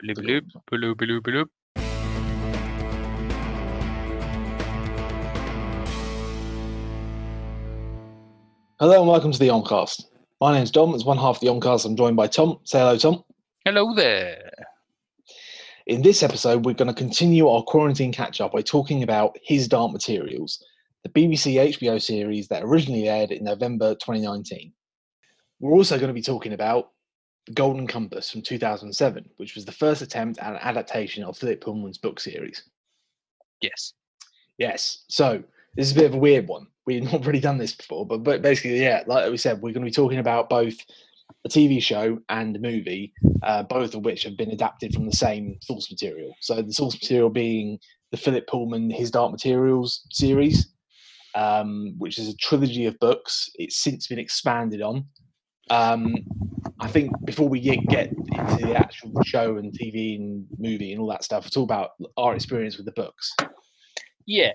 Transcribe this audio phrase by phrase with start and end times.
[0.00, 1.48] Bloop, bloop, bloop, bloop, bloop.
[8.78, 10.04] Hello and welcome to the Oncast.
[10.40, 10.94] My name's Dom.
[10.94, 12.60] As one half of the Oncast, I'm joined by Tom.
[12.62, 13.24] Say hello, Tom.
[13.64, 14.52] Hello there.
[15.88, 19.66] In this episode, we're going to continue our quarantine catch up by talking about His
[19.66, 20.64] Dark Materials,
[21.02, 24.72] the BBC HBO series that originally aired in November 2019.
[25.58, 26.97] We're also going to be talking about The
[27.54, 31.98] Golden Compass from 2007, which was the first attempt at an adaptation of Philip Pullman's
[31.98, 32.62] book series.
[33.60, 33.94] Yes.
[34.58, 35.04] Yes.
[35.08, 35.42] So
[35.74, 36.66] this is a bit of a weird one.
[36.86, 39.84] We've not really done this before, but, but basically, yeah, like we said, we're going
[39.84, 40.76] to be talking about both
[41.44, 45.16] a TV show and a movie, uh, both of which have been adapted from the
[45.16, 46.34] same source material.
[46.40, 47.78] So the source material being
[48.10, 50.68] the Philip Pullman His Dark Materials series,
[51.34, 53.50] um, which is a trilogy of books.
[53.56, 55.04] It's since been expanded on.
[55.70, 56.14] Um,
[56.80, 61.00] I think before we get get into the actual show and TV and movie and
[61.00, 63.34] all that stuff, it's all about our experience with the books.
[64.26, 64.52] Yeah.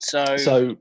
[0.00, 0.76] So, So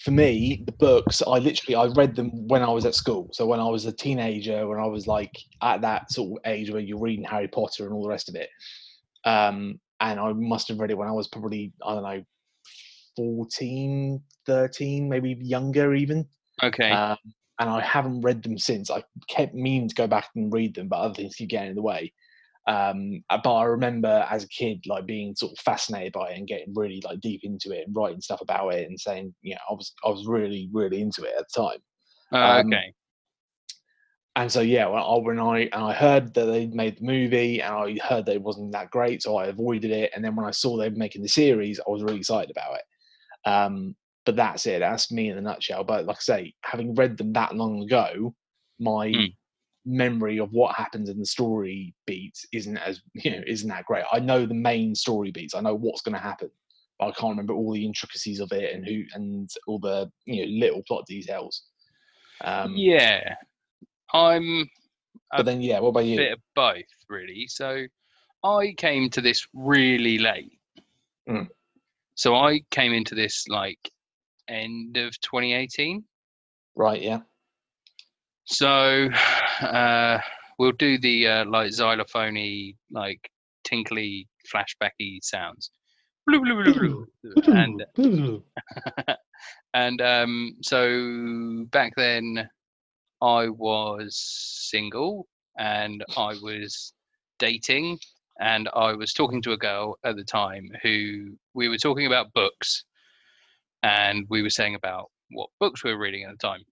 [0.00, 3.28] for me, the books I literally I read them when I was at school.
[3.32, 6.70] So when I was a teenager, when I was like at that sort of age
[6.70, 8.48] where you're reading Harry Potter and all the rest of it.
[9.24, 12.22] Um, and I must have read it when I was probably, I don't know,
[13.16, 16.26] 14, 13, maybe younger even.
[16.62, 16.90] okay.
[16.90, 17.16] Um,
[17.58, 18.90] and I haven't read them since.
[18.90, 21.76] I kept meaning to go back and read them, but other things keep getting in
[21.76, 22.12] the way.
[22.66, 26.38] Um, uh, but I remember as a kid, like being sort of fascinated by it
[26.38, 29.54] and getting really like deep into it and writing stuff about it and saying, you
[29.54, 31.78] know, I was I was really really into it at the time.
[32.32, 32.92] Uh, um, okay.
[34.34, 37.62] And so yeah, when I when I and I heard that they made the movie
[37.62, 40.10] and I heard that it wasn't that great, so I avoided it.
[40.14, 42.74] And then when I saw they were making the series, I was really excited about
[42.74, 43.48] it.
[43.48, 43.94] Um,
[44.26, 44.80] but that's it.
[44.80, 45.84] That's me in a nutshell.
[45.84, 48.34] But like I say, having read them that long ago,
[48.78, 49.32] my Mm.
[49.86, 54.04] memory of what happens in the story beats isn't as you know isn't that great.
[54.12, 55.54] I know the main story beats.
[55.54, 56.50] I know what's going to happen,
[56.98, 60.44] but I can't remember all the intricacies of it and who and all the you
[60.44, 61.62] know little plot details.
[62.42, 63.34] Um, yeah.
[64.12, 64.68] I'm
[65.30, 66.16] But then yeah, what about you?
[66.16, 67.46] bit of both, really.
[67.48, 67.86] So
[68.44, 70.58] I came to this really late.
[71.28, 71.48] Mm.
[72.14, 73.90] So I came into this like
[74.48, 76.04] end of 2018.
[76.74, 77.20] Right, yeah.
[78.44, 79.08] So
[79.60, 80.18] uh,
[80.58, 83.30] we'll do the uh, like xylophony, like
[83.64, 85.70] tinkly, flashbacky sounds.
[87.46, 87.84] And
[89.74, 92.48] and um, so back then
[93.22, 94.16] I was
[94.70, 96.92] single and I was
[97.38, 97.98] dating
[98.40, 102.32] and I was talking to a girl at the time who we were talking about
[102.32, 102.84] books
[103.86, 106.62] and we were saying about what books we were reading at the time.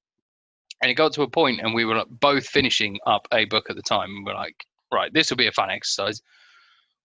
[0.83, 3.67] And it got to a point and we were like, both finishing up a book
[3.71, 4.57] at the time and we're like,
[4.93, 6.21] right, this will be a fun exercise.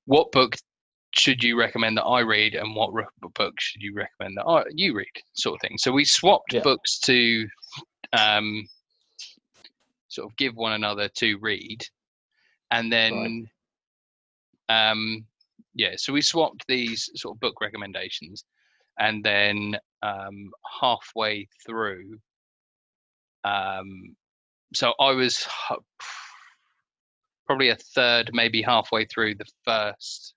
[0.06, 0.56] What book
[1.16, 4.64] should you recommend that I read, and what re- book should you recommend that I,
[4.74, 5.78] you read, sort of thing.
[5.78, 6.62] So we swapped Yeah.
[6.62, 7.47] books to
[8.14, 8.68] um,
[10.08, 11.84] sort of give one another to read,
[12.72, 13.50] and then
[14.70, 15.26] um,
[15.74, 18.46] yeah, so we swapped these sort of book recommendations,
[18.99, 20.51] and then um,
[20.81, 22.19] halfway through,
[23.43, 24.15] um,
[24.73, 25.47] so I was
[27.47, 30.35] probably a third, maybe halfway through the first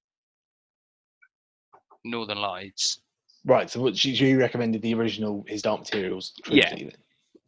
[2.04, 3.02] Northern Lights
[3.44, 6.72] Right, so what you, you recommended the original His Dark Materials Yeah.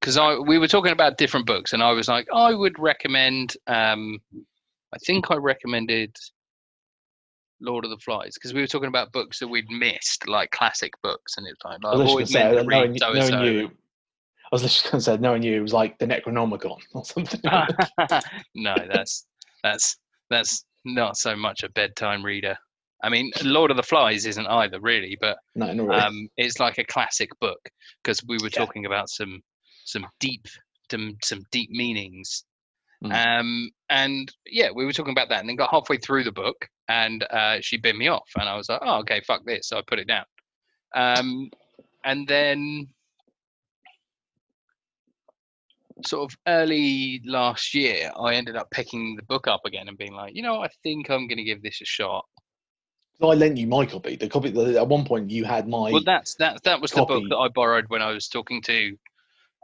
[0.01, 3.57] because I we were talking about different books, and I was like, I would recommend.
[3.67, 4.19] Um,
[4.93, 6.17] I think I recommended
[7.61, 10.93] Lord of the Flies because we were talking about books that we'd missed, like classic
[11.03, 13.23] books, and it's like I was always literally meant going to to say, read knowing,
[13.23, 16.07] so knowing you, I was just going to say, knowing you, it was like the
[16.07, 17.41] Necronomicon or something.
[18.55, 19.27] no, that's
[19.63, 19.97] that's
[20.31, 22.57] that's not so much a bedtime reader.
[23.03, 25.91] I mean, Lord of the Flies isn't either, really, but no, really.
[25.95, 27.59] um, it's like a classic book
[28.03, 28.61] because we were Yeah.
[28.65, 29.43] talking about some
[29.85, 30.47] some deep
[30.91, 32.45] some, some deep meanings
[33.03, 33.39] Mm.
[33.39, 36.67] um and yeah we were talking about that and then got halfway through the book
[36.89, 39.79] and uh she bit me off and i was like oh okay fuck this so
[39.79, 40.25] i put it down
[40.95, 41.51] um
[42.05, 42.87] and then
[46.05, 50.13] sort of early last year i ended up picking the book up again and being
[50.13, 52.25] like you know i think i'm going to give this a shot
[53.21, 54.17] So I lent you my copy.
[54.17, 55.93] The copy that at one point you had my.
[55.93, 58.97] well that's that that was the book that i borrowed when i was talking to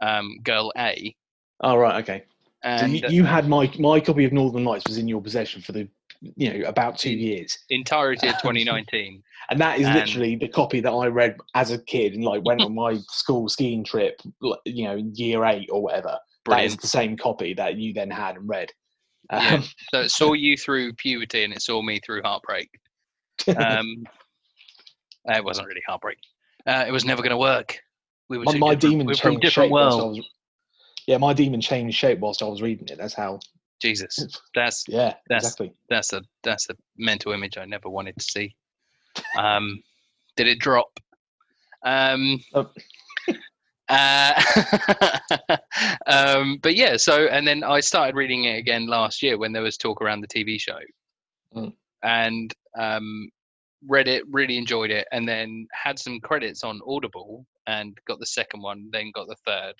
[0.01, 1.15] um girl a
[1.61, 2.23] oh right, okay.
[2.63, 5.61] So and you, you had my my copy of Northern Lights was in your possession
[5.61, 5.87] for the
[6.21, 10.79] you know about two years, entirety of 2019 and that is And- literally the copy
[10.79, 14.21] that I read as a kid and like went on my school skiing trip,
[14.65, 16.17] you know, year eight or whatever.
[16.45, 18.71] That is brilliant the same copy that you then had and read.
[19.31, 19.55] Yeah.
[19.55, 19.63] Um,
[19.93, 22.69] So it saw you through puberty and it saw me through heartbreak.
[23.57, 24.03] Um,
[25.29, 26.17] uh, it wasn't really heartbreak.
[26.65, 27.79] Uh, it was never going to work.
[28.29, 30.29] We were my, my daemon we were from different shape whilst I worlds.
[31.07, 32.97] yeah, my daemon changed shape whilst I was reading it.
[32.97, 33.39] That's how.
[33.81, 34.17] Jesus,
[34.55, 35.73] that's Yeah, That's- exactly.
[35.89, 38.55] that's a that's a mental image I never wanted to see.
[39.37, 39.81] Um,
[40.37, 40.99] did it drop?
[41.83, 42.69] Um, Oh.
[43.89, 44.41] uh,
[46.07, 49.63] um, but yeah, so and then I started reading it again last year when there
[49.63, 50.79] was talk around the TV show,
[51.55, 51.73] Mm.
[52.03, 53.29] and um,
[53.87, 58.25] read it, really enjoyed it, and then had some credits on Audible and got the
[58.25, 59.73] second one, then got the third.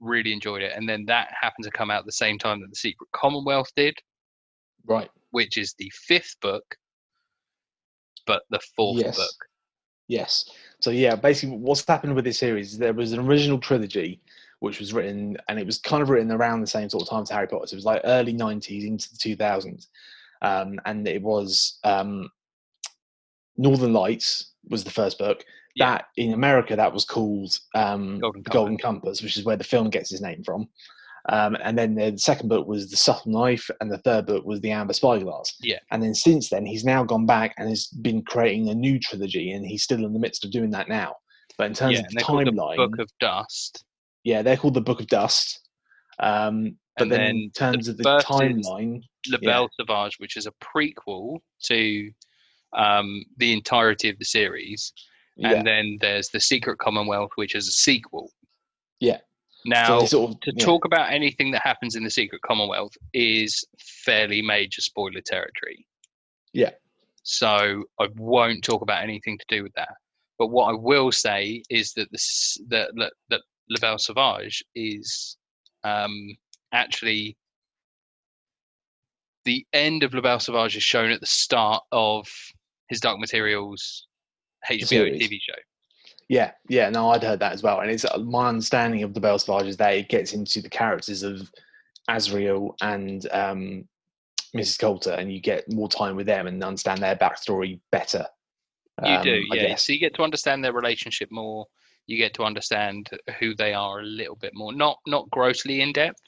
[0.00, 2.70] Really enjoyed it, and then that happened to come out at the same time that
[2.70, 3.94] the Secret Commonwealth did
[4.86, 5.10] Right.
[5.30, 6.64] which is the fifth book,
[8.26, 9.16] but the fourth Yes.
[9.16, 9.34] book.
[10.08, 10.50] Yes.
[10.80, 12.72] So yeah, basically, what's happened with this series?
[12.72, 14.20] is There was an original trilogy
[14.60, 17.22] which was written, and it was kind of written around the same sort of time
[17.22, 17.66] as Harry Potter.
[17.66, 19.88] So it was like early '90s into the 2000s,
[20.42, 22.28] um, and it was um,
[23.56, 25.44] Northern Lights was the first book.
[25.76, 25.92] Yeah.
[25.92, 29.64] That in America, that was called um, Golden The Golden Compass, which is where the
[29.64, 30.68] film gets its name from.
[31.28, 34.60] Um, and then the second book was The Subtle Knife, and the third book was
[34.62, 35.54] The Amber Spyglass.
[35.60, 35.78] Yeah.
[35.92, 39.52] And then since then, he's now gone back and has been creating a new trilogy,
[39.52, 41.14] and he's still in the midst of doing that now.
[41.58, 43.84] But in terms Yeah, of the they're the timeline, Book of Dust.
[44.24, 45.68] yeah, they're called the Book of Dust.
[46.18, 49.66] Um, but And then, then in terms of the timeline, La Yeah.
[49.78, 52.10] Sauvage, which is a prequel to
[52.76, 54.92] um, the entirety of the series.
[55.36, 58.30] Yeah, And then there's The Secret Commonwealth, which is a sequel.
[58.98, 59.18] Yeah.
[59.64, 62.96] Now, so sort of to yeah, talk about anything that happens in the Secret Commonwealth
[63.12, 65.86] is fairly major spoiler territory.
[66.52, 66.70] Yeah.
[67.22, 69.94] So I won't talk about anything to do with that.
[70.38, 75.36] But what I will say is that this that that, that La Belle Sauvage is
[75.84, 76.34] um,
[76.72, 77.36] actually
[79.44, 82.26] the end of La Belle Sauvage is shown at the start of
[82.88, 84.06] his Dark Materials
[84.68, 85.22] HBO series.
[85.22, 85.54] TV show.
[86.28, 89.20] Yeah, yeah, no, I'd heard that as well, and it's uh, my understanding of the
[89.20, 91.50] Belle Sauvage is that it gets into the characters of
[92.08, 93.88] Asriel and um,
[94.54, 94.78] Mrs.
[94.78, 98.26] Coulter, and you get more time with them and understand their backstory better.
[99.04, 99.74] You um, do, I yeah.
[99.76, 101.66] So you get to understand their relationship more.
[102.06, 103.08] You get to understand
[103.38, 104.72] who they are a little bit more.
[104.72, 106.20] Not not grossly in depth.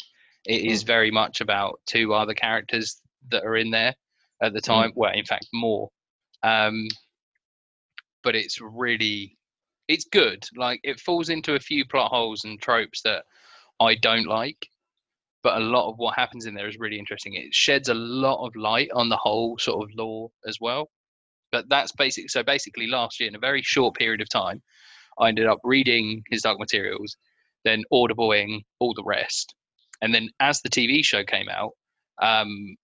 [0.46, 0.86] It is Mm.
[0.86, 3.00] very much about two other characters
[3.30, 3.94] that are in there
[4.42, 4.64] at the Mm.
[4.64, 4.92] time.
[4.96, 5.90] Well, in fact, more.
[6.42, 6.88] Um,
[8.22, 9.36] but it's really,
[9.88, 10.44] it's good.
[10.56, 13.24] Like it falls into a few plot holes and tropes that
[13.80, 14.68] I don't like.
[15.42, 17.34] But a lot of what happens in there is really interesting.
[17.34, 20.88] It sheds a lot of light on the whole sort of lore as well
[21.52, 22.30] but that's basic.
[22.30, 24.60] So basically, last year in a very short period of time,
[25.20, 27.16] I ended up reading his Dark Materials,
[27.64, 29.54] then audibling all the rest,
[30.00, 31.72] and then as the TV show came out,
[32.20, 32.74] um,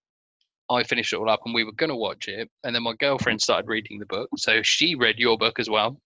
[0.70, 2.94] I finished it all up, and we were going to watch it, and then my
[2.94, 6.00] girlfriend started reading the book, so she read your book as well,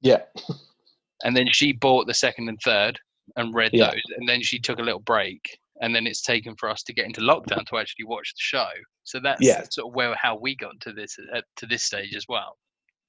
[0.00, 0.22] Yeah,
[1.22, 2.98] and then she bought the second and third
[3.36, 3.90] and read Yeah.
[3.90, 5.58] those, and then she took a little break.
[5.80, 8.68] And then it's taken for us to get into lockdown to actually watch the show.
[9.02, 9.64] So that's Yeah.
[9.70, 12.56] sort of where how we got to this uh, to this stage as well.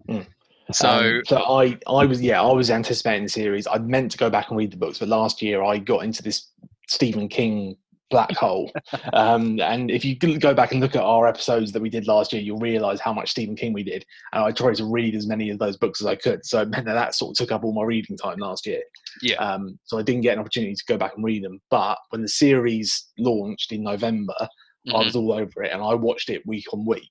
[0.10, 0.26] Mm.
[0.72, 3.68] So Um, so I, I was, yeah, I was anticipating the series.
[3.68, 6.24] I'd meant to go back and read the books, but last year I got into
[6.24, 6.50] this
[6.88, 7.78] Stephen King
[8.10, 8.72] black hole.
[9.14, 12.34] Um, and if you go back and look at our episodes that we did last
[12.34, 14.06] year, you'll realize how much Stephen King we did.
[14.34, 16.46] And I tried to read as many of those books as I could.
[16.46, 18.82] So it meant that that sort of took up all my reading time last year.
[19.22, 19.36] Yeah.
[19.36, 21.60] Um, so I didn't get an opportunity to go back and read them.
[21.70, 25.06] But when the series launched in November, I Mhm.
[25.06, 27.10] was all over it and I watched it week on week.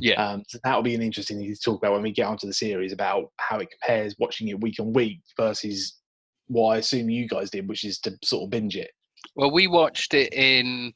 [0.00, 0.22] Yeah.
[0.22, 2.46] Um, so that will be an interesting thing to talk about when we get onto
[2.46, 5.96] the series about how it compares watching it week on week versus
[6.48, 8.90] what I assume you guys did, which is to sort of binge it.
[9.36, 10.92] Well, we watched it in.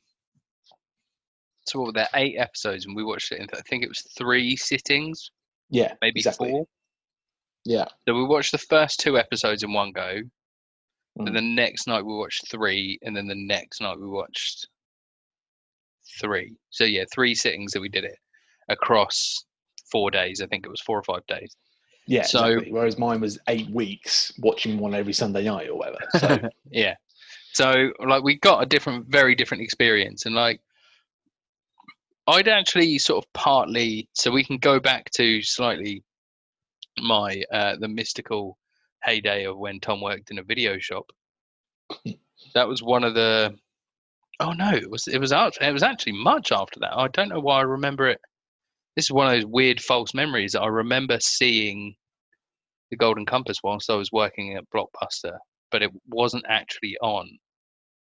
[1.66, 2.08] So what were there?
[2.14, 3.48] Eight episodes, and we watched it in.
[3.54, 5.30] I think it was three sittings,
[5.70, 6.50] Yeah, maybe exactly.
[6.50, 6.66] four.
[7.64, 10.20] Yeah, So we watched the first two episodes in one go.
[11.18, 11.24] Mm.
[11.24, 14.68] Then the next night we watched three, and then the next night we watched
[16.20, 16.54] three.
[16.70, 18.16] So yeah, three sittings that we did it
[18.70, 19.44] across
[19.92, 20.40] four days.
[20.40, 21.54] I think it was four or five days.
[22.06, 22.22] yeah.
[22.22, 22.72] So- exactly.
[22.72, 25.98] Whereas mine was eight weeks watching one every Sunday night or whatever.
[26.18, 26.38] So
[26.70, 26.94] yeah.
[27.52, 30.60] So like we got a different, very different experience, and like
[32.28, 36.04] I'd actually sort of partly, so we can go back to slightly
[37.00, 38.58] my uh, the mystical
[39.02, 41.06] heyday of when Tom worked in a video shop.
[42.54, 43.54] that was one of the.
[44.40, 44.70] Oh no!
[44.70, 45.56] It was it was out.
[45.60, 46.96] It was actually much after that.
[46.96, 48.20] I don't know why I remember it.
[48.94, 50.54] This is one of those weird false memories.
[50.54, 51.94] I remember seeing
[52.90, 55.38] the Golden Compass whilst I was working at Blockbuster,
[55.70, 57.38] but it wasn't actually on.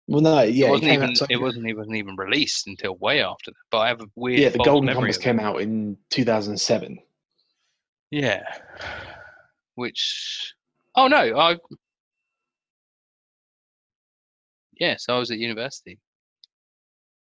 [0.08, 2.96] Well, no, yeah, it wasn't came even so- it wasn't it wasn't even released until
[2.96, 3.56] way after that.
[3.70, 6.98] But I have a weird yeah, the Golden Compass came out in 2007.
[8.10, 8.42] Yeah,
[9.76, 10.54] which
[10.96, 11.56] oh no, I
[14.78, 15.98] yes, I was at university.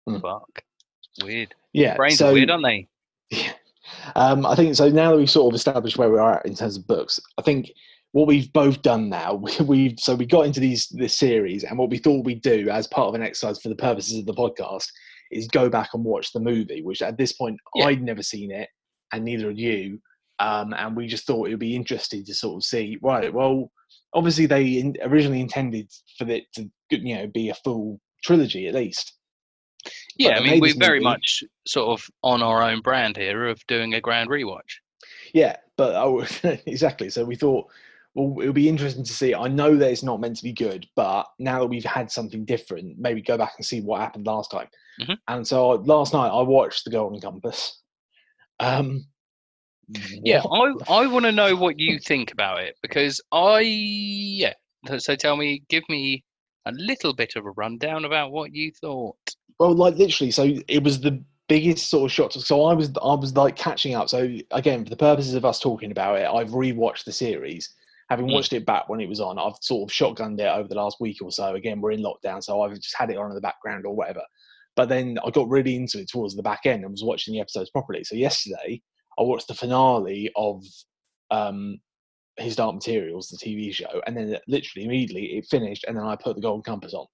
[0.07, 0.19] Hmm.
[0.19, 0.63] Fuck,
[1.23, 1.53] weird.
[1.73, 2.87] Yeah, Brains so are weird, aren't they?
[3.29, 3.51] Yeah.
[4.15, 4.89] Um, I think so.
[4.89, 7.41] Now that we've sort of established where we are at in terms of books, I
[7.41, 7.71] think
[8.11, 11.77] what we've both done now, we, we've so we got into these this series, and
[11.77, 14.33] what we thought we'd do as part of an exercise for the purposes of the
[14.33, 14.87] podcast
[15.31, 17.85] is go back and watch the movie, which at this point Yeah.
[17.85, 18.69] I'd never seen it,
[19.11, 19.99] and neither had you.
[20.39, 22.97] Um, and we just thought it would be interesting to sort of see.
[23.01, 23.71] Right, well,
[24.13, 28.75] obviously they in, originally intended for it to you know be a full trilogy at
[28.75, 29.13] least.
[30.17, 31.09] Yeah, I mean we're very movie.
[31.11, 34.79] much sort of on our own brand here of doing a grand rewatch.
[35.33, 36.25] Yeah, but oh,
[36.65, 37.09] exactly.
[37.09, 37.67] So we thought,
[38.17, 39.33] well, it'll be interesting to see.
[39.35, 42.45] I know that it's not meant to be good, but now that we've had something
[42.45, 44.67] different, maybe go back and see what happened last time.
[44.99, 45.17] Mhm.
[45.27, 47.79] And so last night I watched The Golden Compass.
[48.59, 49.05] Um,
[49.89, 54.53] Yeah, I I want to know what you think about it because I yeah.
[54.87, 56.23] So- So tell me, give me
[56.65, 59.17] a little bit of a rundown about what you thought.
[59.59, 62.33] Well, like literally, so it was the biggest sort of shot.
[62.33, 64.09] So I was, I was like catching up.
[64.09, 67.73] So again, for the purposes of us talking about it, I've rewatched the series.
[68.09, 68.33] Having Mm.
[68.33, 70.97] watched it back when it was on, I've sort of shotgunned it over the last
[71.01, 71.55] week or so.
[71.55, 74.21] Again, we're in lockdown, so I've just had it on in the background or whatever.
[74.75, 77.41] But then I got really into it towards the back end and was watching the
[77.41, 78.03] episodes properly.
[78.03, 78.81] So yesterday,
[79.19, 80.63] I watched the finale of
[81.31, 81.79] um,
[82.37, 86.15] His Dark Materials, the TV show, and then literally immediately it finished, and then I
[86.15, 87.07] put the Golden Compass on.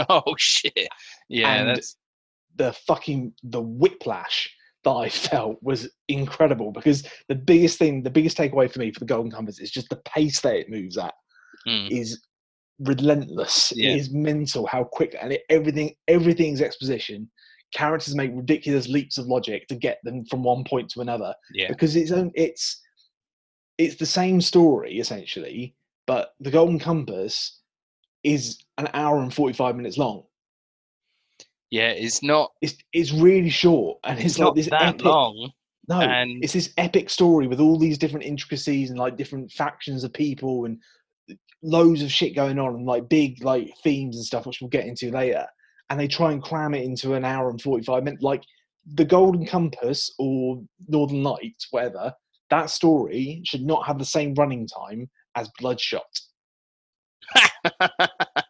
[0.08, 0.88] Oh shit!
[1.28, 1.96] Yeah, And that's
[2.56, 4.53] the fucking the whiplash
[4.84, 9.00] that I felt was incredible because the biggest thing, the biggest takeaway for me for
[9.00, 11.14] the Golden Compass is just the pace that it moves at
[11.66, 12.20] mm, is
[12.80, 13.72] relentless.
[13.74, 13.90] Yeah.
[13.90, 17.30] It is mental how quick and it, everything everything's exposition.
[17.74, 21.68] Characters make ridiculous leaps of logic to get them from one point to another yeah,
[21.68, 22.80] because it's it's
[23.78, 25.74] it's the same story essentially,
[26.06, 27.60] but the Golden Compass
[28.22, 30.24] is an hour and forty five minutes long.
[31.70, 31.90] Yeah.
[31.90, 35.04] It's not It's it's really short and it's, it's like not this that epic.
[35.04, 35.52] long.
[35.88, 40.02] No, and- it's this epic story with all these different intricacies and like different factions
[40.04, 40.78] of people and
[41.62, 44.86] loads of shit going on and like big like themes and stuff, which we'll get
[44.86, 45.46] into later.
[45.90, 48.22] And they try and cram it into an hour and forty-five minutes.
[48.22, 48.42] Like
[48.94, 52.12] the Golden Compass or Northern Lights, whatever.
[52.50, 56.02] That story should not have the same running time as Bloodshot.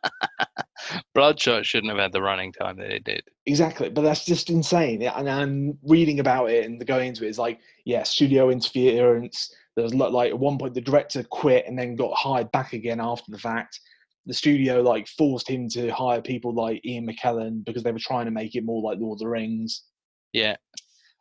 [1.15, 3.23] Bloodshot shouldn't have had the running time that it did.
[3.47, 5.03] Exactly, but that's just insane.
[5.03, 9.55] And I'm reading about it and going into it is like, yeah, studio interference.
[9.77, 13.31] There's like at one point the director quit and then got hired back again after
[13.31, 13.79] the fact.
[14.27, 18.25] The studio like forced him to hire people like Ian McKellen because they were trying
[18.25, 19.85] to make it more like Lord of the Rings,
[20.33, 20.57] Yeah,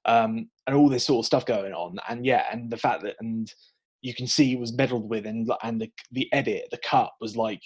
[0.06, 1.98] um, and all this sort of stuff going on.
[2.08, 3.52] And yeah, and the fact that and
[4.02, 7.36] you can see it was meddled with, and and the the edit, the cut was
[7.36, 7.62] like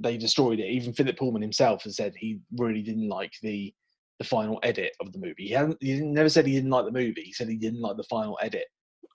[0.00, 0.66] they destroyed it.
[0.70, 3.72] Even Philip Pullman himself has said he really didn't like the
[4.18, 5.44] the final edit of the movie.
[5.46, 7.20] He hadn't, he didn't- never said he didn't like the movie.
[7.22, 8.64] He said he didn't like the final edit,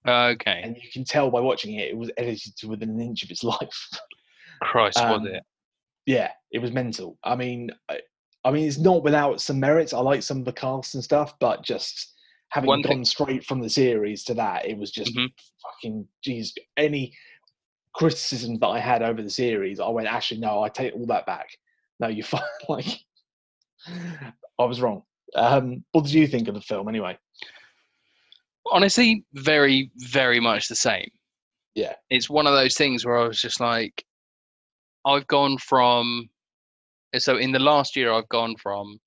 [0.07, 0.61] okay.
[0.63, 3.31] and you can tell by watching it, it was edited to within an inch of
[3.31, 3.89] its life.
[4.61, 5.43] Christ, Um, was it?
[6.05, 7.17] yeah, it was mental.
[7.23, 7.99] I mean, I,
[8.45, 9.93] I mean, it's not without some merits.
[9.93, 12.13] I like some of the cast and stuff, but just
[12.49, 15.29] having One gone thing- straight from the series to that, it was just Mhm.
[15.63, 16.49] fucking jeez.
[16.77, 17.11] Any
[17.93, 21.25] criticism that I had over the series, I went, actually, no, I take all that
[21.25, 21.49] back.
[21.99, 22.41] No, you're fine.
[22.69, 22.87] like,
[24.59, 25.03] I was wrong.
[25.35, 27.17] Um, what did you think of the film, anyway?
[28.71, 31.09] Honestly, very, very much the same.
[31.75, 31.93] Yeah.
[32.09, 34.03] It's one of those things where I was just like,
[35.05, 36.29] I've gone from,
[37.17, 38.99] so in the last year, I've gone from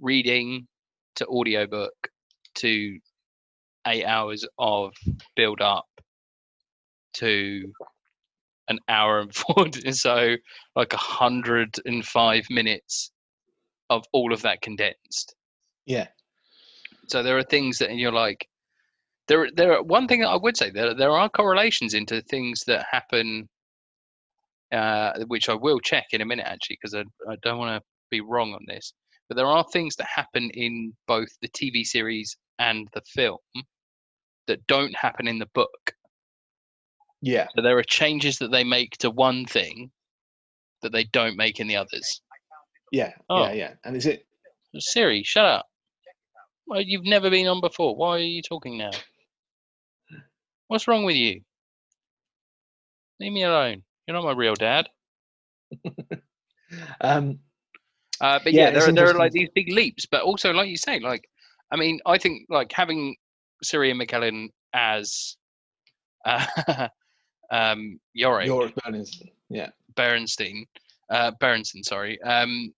[0.00, 0.66] reading
[1.16, 1.92] to audiobook
[2.56, 2.98] to
[3.86, 4.92] eight hours of
[5.36, 5.86] build up
[7.14, 7.72] to
[8.68, 10.36] an hour and 40 so
[10.76, 13.10] like a hundred and five minutes
[13.90, 15.34] of all of that condensed.
[15.86, 16.08] Yeah,
[17.08, 18.48] so there are things that and you're like
[19.28, 22.62] there there are one thing that I would say there there are correlations into things
[22.66, 23.48] that happen
[24.72, 27.86] uh, which I will check in a minute actually because I, I don't want to
[28.10, 28.92] be wrong on this
[29.28, 33.38] but there are things that happen in both the TV series and the film
[34.46, 35.92] that don't happen in the book
[37.24, 39.90] yeah, so there are changes that they make to one thing
[40.82, 42.20] that they don't make in the others.
[42.92, 43.44] Yeah, Oh.
[43.46, 43.72] yeah, yeah.
[43.84, 44.26] And is it?
[44.78, 45.66] Siri shut up.
[46.66, 47.96] Well, you've never been on before.
[47.96, 48.90] Why are you talking now?
[50.68, 51.40] What's wrong with you?
[53.20, 53.82] Leave me alone.
[54.06, 54.88] You're not my real dad.
[57.00, 57.38] Um,
[58.20, 60.68] Uh, but Yeah, yeah, there are there are like these big leaps, but also like
[60.68, 61.28] you say, like
[61.70, 63.16] I mean, I think like having
[63.62, 65.36] Sir Ian McKellen as
[66.24, 66.44] uh,
[67.54, 69.30] um, Iorek Iorek Bernstein.
[69.48, 69.70] Yeah.
[69.94, 70.66] Berenstein,
[71.10, 71.30] uh,
[71.82, 72.74] sorry, um,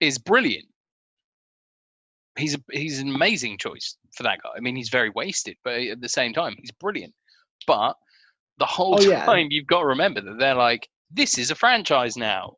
[0.00, 0.66] is brilliant.
[2.36, 4.50] He's a, he's an amazing choice for that guy.
[4.56, 7.14] I mean, he's very wasted, but at the same time, he's brilliant.
[7.66, 7.94] But
[8.58, 9.26] the whole Oh, yeah.
[9.26, 12.56] time, you've got to remember that they're like, this is a franchise now.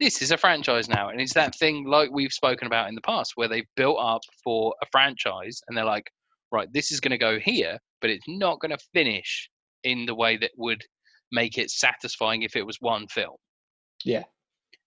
[0.00, 3.00] This is a franchise now, and it's that thing like we've spoken about in the
[3.00, 6.10] past, where they've built up for a franchise, and they're like,
[6.50, 9.48] right, this is going to go here, but it's not going to finish
[9.82, 10.82] in the way that would
[11.32, 13.36] make it satisfying if it was one film.
[14.04, 14.24] Yeah.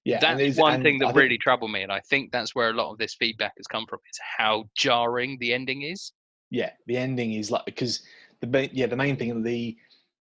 [0.05, 0.19] Yeah.
[0.19, 2.73] That's one thing that I think- really troubled me, and I think that's where a
[2.73, 6.11] lot of this feedback has come from: is how jarring the ending is.
[6.51, 8.03] yeah the ending is like because
[8.41, 9.75] the main yeah the main thing the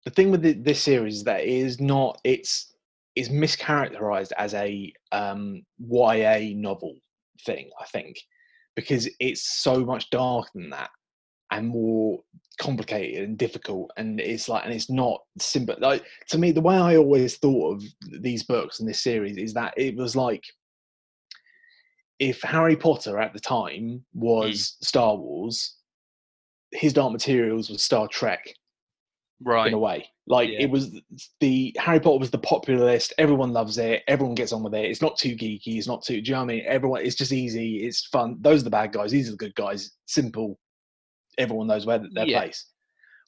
[0.05, 2.73] the thing with the, this series is that it is not it's
[3.17, 6.95] is mischaracterized as a um ya novel
[7.45, 8.15] thing i think
[8.77, 10.89] because it's so much darker than that
[11.51, 12.19] and more
[12.59, 16.75] complicated and difficult and it's like and it's not simple like to me the way
[16.75, 17.83] i always thought of
[18.21, 20.43] these books and this series is that it was like
[22.19, 24.85] if harry potter at the time was mm.
[24.85, 25.77] star wars
[26.71, 28.53] his dark materials was star trek
[29.41, 29.67] Right.
[29.67, 30.05] in a way.
[30.27, 30.61] Like Yeah.
[30.61, 30.99] it was
[31.39, 33.13] the Harry Potter was the popular list.
[33.17, 34.03] Everyone loves it.
[34.07, 34.85] Everyone gets on with it.
[34.85, 35.77] It's not too geeky.
[35.77, 36.21] It's not too.
[36.21, 36.63] Do you know what I mean?
[36.67, 37.01] Everyone.
[37.05, 37.85] It's just easy.
[37.85, 38.37] It's fun.
[38.41, 39.11] Those are the bad guys.
[39.11, 39.91] These are the good guys.
[40.07, 40.59] Simple.
[41.39, 42.39] Everyone knows where their Yeah.
[42.41, 42.65] place.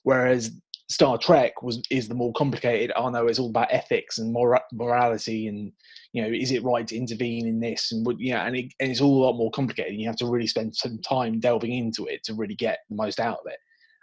[0.03, 0.51] Whereas
[0.89, 2.91] Star Trek was is the more complicated.
[2.95, 5.71] Oh no, it's all about ethics and mora- morality and
[6.13, 8.91] you know, is it right to intervene in this and would yeah, and, it, and
[8.91, 9.93] it's all a lot more complicated.
[9.93, 12.95] And you have to really spend some time delving into it to really get the
[12.95, 13.57] most out of it.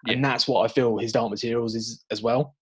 [0.06, 2.54] And that's what I feel his Dark Materials is as well.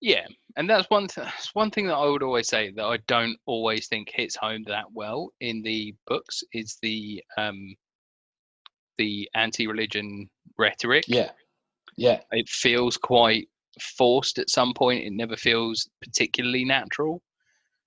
[0.00, 2.96] Yeah, and that's one th- that's one thing that I would always say that I
[3.06, 7.74] don't always think hits home that well in the books is the um
[9.00, 10.28] the anti-religion
[10.58, 11.04] rhetoric.
[11.08, 11.30] Yeah.
[11.96, 12.20] Yeah.
[12.32, 13.48] It feels quite
[13.96, 15.04] forced at some point.
[15.04, 17.22] It never feels particularly natural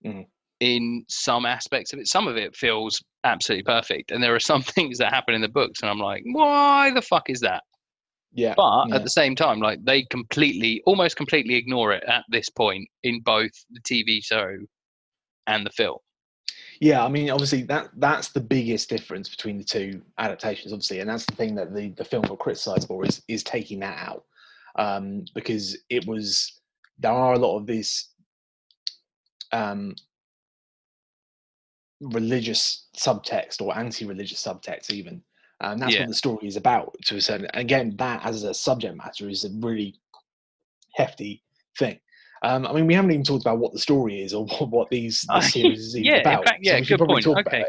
[0.05, 0.25] Mhm.
[0.59, 2.07] in some aspects of it.
[2.07, 5.47] Some of it feels absolutely perfect, and there are some things that happen in the
[5.59, 7.63] books, and I'm like, why the fuck is that?
[8.33, 8.55] Yeah.
[8.57, 8.95] But yeah.
[8.95, 13.21] at the same time, like they completely, almost completely ignore it at this point in
[13.21, 14.49] both the TV show
[15.45, 15.99] and the film.
[16.83, 21.09] Yeah, I mean, obviously that that's the biggest difference between the two adaptations, obviously, and
[21.09, 24.25] that's the thing that the the film got criticised for is is taking that out
[24.75, 26.59] um, because it was
[26.99, 28.09] there are a lot of these
[29.53, 29.95] um,
[32.01, 35.23] religious subtext or anti-religious subtext even,
[35.61, 36.01] and that's Yeah.
[36.01, 37.47] what the story is about to a certain.
[37.53, 39.95] Again, that as a subject matter is a really
[40.95, 41.43] hefty
[41.79, 41.97] thing.
[42.43, 45.21] Um, I mean, we haven't even talked about what the story is or what, these
[45.33, 46.45] this series is even yeah, about.
[46.45, 47.25] fact, yeah, should good point.
[47.27, 47.65] Okay.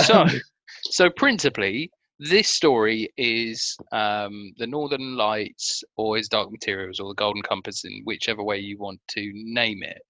[0.00, 0.26] So,
[0.82, 7.14] so principally, this story is um, the Northern Lights, or is Dark Materials, or the
[7.14, 10.02] Golden Compass, in whichever way you want to name it,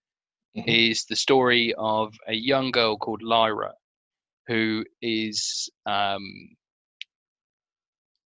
[0.56, 0.64] Mhm.
[0.66, 3.74] is the story of a young girl called Lyra,
[4.46, 6.56] who is um,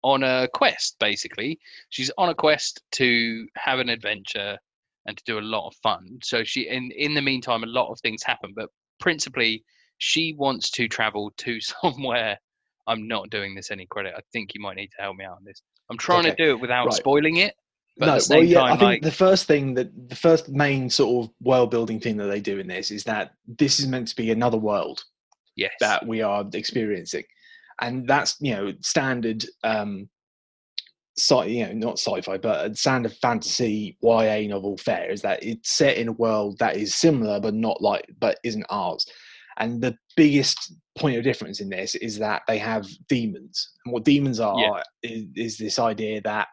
[0.04, 0.96] on a quest.
[1.00, 4.58] Basically, she's on a quest to have an adventure
[5.06, 6.18] and to do a lot of fun.
[6.22, 8.68] So she, in in the meantime, a lot of things happen, but
[9.00, 9.64] principally,
[9.98, 12.38] she wants to travel to somewhere.
[12.86, 14.14] I'm not doing this any credit.
[14.16, 15.62] I think you might need to help me out on this.
[15.90, 16.30] I'm trying okay.
[16.30, 16.94] to do it without Right.
[16.94, 17.54] spoiling it.
[17.98, 20.88] But no, well, yeah, time, I think like, the first thing that the first main
[20.88, 24.08] sort of world building thing that they do in this is that this is meant
[24.08, 25.04] to be another world
[25.56, 27.24] yes, that we are experiencing,
[27.82, 30.08] and that's you know standard, um,
[31.18, 35.70] sci, you know, not sci-fi, but a of fantasy YA novel fair is that it's
[35.72, 39.06] set in a world that is similar but not like, but isn't ours.
[39.58, 44.04] And the biggest point of difference in this is that they have daemons, and what
[44.04, 44.82] daemons are Yeah.
[45.02, 46.48] is, is this idea that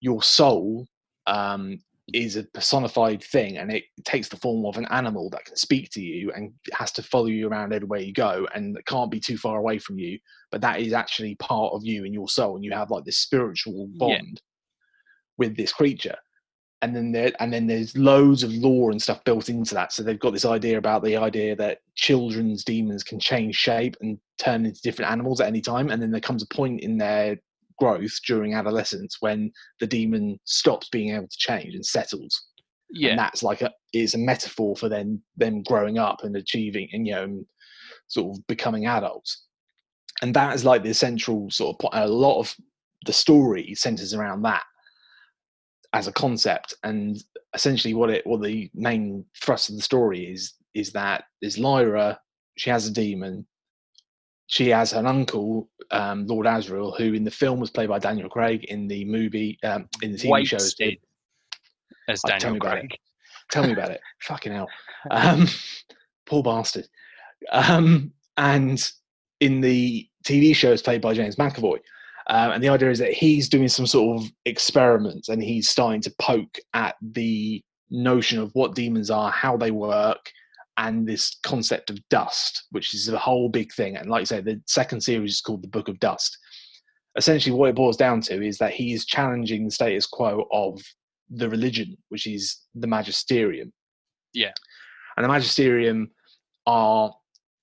[0.00, 0.86] your soul
[1.26, 1.78] um,
[2.14, 5.90] is a personified thing and it takes the form of an animal that can speak
[5.90, 9.36] to you and has to follow you around everywhere you go and can't be too
[9.36, 10.18] far away from you
[10.50, 13.18] but that is actually part of you and your soul and you have like this
[13.18, 14.18] spiritual Yeah.
[14.18, 14.40] bond
[15.36, 16.16] with this creature
[16.80, 20.02] and then there and then there's loads of lore and stuff built into that so
[20.02, 24.64] they've got this idea about the idea that children's daemons can change shape and turn
[24.64, 27.36] into different animals at any time and then there comes a point in their
[27.78, 32.40] growth during adolescence when the daemon stops being able to change and settles.
[32.90, 36.88] Yeah, and that's like a is a metaphor for then them growing up and achieving
[36.92, 37.44] and you know
[38.08, 39.44] sort of becoming adults.
[40.22, 42.54] And that is like the central sort of point a lot of
[43.06, 44.64] the story centers around that
[45.92, 46.74] as a concept.
[46.82, 47.22] And
[47.54, 52.18] essentially what it what the main thrust of the story is is that is Lyra,
[52.56, 53.46] she has a daemon.
[54.48, 58.28] She has an uncle, um, Lord Asriel, who in the film was played by Daniel
[58.28, 58.64] Craig.
[58.64, 60.98] In the movie, um, in the TV shows, Wasted
[62.08, 62.98] as Oh, tell Daniel me about Craig.
[63.50, 64.00] Tell me about it.
[64.22, 64.68] Fucking hell.
[65.10, 65.46] Um,
[66.26, 66.88] poor bastard.
[67.52, 68.90] Um, and
[69.40, 71.78] in the TV show, it's played by James McAvoy.
[72.30, 76.02] Um, and the idea is that he's doing some sort of experiments and he's starting
[76.02, 80.30] to poke at the notion of what daemons are, how they work,
[80.78, 83.96] and this concept of dust, which is a whole big thing.
[83.96, 86.36] And like I say, the second series is called The Book of Dust.
[87.16, 90.80] Essentially, what it boils down to is that he is challenging the status quo of
[91.30, 93.72] the religion, which is the magisterium.
[94.32, 94.52] Yeah.
[95.16, 96.10] And the magisterium
[96.66, 97.12] are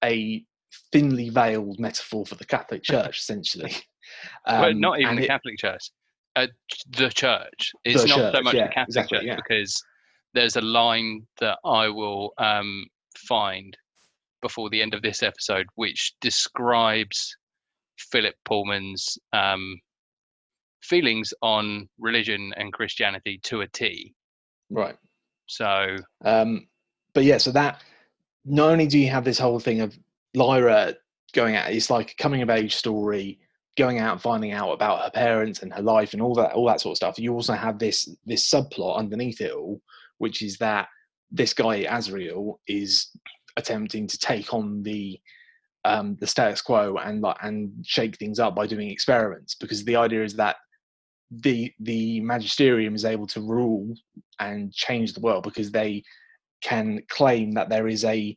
[0.03, 0.43] a
[0.91, 3.73] thinly veiled metaphor for the Catholic Church, essentially.
[4.45, 5.89] well, Um, not even the it- Catholic Church.
[6.35, 6.47] Uh,
[6.89, 7.71] the church.
[7.85, 9.35] It's The not so much yeah, the Catholic exactly, Church yeah.
[9.37, 9.81] because
[10.33, 12.85] there's a line that I will um,
[13.17, 13.75] find
[14.41, 17.35] before the end of this episode, which describes
[17.97, 19.79] Philip Pullman's um,
[20.83, 24.13] feelings on religion and Christianity to a T.
[24.69, 24.95] Right.
[25.47, 26.67] So Um,
[27.13, 27.81] but yeah, so that
[28.43, 29.97] not only do you have this whole thing of
[30.35, 30.93] Lyra
[31.33, 33.39] going out, it's like a coming of age story,
[33.77, 36.67] going out and finding out about her parents and her life and all that, all
[36.67, 37.17] that sort of stuff.
[37.17, 39.81] You also have this this subplot underneath it all,
[40.19, 40.87] which is that
[41.31, 43.09] this guy Asriel is
[43.57, 45.19] attempting to take on the
[45.85, 49.95] um, the status quo and like and shake things up by doing experiments because the
[49.95, 50.55] idea is that
[51.31, 53.93] the the magisterium is able to rule
[54.39, 56.03] and change the world because they
[56.61, 58.35] can claim that there is a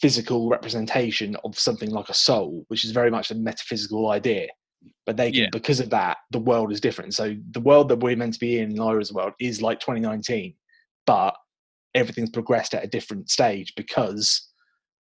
[0.00, 4.48] physical representation of something like a soul, which is very much a metaphysical idea.
[5.04, 5.48] But they can, Yeah.
[5.52, 7.14] because of that, the world is different.
[7.14, 10.54] So the world that we're meant to be in, Lyra's world, is like 2019,
[11.06, 11.36] but
[11.96, 14.48] everything's progressed at a different stage because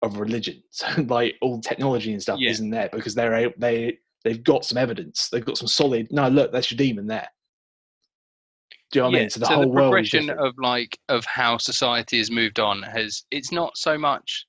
[0.01, 0.61] of religion.
[0.71, 2.51] So like all technology and stuff Yeah.
[2.51, 5.29] isn't there because they're they they've got some evidence.
[5.29, 6.07] They've got some solid.
[6.11, 7.27] No, look, that's your daemon there.
[8.91, 9.29] Do you know what I mean?
[9.29, 13.23] So the whole world is progression of like of how society has moved on has
[13.31, 14.45] it's not so much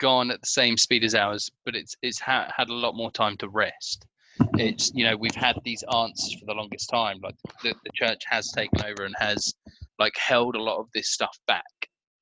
[0.00, 3.10] gone at the same speed as ours, but it's it's ha- had a lot more
[3.10, 4.06] time to rest.
[4.54, 7.18] It's you know we've had these answers for the longest time.
[7.22, 9.52] Like the, the church has taken over and has
[9.98, 11.64] like held a lot of this stuff back.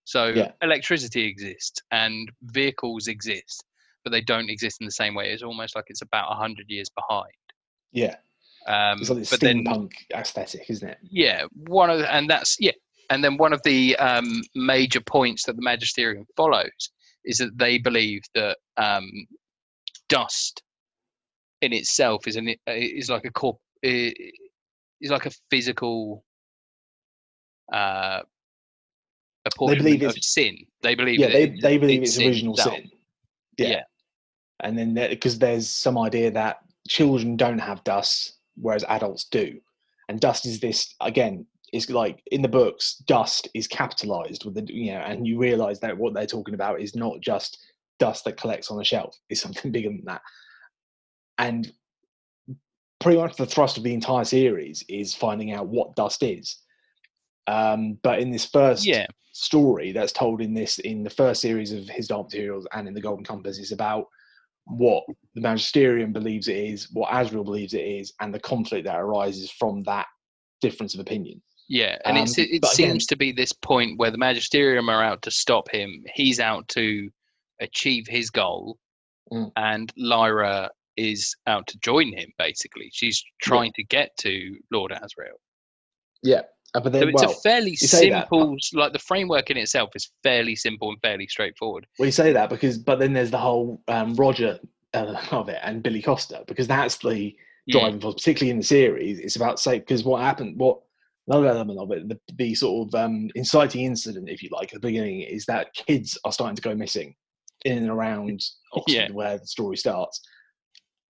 [0.04, 0.52] So Yeah.
[0.62, 3.64] electricity exists and vehicles exist,
[4.04, 5.32] but they don't exist in the same way.
[5.32, 7.32] It's almost like it's about a hundred years behind.
[7.92, 8.16] yeah,
[8.68, 10.98] Um, it's like this but then steampunk aesthetic, isn't it?
[11.10, 12.72] yeah one of the, and that's yeah
[13.10, 16.90] and then one of the um, major points that the magisterium follows
[17.24, 19.08] is that they believe that um,
[20.08, 20.62] dust
[21.62, 24.12] in itself is an is like a corp is
[25.10, 26.24] like a physical
[27.72, 28.20] uh
[29.44, 32.76] apportionment of it's- sin they believe yeah, they it's- they believe it's it's original itself.
[32.76, 32.90] sin.
[33.59, 33.68] Yeah.
[33.68, 33.83] Yeah.
[34.61, 39.61] And then because there's some idea that children don't have dust, whereas adults do,
[40.09, 41.46] and dust is this again.
[41.72, 45.81] It's like in the books, dust is capitalized with the you know, and you realize
[45.81, 47.59] that what they're talking about is not just
[47.98, 50.22] dust that collects on a shelf; it's something bigger than that.
[51.38, 51.70] And
[53.00, 56.57] pretty much the thrust of the entire series is finding out what dust is.
[57.48, 61.70] Um, but in this first yeah story that's told in this in the first series
[61.72, 64.06] of his dark materials and in the golden compass is about
[64.64, 65.04] what
[65.35, 69.50] the magisterium believes it is what Asriel believes it is and the conflict that arises
[69.50, 70.06] from that
[70.62, 74.11] difference of opinion Yeah, and it's, Um, it again- seems to be this point where
[74.11, 76.02] the magisterium are out to stop him.
[76.14, 77.11] He's out to
[77.61, 78.78] achieve his goal,
[79.32, 79.50] Mm.
[79.56, 82.32] and Lyra is out to join him.
[82.38, 85.38] Basically, she's trying to get to Lord Asriel.
[86.22, 86.42] yeah
[86.74, 89.90] uh, but So it's well, a fairly say that, simple, like the framework in itself
[89.94, 91.87] is fairly simple and fairly straightforward.
[91.98, 94.59] we say that because but then there's the whole um, roger
[94.92, 97.37] element of it and billy costa because that's the
[97.70, 100.79] driving force particularly in the series it's about say because what happened what
[101.29, 104.81] another element of it the, the sort of um, inciting incident if you like at
[104.81, 107.14] the beginning is that kids are starting to go missing
[107.64, 108.40] in and around
[108.74, 109.11] oxford Yeah.
[109.11, 110.20] where the story starts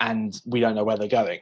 [0.00, 1.40] and we don't know where they're going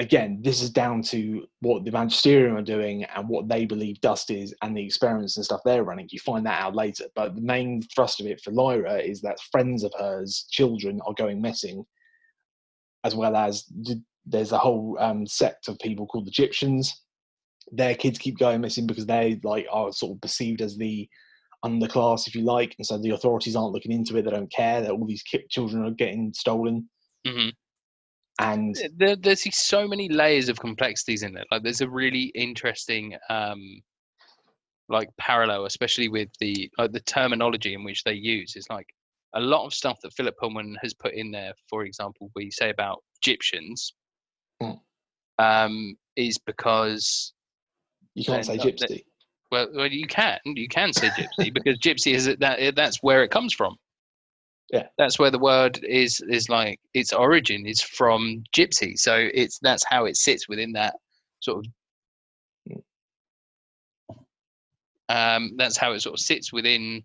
[0.00, 4.30] again this is down to what the magisterium are doing and what they believe dust
[4.30, 7.40] is and the experiments and stuff they're running you find that out later but the
[7.40, 11.84] main thrust of it for lyra is that friends of hers children are going missing
[13.04, 13.70] as well as
[14.26, 16.88] there's a whole um, sect of people called the Gyptians.
[17.70, 21.08] Their kids keep going missing because they like are sort of perceived as the
[21.64, 24.22] underclass, if you like, and so the authorities aren't looking into it.
[24.22, 26.88] They don't care that all these children are getting stolen,
[27.26, 27.52] mhm.
[28.40, 33.16] And There, there's so many layers of complexities in it Like, there's a really interesting
[33.30, 33.80] um,
[34.88, 38.56] like parallel, especially with the like the terminology in which they use.
[38.56, 38.86] Is like
[39.34, 41.52] a lot of stuff that Philip Pullman has put in there.
[41.68, 43.92] For example, we say about Gyptians,
[44.62, 44.80] Mm.
[45.38, 47.32] um, is because
[48.14, 49.04] You can't say gypsy.
[49.50, 53.30] well, well, you can you can say gypsy because gypsy is that that's where it
[53.30, 53.76] comes from.
[54.70, 54.86] Yeah.
[54.98, 58.98] that's where the word is is like its origin is from gypsy.
[58.98, 60.94] So it's that's how it sits within that
[61.40, 61.72] sort of.
[65.10, 67.04] Um, that's how it sort of sits within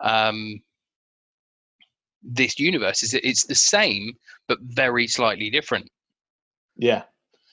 [0.00, 0.60] um,
[2.22, 3.02] this universe.
[3.02, 5.90] Is it's the same but very slightly different.
[6.76, 7.02] Yeah,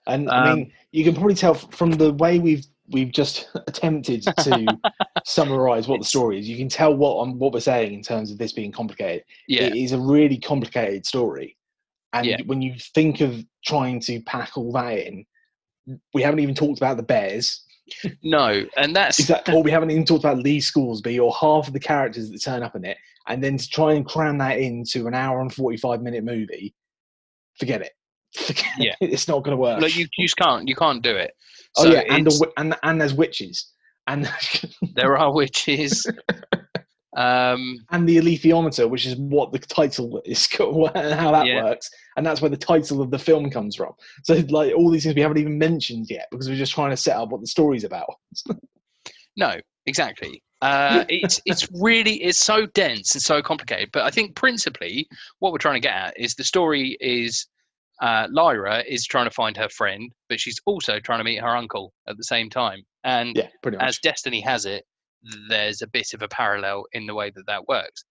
[0.06, 4.24] and I Um, mean, you can probably tell from the way we've we've just attempted
[4.44, 4.78] to
[5.26, 6.48] summarize what the story is.
[6.48, 9.24] You can tell what um, what we're saying in terms of this being complicated.
[9.48, 11.58] Yeah, It is a really complicated story,
[12.14, 12.38] and Yeah.
[12.46, 15.26] when you think of trying to pack all that in,
[16.14, 17.66] we haven't even talked about the bears.
[18.24, 21.74] no, and that's that, or we haven't even talked about Lee Scoresby or half of
[21.74, 25.06] the characters that turn up in it, and then to try and cram that into
[25.08, 26.74] an hour and forty-five minute movie,
[27.60, 27.92] forget it.
[28.78, 28.96] Yeah.
[29.02, 29.82] it's not going to work.
[29.82, 31.34] like you, you just can't you can't do it.
[31.78, 33.72] oh yeah, and, the, and and there's witches,
[34.08, 34.30] and
[34.96, 36.06] there are witches.
[37.18, 41.64] um, and the alethiometer, which is what the title is, and how that Yeah.
[41.64, 43.94] works, and that's where the title of the film comes from.
[44.24, 46.98] So like all these things we haven't even mentioned yet because we're just trying to
[46.98, 48.08] set up what the story's about.
[49.38, 50.42] no, exactly.
[50.62, 53.90] Uh, it's it's really it's so dense and so complicated.
[53.92, 55.08] But I think principally
[55.40, 57.48] what we're trying to get at is the story is
[58.04, 61.56] uh, Lyra is trying to find her friend, but she's also trying to meet her
[61.56, 62.84] uncle at the same time.
[63.06, 63.48] And Yeah,
[63.80, 64.84] as destiny has it,
[65.48, 68.04] there's a bit of a parallel in the way that that works.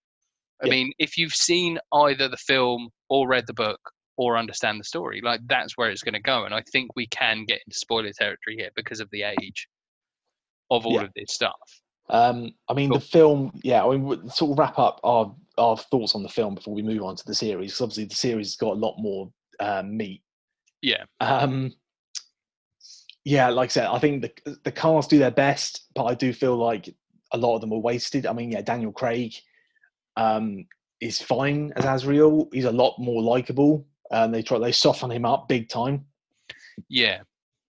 [0.62, 0.70] I Yeah.
[0.70, 3.80] mean, if you've seen either the film or read the book
[4.16, 6.44] or understand the story, like that's where it's going to go.
[6.44, 9.68] And I think we can get into spoiler territory here because of the age
[10.70, 11.02] of all Yeah.
[11.02, 11.80] of this stuff.
[12.08, 12.98] Um, I mean, Cool.
[12.98, 16.28] the film, yeah, I mean, we'll sort of wrap up our, our thoughts on the
[16.28, 17.72] film before we move on to the series.
[17.72, 19.30] 'cause obviously, the series has got a lot more
[19.62, 20.22] uh, meat.
[20.80, 21.04] Yeah.
[21.20, 21.72] Um,
[23.24, 26.32] yeah, like I said, I think the the cast do their best, but I do
[26.32, 26.94] feel like
[27.32, 28.26] a lot of them are wasted.
[28.26, 29.34] I mean, yeah, Daniel Craig
[30.16, 30.66] um,
[31.00, 32.52] is fine as Asriel.
[32.52, 33.86] He's a lot more likable.
[34.10, 36.04] and they try they soften him up big time.
[36.88, 37.20] Yeah,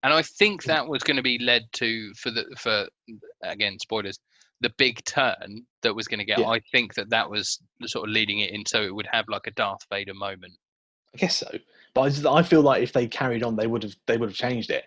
[0.03, 2.87] and I think that was going to be led to for the for
[3.43, 4.19] again spoilers
[4.61, 6.39] the big turn that was going to get.
[6.39, 6.49] Yeah.
[6.49, 9.47] I think that that was sort of leading it in, so it would have like
[9.47, 10.53] a Darth Vader moment.
[11.15, 11.49] I guess so,
[11.93, 14.29] but I, just, I feel like if they carried on, they would have they would
[14.29, 14.85] have changed it.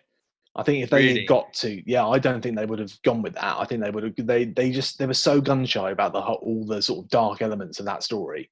[0.55, 1.25] I think if they Really?
[1.25, 3.57] got to, yeah, I don't think they would have gone with that.
[3.59, 4.15] I think they would have.
[4.27, 7.11] They they just they were so gun shy about the whole, all the sort of
[7.11, 8.51] dark elements of that story.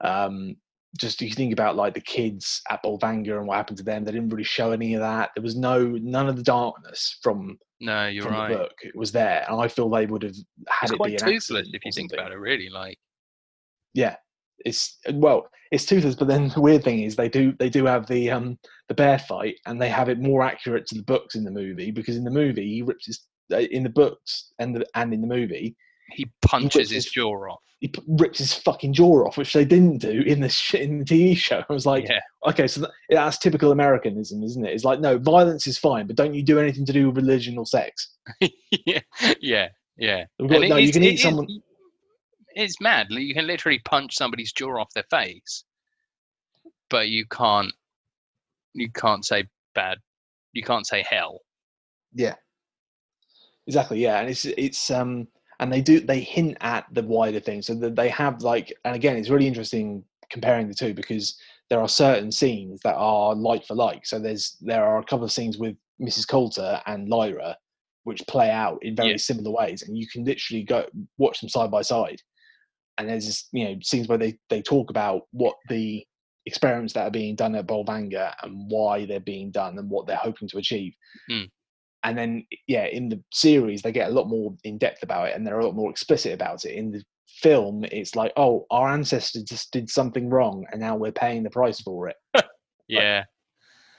[0.00, 0.56] Um,
[0.98, 4.04] just you think about like the kids at Bolvangar and what happened to them.
[4.04, 5.30] They didn't really show any of that.
[5.36, 8.48] There was no none of the darkness from No, you're from right.
[8.48, 8.72] the book.
[8.82, 10.36] It was there, and I feel they would have
[10.68, 12.38] had It's it quite be an toothless if you think about it.
[12.38, 12.98] Really, like
[13.92, 14.16] yeah
[14.64, 18.06] it's well it's toothless but then the weird thing is they do they do have
[18.06, 21.44] the um the bear fight and they have it more accurate to the books in
[21.44, 23.20] the movie because in the movie he rips his
[23.52, 25.76] uh, in the books and the, and in the movie
[26.12, 27.60] he punches rips his his- jaw off.
[27.80, 30.98] he p- rips his fucking jaw off which they didn't do in the sh- in
[31.00, 34.72] the tv show i was like yeah, okay so that, that's typical americanism isn't it
[34.72, 37.58] it's like no violence is fine but don't you do anything to do with religion
[37.58, 38.14] or sex
[38.86, 39.00] yeah,
[39.40, 40.24] yeah, yeah.
[40.40, 41.46] Got- no you can eat is- someone
[42.56, 43.08] It's mad.
[43.10, 45.64] You can literally punch somebody's jaw off their face,
[46.88, 47.72] but you can't.
[48.72, 49.98] You can't say bad.
[50.54, 51.40] You can't say hell.
[52.14, 52.34] Yeah.
[53.66, 54.00] Exactly.
[54.00, 55.28] Yeah, and it's it's um
[55.60, 58.96] and they do they hint at the wider thing, so that they have like and
[58.96, 61.38] again it's really interesting comparing the two because
[61.68, 64.06] there are certain scenes that are like for like.
[64.06, 66.26] So there's there are a couple of scenes with Mrs.
[66.26, 67.56] Coulter and Lyra
[68.04, 69.16] which play out in very Yeah.
[69.16, 70.88] similar ways, and you can literally go
[71.18, 72.22] watch them side by side.
[72.98, 76.04] And there's you know scenes where they they talk about what the
[76.46, 80.16] experiments that are being done at Bolvangar and why they're being done and what they're
[80.16, 80.94] hoping to achieve.
[82.04, 85.34] And then yeah in the series they get a lot more in depth about it
[85.34, 86.74] and they're a lot more explicit about it.
[86.74, 87.02] In the
[87.42, 91.50] film it's like oh our ancestors just did something wrong and now we're paying the
[91.50, 92.16] price for it.
[92.88, 93.24] Yeah.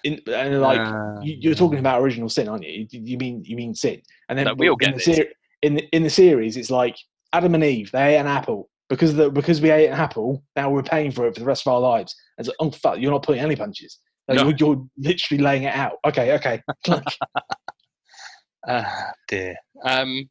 [0.06, 2.88] in, and like Uh, you, you're talking about original sin aren't you?
[2.90, 4.02] You you mean you mean sin.
[4.30, 5.20] And then No, we all in get the, this.
[5.64, 6.96] in the in the series it's like
[7.34, 10.70] adam and eve they ate an apple because the because we ate an apple now
[10.70, 13.00] we're paying for it for the rest of our lives and it's like oh fuck
[13.00, 14.44] you're not pulling any punches Like, No.
[14.50, 16.62] you're, you're literally laying it out okay okay
[18.68, 19.56] Ah, dear.
[19.84, 20.30] Um,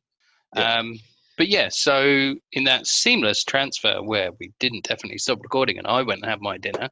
[0.55, 0.79] Yeah.
[0.79, 0.99] um,
[1.38, 6.03] but yeah, so in that seamless transfer where we didn't definitely stop recording and I
[6.03, 6.88] went and had my dinner,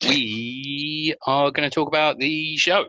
[0.08, 2.86] we are going to talk about the show.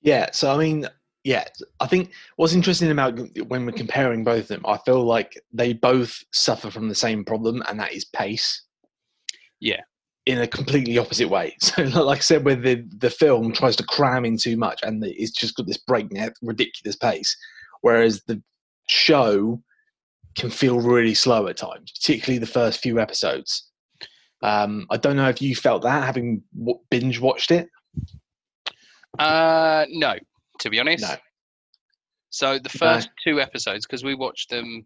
[0.00, 0.88] Yeah, so I mean,
[1.24, 1.44] yeah,
[1.78, 5.72] I think what's interesting about when we're comparing both of them, I feel like they
[5.72, 8.62] both suffer from the same problem, and that is pace.
[9.60, 9.80] Yeah.
[10.26, 11.56] In a completely opposite way.
[11.60, 15.04] So, like I said, where the the film tries to cram in too much, and
[15.04, 17.36] it's just got this breakneck, ridiculous pace,
[17.82, 18.42] whereas the
[18.88, 19.62] show
[20.34, 23.68] can feel really slow at times, particularly the first few episodes.
[24.42, 26.42] Um, I don't know if you felt that having
[26.90, 27.68] binge watched it.
[29.18, 30.16] Uh, no,
[30.60, 31.02] to be honest.
[31.02, 31.14] No.
[32.30, 34.84] So the first two episodes, because we watched them,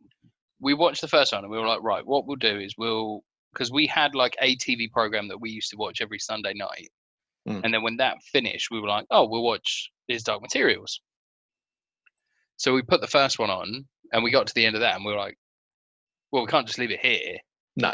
[0.61, 3.22] we watched the first one and we were like, right, what we'll do is we'll,
[3.52, 6.90] because we had like a TV program that we used to watch every Sunday night,
[7.48, 7.61] Mm.
[7.62, 11.00] and then when that finished, we were like, oh, we'll watch His Dark Materials.
[12.57, 14.96] So we put the first one on, and we got to the end of that,
[14.96, 15.38] and we were like,
[16.33, 17.37] well, we can't just leave it here.
[17.76, 17.92] No.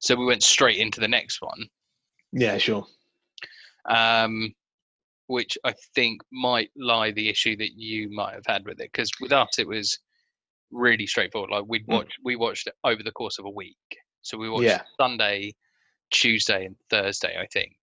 [0.00, 1.68] So we went straight into the next one.
[2.32, 2.84] Yeah, sure.
[3.88, 4.52] um,
[5.26, 8.90] which I think might lie the issue that you might have had with it.
[8.92, 9.98] Because with us, it was
[10.70, 11.50] really straightforward.
[11.50, 12.06] Like we'd Mm.
[12.24, 13.76] we watched it over the course of a week.
[14.22, 14.82] So we watched Yeah.
[15.00, 15.54] Sunday,
[16.10, 17.36] Tuesday, and Thursday.
[17.38, 17.74] I think.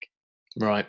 [0.56, 0.86] Right.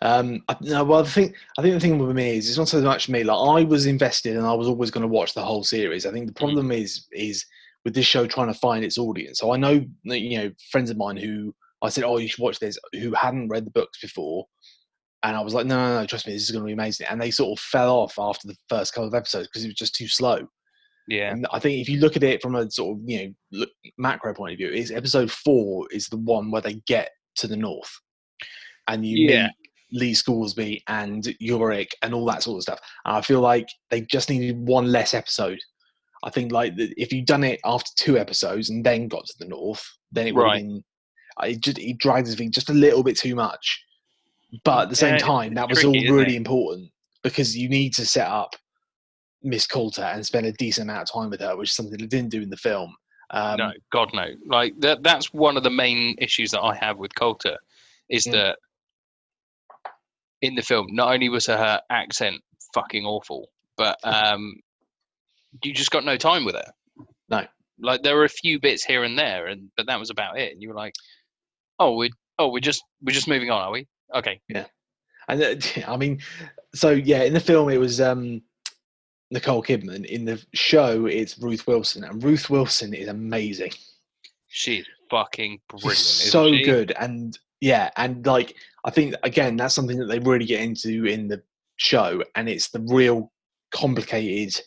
[0.00, 2.68] Um, I, no, well, the thing I think the thing with me is it's not
[2.68, 3.24] so much me.
[3.24, 6.06] Like I was invested, and I was always going to watch the whole series.
[6.06, 7.44] I think the problem is is
[7.84, 9.38] with this show trying to find its audience.
[9.40, 12.60] So I know you know friends of mine who I said, "Oh, you should watch
[12.60, 14.46] this," who hadn't read the books before,
[15.22, 17.06] and I was like, "No, no, no, trust me, this is going to be amazing."
[17.10, 19.74] And they sort of fell off after the first couple of episodes because it was
[19.74, 20.46] just too slow.
[21.08, 21.32] Yeah.
[21.32, 23.70] And I think if you look at it from a sort of you know look,
[23.96, 27.56] macro point of view, is episode four is the one where they get to the
[27.56, 27.90] north,
[28.88, 29.46] and you Yeah.
[29.46, 29.52] meet
[30.00, 32.80] Lee Scoresby and Iorek and all that sort of stuff.
[33.06, 35.58] And I feel like they just needed one less episode.
[36.24, 39.46] I think like if you'd done it after two episodes and then got to the
[39.46, 40.58] north, then it would Right.
[40.58, 40.84] have been.
[41.44, 43.82] It just it dragged his feet just a little bit too much.
[44.64, 46.90] But at the same Yeah, time, that was tricky, all really important
[47.22, 48.54] because you need to set up
[49.42, 52.06] Miss Coulter and spend a decent amount of time with her, which is something they
[52.06, 52.94] didn't do in the film.
[53.30, 54.26] Um, no, God no.
[54.46, 55.02] Like that.
[55.02, 57.58] That's one of the main issues that I have with Coulter,
[58.08, 58.32] is Mm.
[58.32, 58.58] that
[60.40, 62.36] in the film, not only was her accent
[62.72, 64.54] fucking awful, but um,
[65.62, 66.72] you just got no time with her.
[67.28, 67.46] No.
[67.80, 70.52] Like there were a few bits here and there, and but that was about it.
[70.52, 70.94] And you were like,
[71.78, 73.86] oh, we, oh, we're just we're just moving on, are we?
[74.14, 74.40] Okay.
[74.48, 74.66] Yeah.
[75.28, 75.54] And uh,
[75.86, 76.20] I mean,
[76.74, 78.42] so yeah, in the film it was um,
[79.30, 80.04] Nicole Kidman.
[80.06, 83.72] In the show, it's Ruth Wilson, and Ruth Wilson is amazing.
[84.48, 85.96] She's fucking brilliant.
[85.96, 86.62] So she?
[86.62, 91.06] good, and yeah, and like I think again that's something that they really get into
[91.06, 91.42] in the
[91.76, 93.32] show, and it's the real
[93.70, 94.60] complicated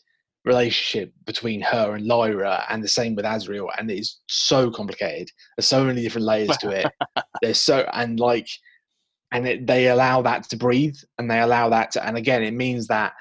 [0.43, 5.29] relationship between her and Lyra, and the same with Asriel, and it is so complicated.
[5.55, 6.91] There's so many different layers to it.
[7.41, 8.47] There's so and like,
[9.31, 12.53] and it, they allow that to breathe, and they allow that to, and again, it
[12.53, 13.13] means that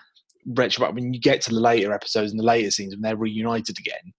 [0.47, 3.79] retro when you get to the later episodes and the later scenes when they're reunited
[3.79, 4.13] again,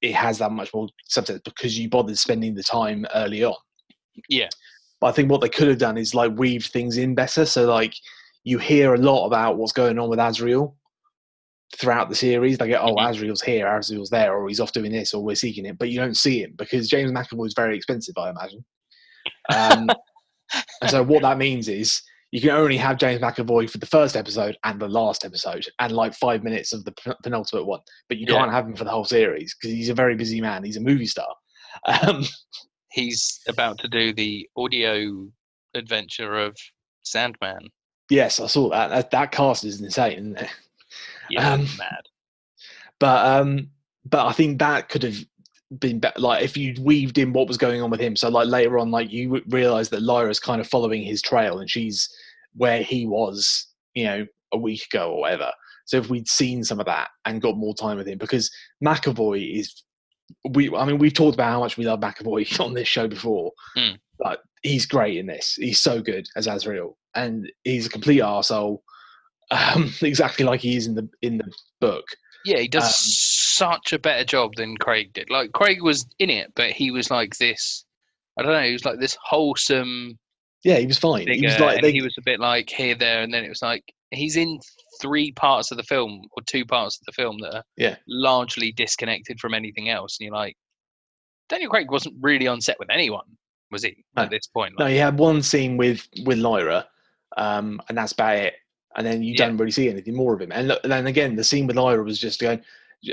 [0.00, 3.54] it has that much more substance because you bothered spending the time early on.
[4.28, 4.48] Yeah.
[5.00, 7.44] But I think what they could have done is like weave things in better.
[7.44, 7.94] So like
[8.44, 10.74] you hear a lot about what's going on with Asriel
[11.76, 12.58] throughout the series.
[12.58, 13.10] They go, oh, Mhm.
[13.10, 15.76] Asriel's here, Asriel's there, or he's off doing this, or we're seeking him.
[15.76, 18.64] But you don't see him because James McAvoy is very expensive, I imagine.
[19.54, 19.88] Um,
[20.80, 24.16] and so what that means is you can only have James McAvoy for the first
[24.16, 27.80] episode and the last episode, and like five minutes of the penultimate one.
[28.08, 28.38] But you Yeah.
[28.38, 30.64] can't have him for the whole series because he's a very busy man.
[30.64, 31.28] He's a movie star.
[32.06, 32.24] Um,
[32.90, 35.26] He's about to do the audio
[35.74, 36.54] adventure of
[37.04, 37.68] Sandman.
[38.10, 38.88] yes, I saw that.
[38.88, 40.12] That, that cast is insane.
[40.18, 40.50] Isn't it?
[41.30, 42.02] Yeah, Um, mad.
[43.00, 43.70] But um,
[44.04, 45.16] but I think that could have
[45.78, 46.20] been better.
[46.20, 48.16] Like if you weaved in what was going on with him.
[48.16, 51.68] So like later on, like you realize that Lyra's kind of following his trail, and
[51.70, 52.08] she's
[52.54, 55.50] where he was, you know, a week ago or whatever.
[55.86, 58.50] So if we'd seen some of that and got more time with him, because
[58.84, 59.82] McAvoy is,
[60.50, 63.52] we, I mean, we've talked about how much we love McAvoy on this show before,
[63.76, 63.98] Mm.
[64.18, 65.54] but he's great in this.
[65.54, 68.78] He's so good as Asriel, and he's a complete arsehole,
[69.50, 72.04] um, exactly like he is in the in the book.
[72.44, 75.30] Yeah, he does um, such a better job than Craig did.
[75.30, 77.84] Like Craig was in it, but he was like this.
[78.38, 78.62] I don't know.
[78.62, 80.18] He was like this wholesome
[80.64, 81.26] Yeah, he was fine.
[81.26, 83.48] figure, he was like they, he was a bit like here, there, and then it
[83.48, 84.58] was like he's in
[85.00, 87.96] three parts of the film or two parts of the film that are Yeah.
[88.08, 90.56] largely disconnected from anything else, and you're like,
[91.48, 93.24] Daniel Craig wasn't really on set with anyone,
[93.70, 94.04] was he?
[94.16, 94.22] No.
[94.24, 96.86] At this point, no, he had one scene with with Lyra,
[97.36, 98.54] um, and that's about it.
[98.96, 99.46] And then you Yeah.
[99.46, 100.52] don't really see anything more of him.
[100.52, 102.60] And look, then again, the scene with Lyra was just going,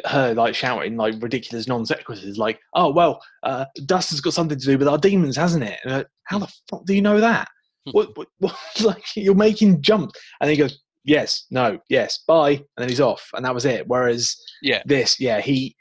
[0.06, 4.60] her like shouting like ridiculous non sequiturs, like, "Oh well, uh, dust has got something
[4.60, 7.20] to do with our daemons, hasn't it?" And like, how the fuck do you know
[7.20, 7.48] that?
[7.86, 7.92] Hmm.
[7.92, 8.56] what, what, what?
[8.82, 10.12] Like you're making jump,
[10.42, 13.88] and he goes, yes, no, yes, bye, and then he's off, and that was it.
[13.88, 14.84] Whereas Yeah.
[14.86, 15.76] this, yeah, he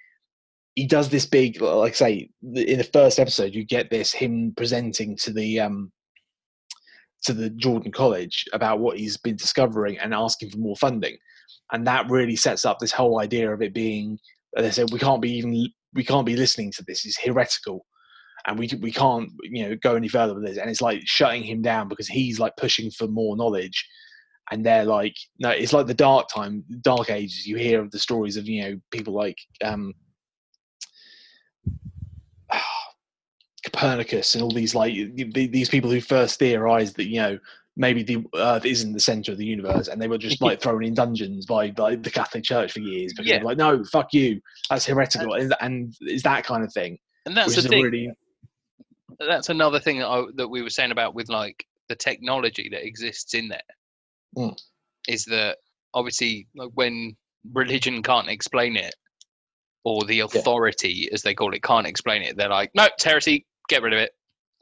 [0.74, 4.54] he does this big, like I say, in the first episode, you get this him
[4.56, 5.92] presenting to the um
[7.24, 11.16] to the Jordan College about what he's been discovering and asking for more funding,
[11.72, 14.18] and that really sets up this whole idea of it being.
[14.56, 17.04] They said we can't be even we can't be listening to this.
[17.04, 17.84] It's heretical.
[18.46, 21.42] And we we can't you know go any further with this, and it's like shutting
[21.42, 23.86] him down because he's like pushing for more knowledge,
[24.50, 27.98] and they're like no it's like the dark time dark ages you hear of the
[27.98, 29.92] stories of you know people like um
[33.70, 34.92] copernicus and all these like
[35.32, 37.38] these people who first theorized that you know
[37.76, 40.84] maybe the earth isn't the center of the universe and they were just like thrown
[40.84, 43.42] in dungeons by, by the catholic church for years because Yeah.
[43.42, 47.54] like no fuck you that's heretical and, and it's that kind of thing And that's
[47.54, 47.82] the a thing.
[47.84, 48.10] really
[49.18, 52.86] That's another thing that I, that we were saying about with like the technology that
[52.86, 53.60] exists in there.
[54.36, 54.56] Mm.
[55.08, 55.56] Is that
[55.94, 57.16] obviously like when
[57.52, 58.94] religion can't explain it,
[59.84, 63.46] or the authority, as they call it, can't explain it, they're like, no, it's heresy,
[63.68, 64.12] get rid of it.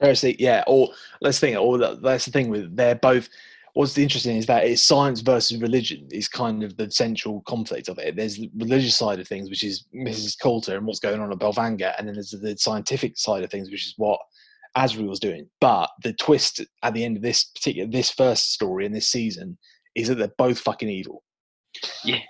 [0.00, 0.62] Heresy, yeah.
[0.66, 0.90] Or
[1.20, 1.58] let's think.
[1.58, 3.28] Or that's the thing with they're both.
[3.74, 7.98] What's interesting is that it's science versus religion is kind of the central conflict of
[7.98, 8.16] it.
[8.16, 10.38] There's the religious side of things, which is Mrs.
[10.40, 13.70] Coulter and what's going on at Bolvangar, and then there's the scientific side of things,
[13.70, 14.18] which is what
[14.78, 15.46] Asriel's doing.
[15.60, 19.58] But the twist at the end of this particular this first story in this season
[19.94, 21.22] is that they're both fucking evil.
[22.02, 22.20] Yeah,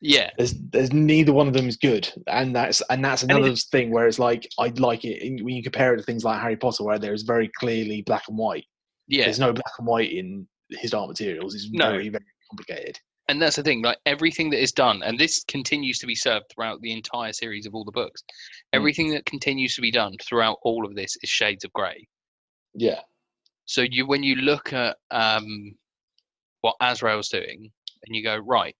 [0.00, 3.56] Yeah, there's there's neither one of them is good, and that's and that's it- another
[3.56, 6.56] thing where it's like I'd like it when you compare it to things like Harry
[6.56, 8.66] Potter, where there's very clearly black and white.
[9.08, 9.24] yeah.
[9.24, 11.54] There's no black and white in his Dark materials.
[11.54, 11.90] It's No.
[11.90, 12.98] very very complicated.
[13.28, 16.44] and that's the thing like everything that is done and this continues to be served
[16.48, 18.22] throughout the entire series of all the books
[18.72, 22.06] everything that continues to be done throughout all of this is shades of grey
[22.74, 23.00] Yeah,
[23.64, 25.74] so you when you look at um
[26.60, 27.72] what Asriel's doing
[28.04, 28.76] and you go right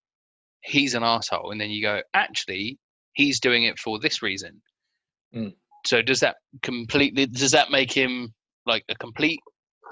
[0.66, 2.78] he's an asshole and then you go actually
[3.14, 4.60] he's doing it for this reason
[5.34, 5.54] Mm.
[5.84, 8.32] so does that completely does that make him
[8.64, 9.40] like a complete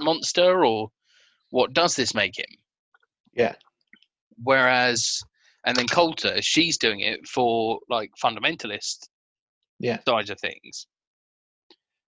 [0.01, 0.89] monster or
[1.51, 2.47] what does this make him
[3.35, 3.55] Yeah.
[4.43, 5.21] whereas
[5.67, 9.09] and then Coulter she's doing it for like fundamentalist
[9.81, 9.99] Yeah.
[10.07, 10.87] sides of things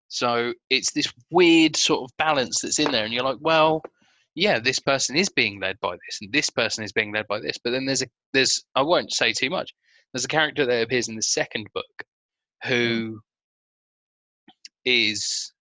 [0.08, 3.82] so it's this weird sort of balance that's in there and you're like well
[4.36, 7.40] yeah this person is being led by this and this person is being led by
[7.40, 9.72] this but then there's a there's i won't say too much.
[10.12, 12.04] There's a character that appears in the second book
[12.64, 13.20] who
[14.84, 15.52] is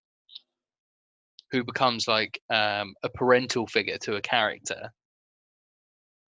[1.51, 4.91] who becomes like um, a parental figure to a character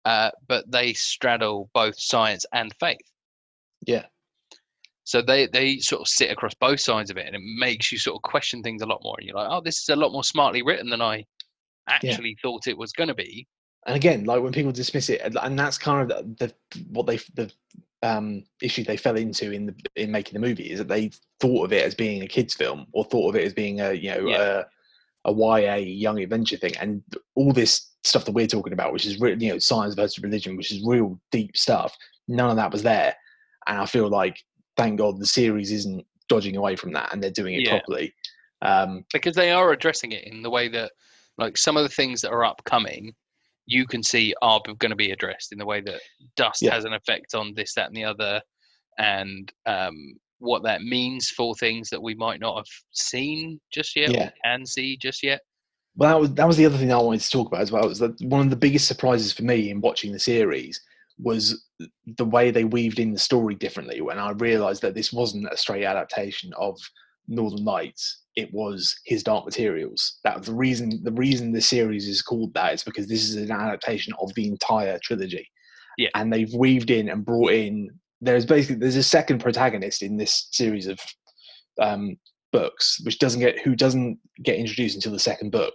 [0.05, 2.97] uh, but they straddle both science and faith.
[3.85, 4.05] Yeah,
[5.03, 7.97] so they they sort of sit across both sides of it, and it makes you
[7.97, 9.15] sort of question things a lot more.
[9.17, 11.25] And you're like, oh, this is a lot more smartly written than I
[11.87, 13.47] actually thought it was going to be.
[13.87, 17.07] and again, like when people dismiss it, and- and that's kind of the, the what
[17.07, 17.51] they the
[18.03, 21.65] um, issue they fell into in the in making the movie is that they thought
[21.65, 24.11] of it as being a kids film or thought of it as being a you
[24.11, 24.63] know Yeah.
[25.25, 27.03] a, a YA young adventure thing, and
[27.35, 30.55] all this stuff that we're talking about, which is re- you know science versus religion,
[30.57, 31.95] which is real deep stuff.
[32.27, 33.15] None of that was there,
[33.67, 34.37] and I feel like
[34.77, 37.71] thank God the series isn't dodging away from that, and they're doing it Yeah.
[37.79, 38.13] properly.
[38.63, 40.91] Um, because they are addressing it in the way that,
[41.41, 43.13] like, some of the things that are upcoming,
[43.65, 46.01] you can see are going to be addressed in the way that
[46.35, 46.73] dust Yeah.
[46.73, 48.41] has an effect on this, that, and the other,
[48.97, 49.95] and um,
[50.39, 54.27] what that means for things that we might not have seen just yet Yeah.
[54.27, 55.41] or can see just yet.
[55.95, 57.87] Well, that was that was the other thing I wanted to talk about as well.
[57.87, 60.81] Was that one of the biggest surprises for me in watching the series
[61.19, 61.67] was
[62.17, 64.01] the way they weaved in the story differently.
[64.01, 66.79] When I realised that this wasn't a straight adaptation of
[67.27, 70.19] Northern Lights, it was His Dark Materials.
[70.23, 71.01] That was the reason.
[71.03, 74.47] The reason the series is called that is because this is an adaptation of the
[74.47, 75.47] entire trilogy.
[75.97, 76.07] Yeah.
[76.15, 77.89] and they've weaved in and brought in.
[78.21, 80.99] There's basically there's a second protagonist in this series of
[81.81, 82.15] um,
[82.53, 85.73] books, which doesn't get who doesn't get introduced until the second book.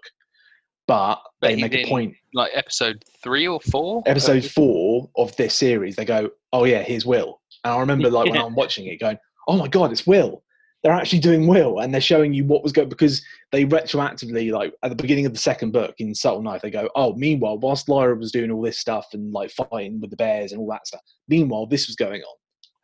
[0.86, 2.14] But But they make a point.
[2.32, 4.02] Like episode three or four.
[4.06, 8.10] Episode this- four of this series, they go, "Oh yeah, here's Will." And I remember,
[8.10, 10.42] like when I'm watching it, going, "Oh my god, it's Will."
[10.82, 14.72] They're actually doing well and they're showing you what was going because they retroactively, like
[14.82, 17.88] at the beginning of the second book in Subtle Knife, they go, "Oh, meanwhile, whilst
[17.88, 20.86] Lyra was doing all this stuff and like fighting with the bears and all that
[20.86, 22.36] stuff, meanwhile this was going on."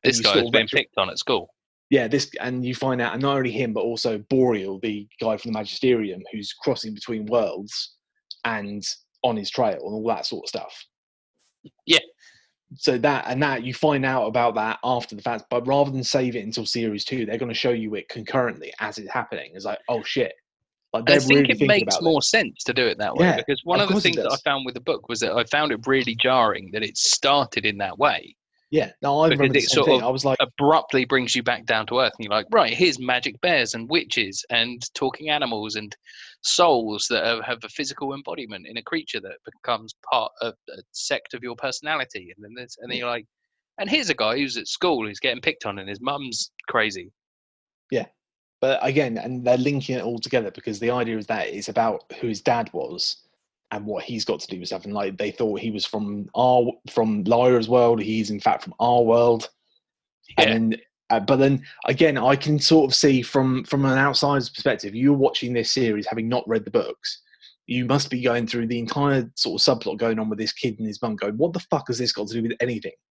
[0.03, 1.55] This guy sort has of been retro- picked on at school.
[1.90, 5.36] yeah, this and you find out, and not only him, but also Boreal, the guy
[5.36, 7.95] from the Magisterium, who's crossing between worlds
[8.45, 8.82] and
[9.22, 10.86] on his trail and all that sort of stuff.
[11.86, 12.01] Yeah.
[12.77, 16.05] So that and that you find out about that after the fact, but rather than
[16.05, 19.53] save it until series two, they're going to show you it concurrently as it's happening.
[19.55, 20.33] It's like, oh shit,
[20.93, 22.31] Like I think really it makes more this.
[22.31, 24.37] sense to do it that way Yeah, because one of of, the things that I
[24.45, 27.79] found with the book was that I found it really jarring that it started in
[27.79, 28.37] that way.
[28.73, 30.01] Yeah, no, I remember it sort thing.
[30.01, 32.73] of I was like, Abruptly brings you back down to earth, and you're like, right,
[32.73, 35.95] here's magic bears and witches and talking animals and
[36.41, 40.81] souls that have, have a physical embodiment in a creature that becomes part of a
[40.93, 42.33] sect of your personality.
[42.35, 43.27] And then there's, and then you're like,
[43.77, 47.12] and here's a guy who's at school who's getting picked on, and his mum's crazy.
[47.91, 48.07] Yeah,
[48.62, 52.11] but again, and they're linking it all together because the idea is that it's about
[52.23, 53.18] who his dad was
[53.73, 54.85] and what he's got to do with stuff.
[54.85, 58.01] And like they thought he was from our from Lyra's world.
[58.01, 59.49] He's in fact from our world.
[60.39, 60.51] Yeah.
[60.51, 64.95] And uh, but then again, I can sort of see from from an outsider's perspective.
[64.95, 67.23] You're watching this series having not read the books.
[67.66, 70.79] You must be going through the entire sort of subplot going on with this kid
[70.79, 71.16] and his mum.
[71.16, 72.93] Going, what the fuck has this got to do with anything?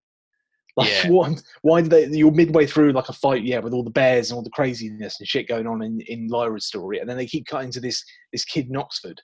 [0.77, 1.09] Like, Yeah.
[1.09, 1.43] what?
[1.63, 2.05] Why did they?
[2.07, 5.19] You're midway through like a fight, yeah, with all the bears and all the craziness
[5.19, 8.01] and shit going on in in Lyra's story, and then they keep cutting to this
[8.31, 9.21] this kid in Oxford,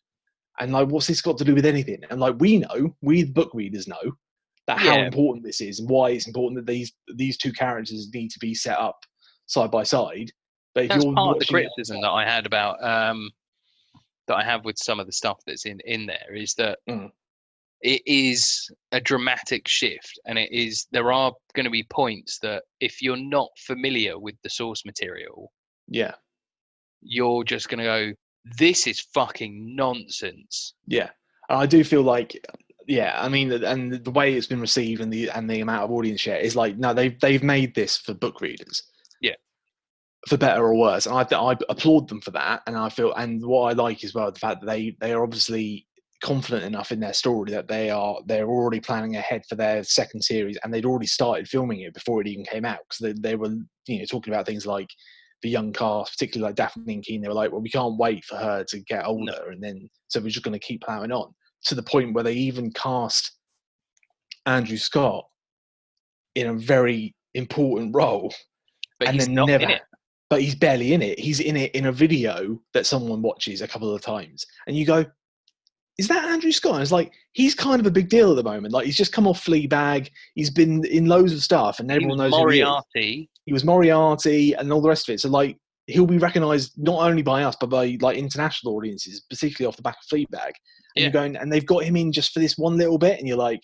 [0.60, 2.04] and like, what's this got to do with anything?
[2.10, 4.14] And like, we know, we the book readers know
[4.68, 5.06] that how Yeah.
[5.06, 8.54] important this is and why it's important that these these two characters need to be
[8.54, 8.98] set up
[9.46, 10.32] side by side.
[10.74, 13.32] But if That's you're part of the criticism that I had about um,
[14.28, 17.12] that I have with some of the stuff that's in in there is that Mm.
[17.82, 22.64] it is a dramatic shift, and it is there are going to be points that
[22.80, 25.52] if you're not familiar with the source material,
[25.88, 26.16] yeah,
[27.02, 28.14] you're just going to go,
[28.58, 31.10] "This is fucking nonsense." Yeah,
[31.50, 32.40] and I do feel like,
[32.88, 35.92] yeah, I mean, and the way it's been received and the and the amount of
[35.92, 38.84] audience share is like, no, they've they've made this for book readers.
[39.22, 39.36] Yeah.
[40.28, 43.46] For better or worse, and I I applaud them for that, and I feel and
[43.46, 45.88] what I like as well the fact that they they are obviously
[46.22, 50.22] confident enough in their story that they are they're already planning ahead for their second
[50.22, 53.36] series and they'd already started filming it before it even came out because they, they
[53.36, 53.54] were
[53.88, 54.90] you know talking about things like
[55.44, 58.24] the young cast particularly like daphne and keen they were like well we can't wait
[58.26, 61.34] for her to get older and then so we're just going to keep plowing on
[61.64, 63.38] to the point where they even cast
[64.46, 65.26] andrew scott
[66.36, 68.34] in a very important role
[69.00, 69.82] But and he's then never in it.
[70.30, 71.20] but he's barely in it.
[71.20, 74.86] He's in it in a video that someone watches a couple of times and you
[74.86, 75.06] go
[75.98, 76.74] is that andrew scott?
[76.76, 78.72] And it's like he's kind of a big deal at the moment.
[78.74, 80.10] Like he's just come off fleabag.
[80.36, 82.66] He's been in loads of stuff and everyone knows who he is.
[82.66, 83.30] Moriarty.
[83.48, 85.22] He was Moriarty and all the rest of it.
[85.22, 89.70] So like he'll be recognised not only by us but by like international audiences, particularly
[89.70, 90.52] off the back of Fleabag.
[90.52, 90.54] And
[90.96, 91.04] Yeah.
[91.04, 93.38] you're going, and they've got him in just for this one little bit, and you're
[93.38, 93.62] like,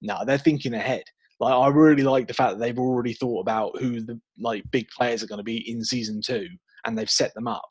[0.00, 1.02] no, they're thinking ahead.
[1.40, 4.86] Like I really like the fact that they've already thought about who the like big
[4.96, 6.46] players are going to be in season two,
[6.86, 7.68] and they've set them up.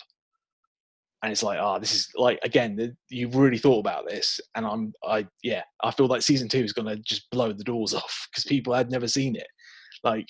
[1.24, 4.66] And it's like, ah, this is like again, th- you've really thought about this, and
[4.66, 7.94] I'm, I yeah, I feel like season two is going to just blow the doors
[8.02, 9.48] off because people had never seen it.
[10.04, 10.28] Like.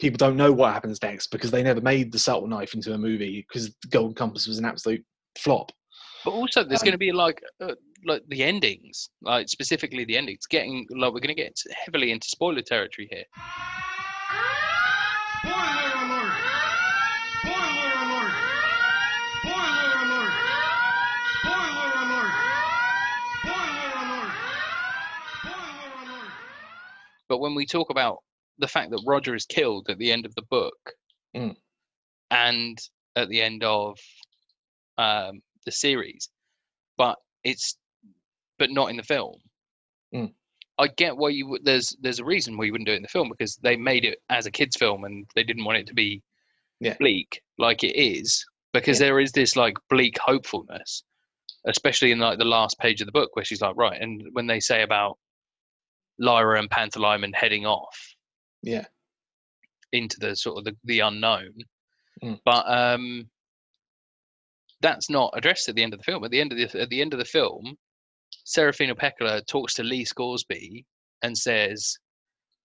[0.00, 2.98] People don't know what happens next because they never made the subtle knife into a
[2.98, 5.04] movie because the Golden Compass was an absolute
[5.38, 5.72] flop.
[6.24, 7.74] But also, there's Um, going to be like uh,
[8.04, 10.46] like the endings, like specifically the endings.
[10.46, 13.24] Getting like we're going to get heavily into spoiler territory here.
[15.40, 16.34] Spoiler alert!
[17.40, 18.34] Spoiler alert!
[19.42, 20.32] Spoiler alert!
[21.40, 22.34] Spoiler alert!
[23.42, 24.32] Spoiler alert!
[25.40, 26.32] Spoiler alert!
[27.28, 28.18] But when we talk about
[28.58, 30.92] the fact that Roger is killed at the end of the book,
[31.36, 31.56] Mm.
[32.30, 32.78] and
[33.16, 33.98] at the end of
[34.98, 36.28] um, the series,
[36.98, 37.76] but it's
[38.58, 39.36] but not in the film.
[40.14, 40.32] Mm.
[40.78, 41.64] I get why you would.
[41.64, 44.04] There's there's a reason why you wouldn't do it in the film because they made
[44.04, 46.22] it as a kids' film and they didn't want it to be
[46.80, 46.96] Yeah.
[46.98, 49.06] bleak like it is because Yeah.
[49.08, 51.04] there is this like bleak hopefulness,
[51.66, 54.46] especially in like the last page of the book where she's like right, and when
[54.46, 55.18] they say about
[56.18, 58.11] Lyra and Pantalaimon heading off
[58.62, 58.84] Yeah,
[59.92, 61.54] into the sort of the, the unknown.
[62.22, 62.38] Mm.
[62.44, 63.28] But um,
[64.80, 66.24] that's not addressed at the end of the film.
[66.24, 67.76] At the end of the at the end of the film,
[68.44, 70.84] Serafina Pekkala talks to Lee Scoresby
[71.22, 71.96] and says,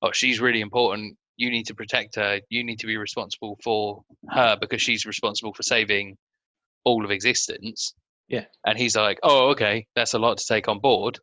[0.02, 1.18] "Oh, she's really important.
[1.38, 2.40] You need to protect her.
[2.50, 6.18] You need to be responsible for her because she's responsible for saving
[6.86, 7.94] all of existence."
[8.28, 8.46] Yeah.
[8.66, 11.20] And he's like, "Oh, okay, that's a lot to take on board."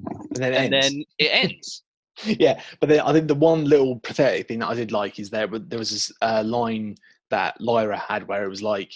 [0.00, 0.88] and then it And ends.
[0.90, 1.82] then it ends.
[2.38, 5.30] yeah, but then I think the one little pathetic thing that I did like is
[5.30, 6.96] there there was this uh, line
[7.30, 8.92] that Lyra had where it was like,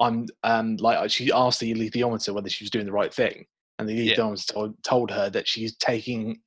[0.00, 3.46] "I'm um like she asked the alethiometer whether she was doing the right thing,
[3.78, 4.14] and the Yeah.
[4.16, 6.40] alethiometer told, told her that she's taking,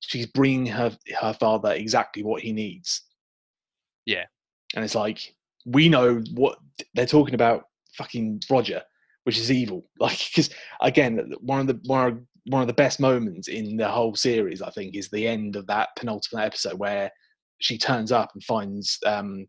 [0.00, 3.02] she's bringing her her father exactly what he needs."
[4.06, 4.24] Yeah.
[4.74, 6.58] and it's like we know what
[6.94, 7.64] they're talking about.
[7.94, 8.82] Fucking Roger,
[9.24, 9.88] which is evil.
[9.98, 10.50] Like because
[10.80, 12.18] again, one of the one of
[12.48, 15.66] one of the best moments in the whole series, I think, is the end of
[15.66, 17.10] that penultimate episode where
[17.60, 19.46] she turns up and finds um,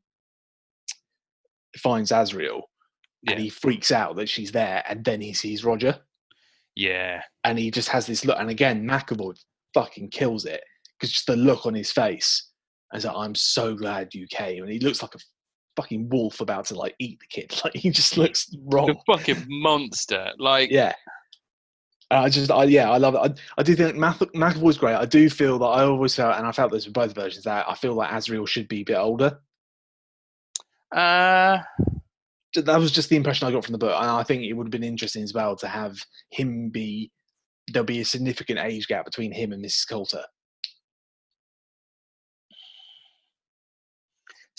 [1.77, 2.61] finds Asriel,
[3.27, 5.97] and he freaks out that she's there, and then he sees Roger,
[6.75, 7.21] Yeah.
[7.43, 8.37] and he just has this look.
[8.39, 9.37] And again, McAvoy
[9.73, 10.63] fucking kills it
[10.99, 12.51] because just the look on his face,
[12.93, 15.19] as like, I'm so glad you came, and he looks like a
[15.75, 17.53] fucking wolf about to like eat the kid.
[17.63, 18.97] Like he just looks The wrong.
[19.05, 20.31] fucking monster.
[20.39, 20.93] Like, Yeah.
[22.10, 23.18] I just, I, yeah, I love it.
[23.58, 24.95] I, I do think Mac, McAvoy's great.
[24.95, 27.66] I do feel that I always felt, and I felt this with both versions, that
[27.68, 29.39] I feel like Asriel should be a bit older.
[30.95, 31.60] uh,
[32.55, 34.68] That was just the impression I got from the book, and I think it would
[34.68, 35.97] have been interesting as well to have
[36.32, 37.12] him be.
[37.74, 39.89] There'll be a significant age gap between him and Mrs.
[39.89, 40.24] Coulter.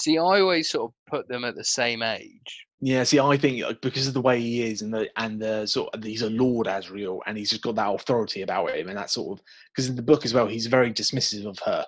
[0.01, 2.68] see, I always sort of put them at the same age.
[2.81, 5.67] Yeah, see, I think uh, because of the way he is, and the and the
[5.67, 8.97] sort of he's a Lord Asriel, and he's just got that authority about him, and
[8.97, 11.85] that sort of because in the book as well, he's very dismissive of her,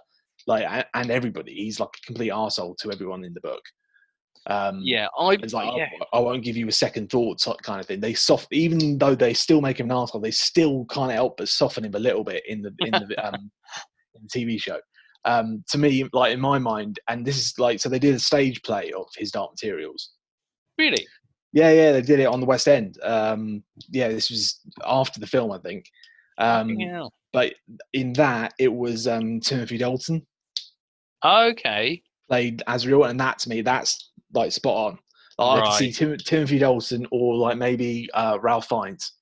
[0.48, 1.54] like and everybody.
[1.54, 3.62] He's like a complete asshole to everyone in the book.
[4.46, 7.80] Um, Yeah, I, It's like, yeah, I, I won't give you a second thought kind
[7.80, 8.00] of thing.
[8.00, 11.48] They soft, even though they still make him an asshole, they still can't help but
[11.48, 13.50] soften him a little bit in the in the um,
[14.14, 14.80] in the TV show.
[15.24, 18.18] Um, to me, like in my mind, and this is like so they did a
[18.18, 20.10] stage play of his Dark Materials.
[20.80, 21.06] Really.
[21.52, 22.96] Yeah, yeah, they did it on the West End.
[23.02, 25.84] Um, yeah, this was after the film, I think.
[26.38, 26.68] Um,
[27.32, 27.54] but
[27.92, 30.26] in that, it was um, Timothy Dalton
[31.24, 32.02] Okay.
[32.28, 34.98] played Asriel, and that to me, that's like spot on.
[35.38, 39.12] Like, I could see Tim- Timothy Dalton or like maybe uh, Ralph Fiennes.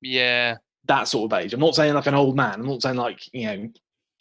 [0.00, 0.56] Yeah.
[0.86, 1.52] that sort of age.
[1.54, 2.54] I'm not saying like an old man.
[2.60, 3.68] I'm not saying like you know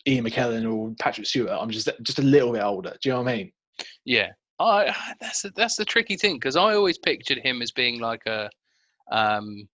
[0.07, 1.51] Ian McKellen or Patrick Stewart.
[1.51, 2.95] I'm just just a little bit older.
[3.01, 3.51] Do you know what I mean?
[4.05, 4.29] Yeah,
[4.59, 8.25] I that's the, that's the tricky thing because I always pictured him as being like
[8.25, 8.49] a,
[9.11, 9.67] um,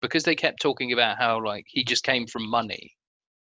[0.00, 2.92] because they kept talking about how like he just came from money,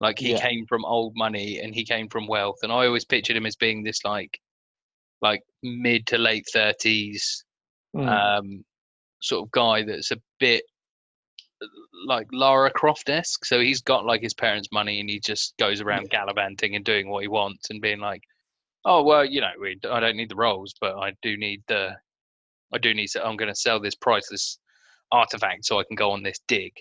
[0.01, 0.41] like he Yeah.
[0.41, 3.55] came from old money and he came from wealth, and I always pictured him as
[3.55, 4.39] being this like,
[5.21, 7.43] like mid to late thirties,
[7.95, 8.07] Mm.
[8.07, 8.65] um,
[9.21, 10.63] sort of guy that's a bit
[12.05, 13.43] like Lara Croft esque.
[13.45, 17.09] So he's got like his parents' money and he just goes around gallivanting and doing
[17.09, 18.21] what he wants and being like,
[18.89, 21.91] oh well, you know, we, I don't need the rolls, but I do need the,
[22.73, 23.07] I do need.
[23.09, 24.59] To, I'm going to sell this priceless
[25.11, 26.73] artifact so I can go on this dig.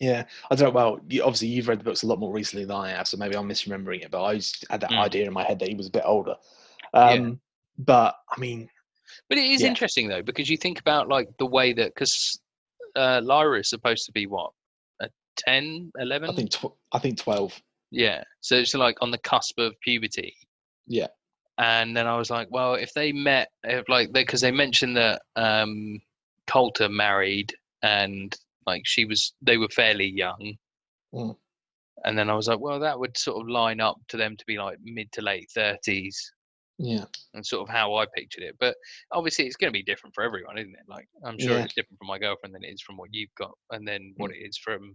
[0.00, 0.74] yeah, I don't know.
[0.74, 3.16] Well, you, obviously you've read the books a lot more recently than I have, so
[3.16, 4.10] maybe I'm misremembering it.
[4.10, 4.34] But I
[4.70, 4.98] had that Mm.
[4.98, 6.34] idea in my head that he was a bit older.
[6.94, 7.00] Yeah.
[7.12, 7.40] Um,
[7.78, 8.68] But I mean,
[9.28, 9.68] But it is Yeah.
[9.68, 12.40] interesting though because you think about like the way that because
[12.96, 14.50] uh, Lyra is supposed to be what
[15.00, 16.30] a 10, 11?
[16.30, 17.60] I think tw- I think twelve.
[17.90, 18.24] Yeah.
[18.40, 20.34] So it's like on the cusp of puberty.
[20.86, 21.08] Yeah.
[21.58, 25.22] And then I was like, well, if they met, if like, because they, mentioned that
[25.36, 26.00] um,
[26.46, 28.36] Coulter married and
[28.66, 30.54] like she was, they were fairly young.
[31.14, 31.36] Mm.
[32.04, 34.44] And then I was like, well, that would sort of line up to them to
[34.46, 36.14] be like mid to late 30s
[36.78, 38.54] Yeah, and sort of how I pictured it.
[38.60, 38.76] But
[39.12, 40.86] obviously, it's going to be different for everyone, isn't it?
[40.88, 41.64] Like, I'm sure Yeah.
[41.64, 44.30] it's different from my girlfriend than it is from what you've got, and then what
[44.30, 44.34] Mm.
[44.34, 44.94] it is from,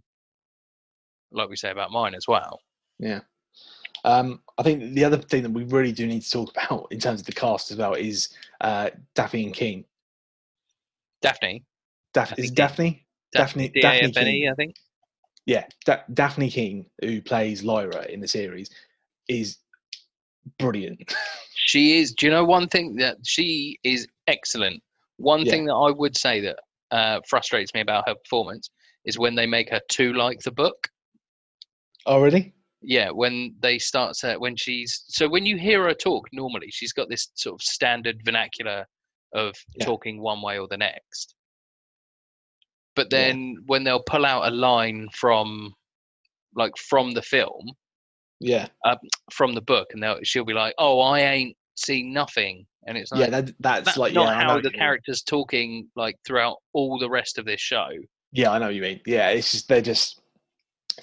[1.32, 2.62] like we say about mine as well.
[2.99, 3.22] yeah.
[4.03, 6.99] Um, I think the other thing that we really do need to talk about in
[6.99, 8.29] terms of the cast as well is
[8.61, 9.85] uh, Daphne and King.
[11.21, 11.63] Daphne,
[12.13, 12.51] Daph- Daphne is.
[12.51, 13.05] Daphne?
[13.33, 14.49] Daphne- Daphne D-A-F-N-E, King.
[14.51, 14.75] I think.
[15.45, 18.69] yeah, da- Daphne King, who plays Lyra in the series,
[19.27, 19.57] is
[20.59, 21.13] brilliant.
[21.63, 22.13] She is.
[22.13, 24.81] Do you know one thing that she is excellent?
[25.17, 25.51] One Yeah.
[25.51, 26.57] thing that I would say that
[26.89, 28.71] uh, frustrates me about her performance
[29.05, 30.89] is when they make her too like the book.
[32.07, 32.51] oh, really?
[32.82, 36.93] Yeah, when they start to when she's so when you hear her talk normally, she's
[36.93, 38.86] got this sort of standard vernacular
[39.34, 39.86] of Yeah.
[39.86, 41.36] talking one way or the next.
[42.95, 43.17] But Yeah.
[43.19, 45.73] then when they'll pull out a line from
[46.55, 47.71] like from the film,
[48.39, 48.97] Yeah, um,
[49.32, 53.11] from the book, and they'll she'll be like, "Oh, I ain't seen nothing," and it's
[53.11, 53.29] like, yeah.
[53.29, 57.09] That, that's, that's like not yeah, how the you character's talking like throughout all the
[57.09, 57.89] rest of this show.
[58.32, 59.01] Yeah, I know what you mean.
[59.05, 60.20] Yeah, it's just they're just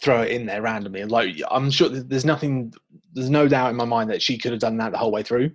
[0.01, 1.01] throw it in there randomly.
[1.01, 2.73] and Like I'm sure there's nothing,
[3.13, 5.23] there's no doubt in my mind that she could have done that the whole way
[5.23, 5.51] through.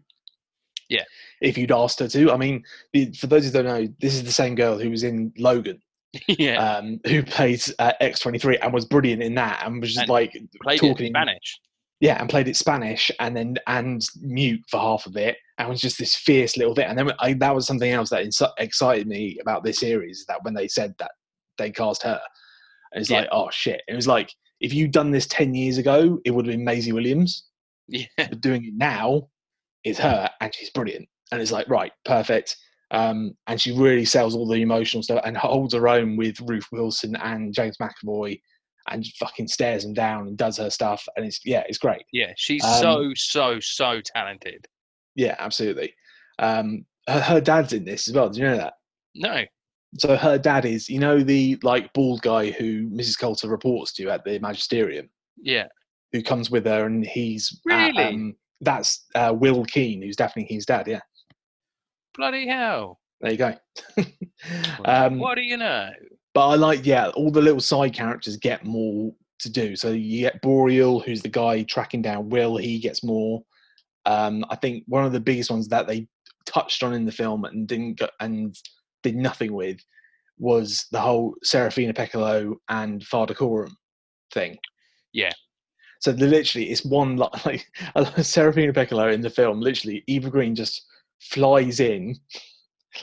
[0.89, 1.03] Yeah.
[1.41, 2.63] If you'd asked her to, I mean,
[3.17, 5.81] for those who don't know, this is the same girl who was in Logan,
[6.27, 10.09] yeah, um, who plays uh, X23 and was brilliant in that, and was just And
[10.09, 11.59] like played talking Spanish.
[11.99, 15.81] yeah, and played it Spanish and then and mute for half of it, and was
[15.81, 16.85] just this fierce little bit.
[16.87, 18.25] And then I, that was something else that
[18.59, 20.23] excited me about this series.
[20.27, 21.11] That when they said that
[21.57, 22.21] they cast her,
[22.93, 23.21] and it's Yeah.
[23.21, 23.81] like, oh shit!
[23.87, 24.31] It was like
[24.61, 27.45] if you'd done this ten years ago, it would have been Maisie Williams.
[27.87, 29.27] Yeah, But doing it now
[29.83, 31.07] is her, and she's brilliant.
[31.31, 32.55] And it's like, right, perfect.
[32.91, 36.67] Um, and she really sells all the emotional stuff and holds her own with Ruth
[36.71, 38.39] Wilson and James McAvoy,
[38.89, 41.03] and fucking stares them down and does her stuff.
[41.15, 42.03] And it's yeah, it's great.
[42.13, 44.65] yeah, she's Um, so so so talented.
[45.15, 45.93] Yeah, absolutely.
[46.39, 48.29] Um, her, her dad's in this as well.
[48.29, 48.73] Do you know that?
[49.15, 49.43] No.
[49.99, 53.17] So her dad is, you know, the like bald guy who Mrs.
[53.19, 55.67] Coulter reports to at the magisterium, Yeah.
[56.11, 58.03] who comes with her, and he's at, Really?
[58.03, 60.87] um, that's uh, Will Keen, who's Dafne Keen's dad.
[60.87, 61.01] Yeah,
[62.15, 62.99] Bloody hell.
[63.21, 63.53] there you go.
[64.85, 65.89] um, what do you know?
[66.33, 69.75] but I like, yeah, all the little side characters get more to do.
[69.75, 72.57] So you get Boreal, who's the guy tracking down Will.
[72.57, 73.43] He gets more.
[74.05, 76.07] Um, I think one of the biggest ones that they
[76.47, 78.55] touched on in the film and didn't go, and
[79.03, 79.79] did nothing with
[80.39, 83.77] was the whole Serafina Pekkala and Father Coram
[84.33, 84.57] thing.
[85.13, 85.31] Yeah.
[86.01, 87.27] So literally, it's one li-
[87.95, 89.61] like Serafina Pekkala in the film.
[89.61, 90.85] Literally, Eva Green just
[91.21, 92.15] flies in,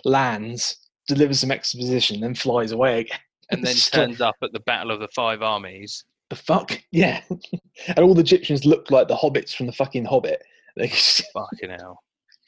[0.04, 0.76] lands,
[1.08, 3.18] delivers some exposition, then flies away again.
[3.52, 6.04] And then like- turns up at the Battle of the Five Armies.
[6.28, 6.80] the fuck?
[6.92, 7.20] Yeah.
[7.88, 10.40] and all the Gyptians look like the hobbits from the fucking Hobbit.
[10.78, 12.00] Just- Fucking hell.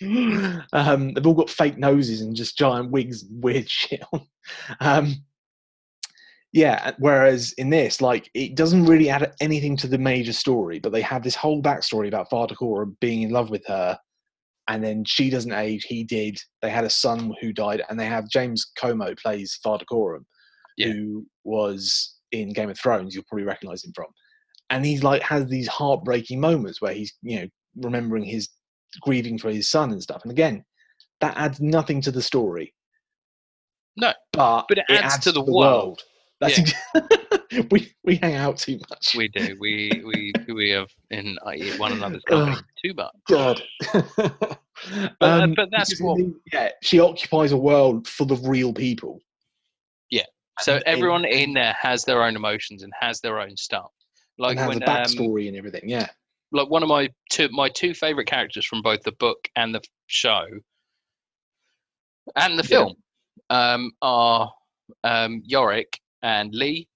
[0.73, 4.27] um, they've all got fake noses and just giant wigs, and weird shit on.
[4.81, 5.15] Um,
[6.53, 10.93] yeah, whereas in this, like, it doesn't really add anything to the major story, but
[10.93, 12.55] they have this whole backstory about Father
[13.01, 13.99] being in love with her,
[14.69, 16.39] and then she doesn't age, he did.
[16.61, 20.27] They had a son who died, and they have James Cosmo plays Coram,
[20.77, 20.89] Yeah.
[20.89, 23.15] who was in Game of Thrones.
[23.15, 24.07] You'll probably recognize him from.
[24.71, 27.47] And he's like has these heartbreaking moments where he's you know
[27.77, 28.49] remembering his
[29.01, 30.23] grieving for his son and stuff.
[30.23, 30.65] And again,
[31.21, 32.75] that adds nothing to the story.
[33.97, 36.03] No, but but it adds to the world.
[36.41, 39.15] That's ex- we we hang out too much.
[39.17, 39.57] We do.
[39.61, 43.13] We we we have in uh, one another's company too much.
[43.29, 43.63] God.
[45.21, 46.19] But, uh, but that's what-
[46.53, 49.21] yeah, she occupies a world full of real people.
[50.11, 50.25] Yeah.
[50.61, 53.91] So And- everyone in there has their own emotions and has their own stuff.
[54.39, 55.89] Like and has when a um, backstory and everything.
[55.89, 56.09] Yeah,
[56.53, 59.81] like one of my two my two favorite characters from both the book and the
[60.07, 60.45] show
[62.37, 62.69] and the Yeah.
[62.79, 62.95] film
[63.51, 64.53] um, are
[65.05, 66.89] um, Iorek and Lee.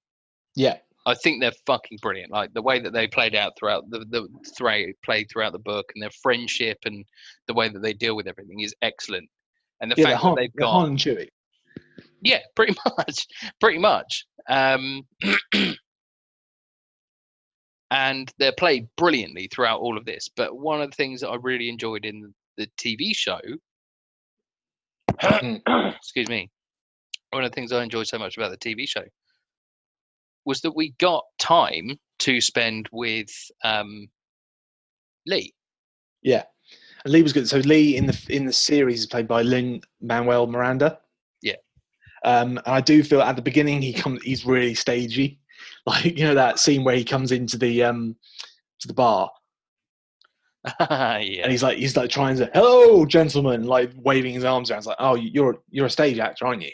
[0.54, 2.30] yeah, I think they're fucking brilliant.
[2.32, 5.90] Like the way that they played out throughout the the thray played throughout the book
[5.94, 7.04] and their friendship and
[7.48, 9.28] the way that they deal with everything is excellent.
[9.80, 10.10] And the yeah.
[10.10, 11.28] fact that they've got Han and Chewie.
[12.22, 13.26] yeah, pretty much,
[13.60, 14.24] pretty much.
[14.48, 15.02] Um,
[17.90, 20.28] and they're played brilliantly throughout all of this.
[20.34, 23.40] But one of the things that I really enjoyed in the TV show,
[25.22, 26.50] excuse me,
[27.30, 29.04] one of the things I enjoyed so much about the TV show
[30.44, 33.28] was that we got time to spend with
[33.64, 34.08] um,
[35.26, 35.52] Lee.
[36.22, 36.44] Yeah,
[37.04, 37.48] and Lee was good.
[37.48, 40.98] So Lee in the in the series is played by Lin Manuel Miranda.
[41.42, 41.56] Yeah.
[42.24, 45.38] Um, and I do feel at the beginning he comes he's really stagey,
[46.04, 48.16] like you know that scene where he comes into the um
[48.80, 49.30] to the bar
[50.80, 54.78] yeah, and he's like he's like trying to hello gentlemen like waving his arms around.
[54.78, 56.72] It's like oh you're you're a stage actor aren't you?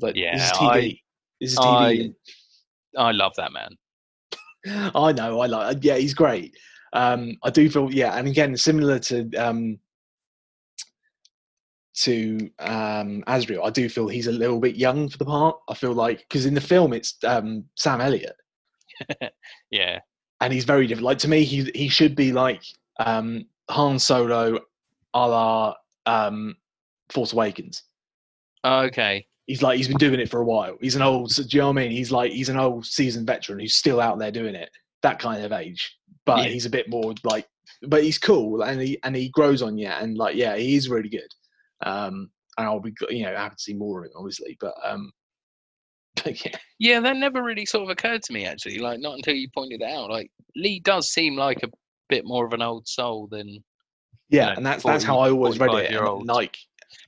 [0.00, 0.70] Like this is Yeah, TV.
[0.70, 1.00] I-
[1.40, 2.14] this is TV.
[2.96, 3.70] I love that man.
[4.94, 5.78] I know, I like.
[5.82, 6.56] Yeah, he's great.
[6.92, 9.78] Um, I do feel, yeah, and again, similar to um,
[12.02, 15.56] to um, Asriel, I do feel he's a little bit young for the part.
[15.68, 18.36] I feel like because in the film it's um, Sam Elliott,
[19.70, 20.00] Yeah,
[20.40, 21.06] and he's very different.
[21.06, 22.62] Like to me, he he should be like
[22.98, 24.58] um, Han Solo,
[25.14, 25.74] a la
[26.06, 26.56] um,
[27.10, 27.82] Force Awakens.
[28.64, 29.26] okay.
[29.46, 30.76] He's like he's been doing it for a while.
[30.80, 31.92] He's an old, do you know what I mean?
[31.92, 34.70] He's like he's an old seasoned veteran who's still out there doing it.
[35.02, 36.48] That kind of age, but Yeah.
[36.48, 37.46] he's a bit more like,
[37.82, 40.88] but he's cool and he and he grows on you and like yeah, he is
[40.88, 41.28] really good.
[41.84, 45.10] Um, and I'll be you know happy to see more of him obviously, but um,
[46.24, 48.78] but yeah, Yeah, that never really sort of occurred to me actually.
[48.78, 50.10] Like not until you pointed it out.
[50.10, 51.68] Like Lee does seem like a
[52.08, 53.62] bit more of an old soul than.
[54.28, 55.90] yeah, know, and that's that's how I always read it.
[55.90, 56.56] 45 year like,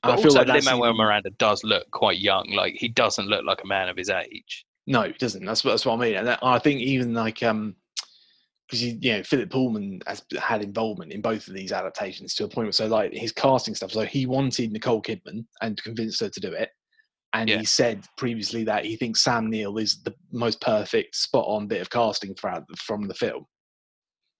[0.02, 2.50] But I feel also, like Lin Manuel Miranda does look quite young.
[2.50, 4.66] Like he doesn't look like a man of his age.
[4.86, 5.44] No, he doesn't.
[5.44, 6.16] That's what that's what I mean.
[6.16, 7.76] And that, I think even like um
[8.68, 12.44] because you, you know Philip Pullman has had involvement in both of these adaptations to
[12.44, 13.92] a point where so like his casting stuff.
[13.92, 16.70] So he wanted Nicole Kidman and convinced her to do it.
[17.34, 17.58] And Yeah.
[17.58, 21.80] he said previously that he thinks Sam Neill is the most perfect, spot on bit
[21.80, 23.46] of casting throughout from the film.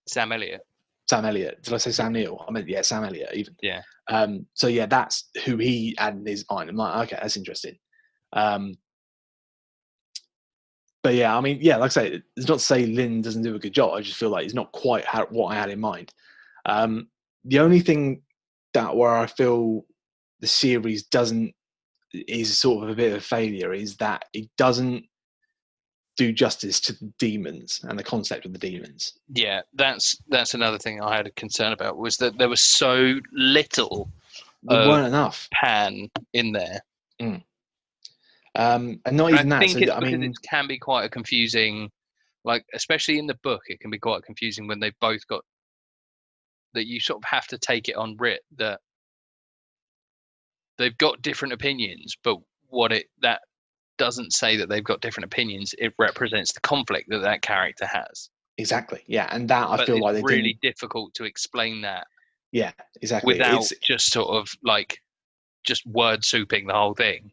[0.09, 0.63] Sam Elliott.
[1.09, 1.63] Sam Elliott.
[1.63, 2.45] Did I say Sam Neill?
[2.47, 3.55] I meant yeah, Sam Elliott even.
[3.63, 3.83] Yeah.
[4.09, 6.69] Um, so yeah, that's who he had in his mind.
[6.71, 7.77] I'm like, okay, that's interesting.
[8.35, 8.75] Um,
[11.03, 13.55] but yeah, I mean, yeah, like I say, it's not to say Lin doesn't do
[13.55, 13.95] a good job.
[13.95, 16.13] I just feel like it's not quite how, what I had in mind.
[16.67, 17.09] Um,
[17.45, 18.23] the only thing
[18.75, 19.85] that where I feel
[20.41, 21.55] the series doesn't
[22.13, 25.05] is sort of a bit of a failure is that it doesn't
[26.17, 29.15] do justice to the daemons and the concept of the daemons.
[29.33, 33.15] Yeah, that's that's another thing I had a concern about was that there was so
[33.33, 34.11] little
[34.65, 35.49] there weren't enough.
[35.53, 36.81] Pan in there.
[38.59, 39.61] Um, and not And even I that.
[39.61, 41.91] think So, it's I mean, it can be quite a confusing,
[42.45, 45.45] like especially in the book, it can be quite confusing when they've both got
[46.75, 48.81] that you sort of have to take it on writ that
[50.77, 52.39] they've got different opinions, but
[52.69, 53.43] what it that
[53.97, 55.75] doesn't say that they've got different opinions.
[55.79, 58.31] It represents the conflict that that character has.
[58.59, 59.03] exactly.
[59.07, 60.61] Yeah, and that I but feel it's like they really didn't.
[60.63, 62.07] difficult to explain that
[62.53, 63.35] Yeah, exactly.
[63.35, 64.99] without It's, just sort of like
[65.65, 67.33] just word souping the whole thing.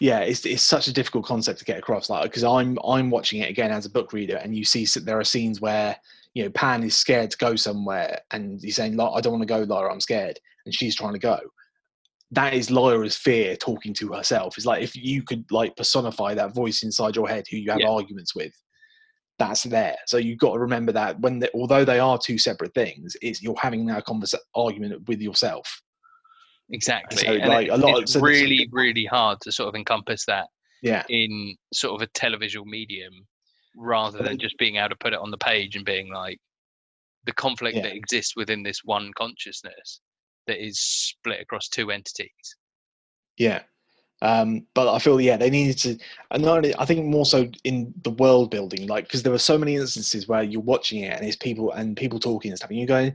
[0.00, 2.10] Yeah, it's it's such a difficult concept to get across.
[2.10, 5.18] Like, because I'm I'm watching it again as a book reader, and you see there
[5.18, 5.96] are scenes where
[6.34, 9.42] you know Pan is scared to go somewhere, and he's saying, "Like, I don't want
[9.42, 9.92] to go, Lyra.
[9.92, 11.38] I'm scared," and she's trying to go.
[12.32, 14.56] That is Lyra's fear talking to herself.
[14.56, 17.80] It's like if you could like personify that voice inside your head, who you have
[17.80, 17.88] Yeah.
[17.88, 18.52] arguments with.
[19.38, 19.96] That's there.
[20.06, 23.42] So you've got to remember that when, they, although they are two separate things, it's
[23.42, 25.82] you're having that a conversa- argument with yourself.
[26.70, 27.18] Exactly.
[27.18, 29.68] So, and like, it- a lot of- it's so there's- really, really hard to sort
[29.68, 30.48] of encompass that
[30.82, 33.26] Yeah, in sort of a televisual medium
[33.76, 36.38] rather than just being able to put it on the page and being like
[37.24, 37.82] the conflict Yeah.
[37.82, 40.00] that exists within this one consciousness
[40.46, 42.56] that is split across two entities.
[43.36, 43.62] Yeah.
[44.22, 45.98] Um, but I feel yeah they needed to,
[46.30, 49.38] and not only I think more so in the world building, like because there were
[49.38, 52.70] so many instances where you're watching it and it's people and people talking and stuff,
[52.70, 53.14] and you're going,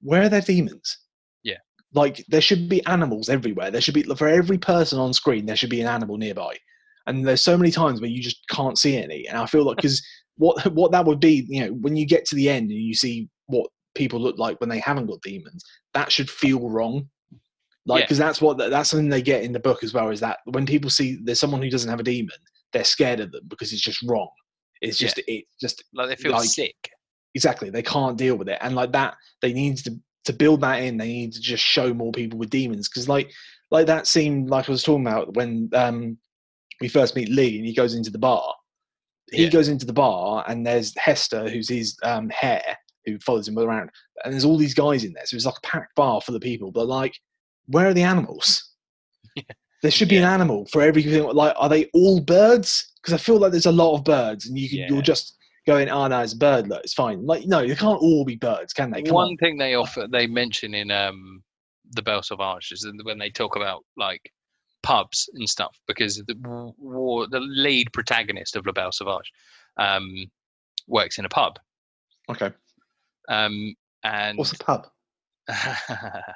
[0.00, 0.98] where are their daemons?
[1.94, 2.00] Yeah.
[2.00, 3.70] Like there should be animals everywhere.
[3.70, 6.56] There should be for every person on screen there should be an animal nearby,
[7.06, 9.26] and there's so many times where you just can't see any.
[9.28, 10.02] And I feel like because
[10.36, 12.94] what what that would be, you know, when you get to the end and you
[12.94, 15.62] see what people look like when they haven't got daemons,
[15.94, 17.08] that should feel wrong
[17.84, 18.04] like Yeah.
[18.06, 20.64] because that's what that's something they get in the book as well is that when
[20.64, 22.36] people see there's someone who doesn't have a daemon
[22.72, 24.28] they're scared of them because it's just wrong
[24.80, 25.08] it's Yeah.
[25.08, 26.76] just it just Like they feel Like- sick.
[27.34, 29.92] exactly they can't deal with it and like that they need to
[30.24, 32.88] to build that in they need to just show more people with daemons.
[32.88, 33.30] Because like
[33.70, 36.16] like that scene like i was talking about when um
[36.80, 38.54] we first meet lee and he goes into the bar.
[39.30, 39.50] He Yeah.
[39.50, 43.90] goes into the bar and there's hester who's his um hare who follows him around.
[44.24, 46.42] And there's all these guys in there so it's like a packed bar full of
[46.42, 46.70] people.
[46.70, 47.14] But like
[47.66, 48.70] where are the animals?
[49.82, 51.24] There should be an animal for everything.
[51.24, 52.92] Like are they all birds?
[53.02, 54.86] Because i feel like there's a lot of birds and you can, Yeah.
[54.90, 57.24] you're just going oh no it's a bird look it's fine.
[57.24, 59.02] Like no they can't all be birds can they?
[59.02, 59.36] Come One on.
[59.36, 61.42] thing they offer they mention in um
[61.92, 64.32] the Belle Sauvage is when they talk about like
[64.82, 69.30] pubs and stuff because the war the lead protagonist of La Belle Sauvage
[69.76, 70.26] um
[70.88, 71.58] works in a pub.
[72.30, 72.50] Okay.
[73.28, 74.86] Um and what's a pub?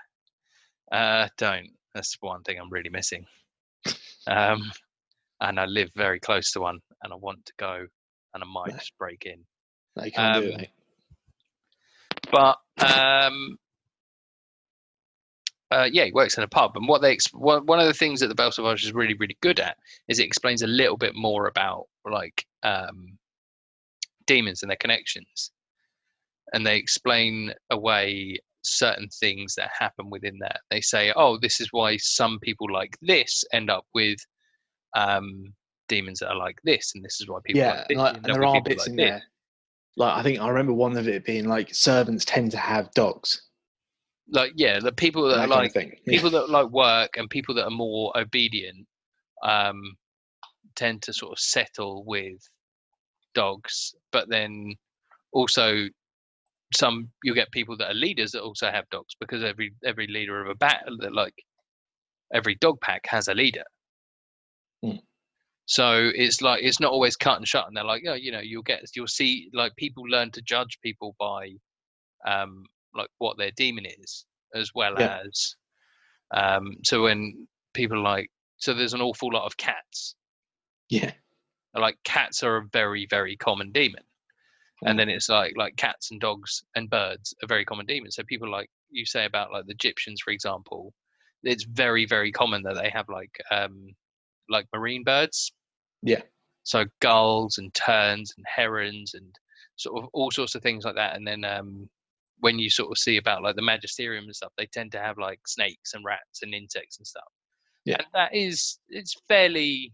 [0.92, 1.68] Uh, don't.
[1.94, 3.26] That's one thing I'm really missing.
[4.28, 4.72] Um,
[5.40, 7.86] and I live very close to one, and I want to go,
[8.36, 8.78] and I might Right.
[8.78, 9.44] just break in.
[9.96, 10.70] no, you can't do it Um, mate.
[12.30, 13.58] But um,
[15.70, 18.28] uh, yeah, he works in a pub, and what they one of the things that
[18.28, 19.76] the Belle Sauvage is really really good at
[20.08, 23.18] is it explains a little bit more about like um,
[24.26, 25.50] daemons and their connections,
[26.52, 30.60] and they explain away certain things that happen within that.
[30.70, 34.18] They say, oh, this is why some people like this end up with
[34.96, 35.54] um,
[35.88, 38.44] daemons that are like this, and this is why people yeah like like, and there
[38.44, 39.10] are bits like in this.
[39.10, 39.22] there
[39.96, 43.42] like i think i remember one of it being like servants tend to have dogs
[44.30, 46.12] Like yeah, the people that that like Yeah.
[46.12, 48.86] people that like work and people that are more obedient
[49.42, 49.96] um,
[50.74, 52.38] tend to sort of settle with
[53.34, 54.74] dogs, but then
[55.32, 55.86] also
[56.74, 60.42] some you'll get people that are leaders that also have dogs because every every leader
[60.42, 60.82] of a bat
[61.12, 61.34] like
[62.34, 63.64] every dog pack has a leader.
[64.82, 64.96] Hmm.
[65.66, 68.40] So it's like it's not always cut and shut, and they're like, oh, you know,
[68.40, 71.52] you'll get you'll see like people learn to judge people by
[72.26, 72.64] um,
[72.94, 75.08] like what their daemon is, as well Yeah.
[75.24, 75.56] as
[76.32, 80.16] um, so when people like so there's an awful lot of cats.
[80.88, 81.12] yeah
[81.74, 84.02] Like cats are a very very common daemon,
[84.84, 85.00] and Mm.
[85.00, 88.16] then it's like like cats and dogs and birds are very common daemons.
[88.16, 90.94] So people like you say about like the Gyptians, for example,
[91.42, 93.96] it's very very common that they have like um,
[94.48, 95.52] like marine birds.
[96.02, 96.22] Yeah.
[96.62, 99.34] So gulls and terns and herons and
[99.76, 101.16] sort of all sorts of things like that.
[101.16, 101.88] And then um,
[102.40, 105.18] when you sort of see about like the magisterium and stuff, they tend to have
[105.18, 107.24] like snakes and rats and insects and stuff.
[107.84, 107.96] Yeah.
[107.98, 109.92] And that is it's fairly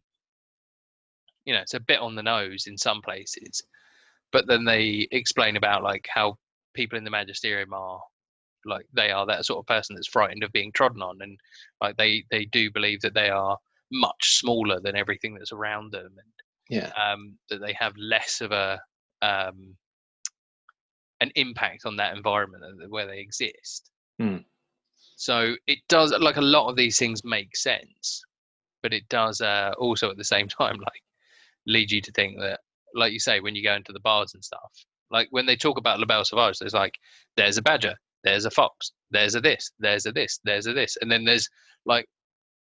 [1.45, 3.63] you know, it's a bit on the nose in some places.
[4.31, 6.37] But then they explain about like how
[6.75, 8.01] people in the magisterium are
[8.65, 11.39] like they are that sort of person that's frightened of being trodden on and
[11.81, 13.59] like they they do believe that they are
[13.93, 16.33] much smaller than everything that's around them and
[16.71, 18.81] yeah um, that they have less of a
[19.23, 19.77] um,
[21.23, 23.91] an impact on that environment where they exist.
[24.19, 24.39] Hmm.
[25.17, 28.25] So it does like a lot of these things make sense,
[28.83, 31.03] but it does uh, also at the same time like
[31.67, 32.59] lead you to think that,
[32.95, 34.73] like you say, when you go into the bars and stuff,
[35.13, 36.95] like when they talk about La Belle Sauvage, there's like
[37.37, 40.99] there's a badger, there's a fox, there's a this, there's a this, there's a this,
[41.01, 41.49] and then there's
[41.87, 42.07] like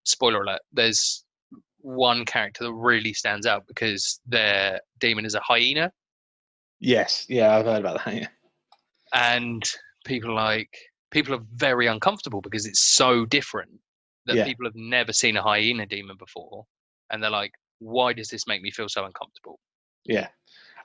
[0.09, 1.25] spoiler alert, there's
[1.79, 5.91] one character that really stands out because their daemon is a hyena,
[6.81, 8.13] Yes, yeah, I've heard about that.
[8.15, 8.27] Yeah,
[9.13, 9.63] and
[10.05, 10.77] people are like
[11.11, 13.71] people are very uncomfortable because it's so different
[14.25, 14.43] that Yeah.
[14.43, 16.65] people have never seen a hyena daemon before,
[17.09, 19.59] and they're like, why does this make me feel so uncomfortable?
[20.05, 20.27] yeah.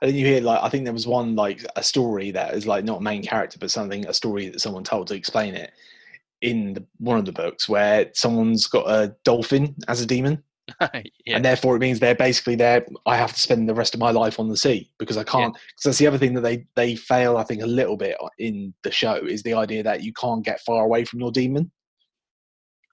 [0.01, 2.67] And then you hear like I think there was one like a story that is
[2.67, 5.71] like not a main character, but something a story that someone told to explain it
[6.41, 10.43] in the, one of the books where someone's got a dolphin as a daemon,
[10.81, 11.01] yeah,
[11.35, 12.85] and therefore it means they're basically there.
[13.05, 15.53] I have to spend the rest of my life on the sea because I can't.
[15.53, 18.73] Because that's the other thing that they they fail, I think, a little bit in
[18.83, 21.71] the show is the idea that you can't get far away from your daemon.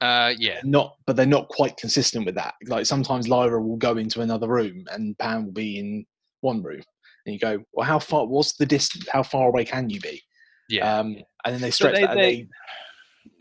[0.01, 2.55] uh, yeah, Not, but they're not quite consistent with that.
[2.67, 6.05] Like sometimes Lyra will go into another room and Pan will be in
[6.41, 6.83] one room,
[7.25, 8.27] and you go, "Well, how far?
[8.27, 9.07] What's the distance?
[9.09, 10.21] How far away can you be?"
[10.69, 10.99] yeah.
[10.99, 12.11] Um, and then they stretch they- that.
[12.11, 12.49] and they- they,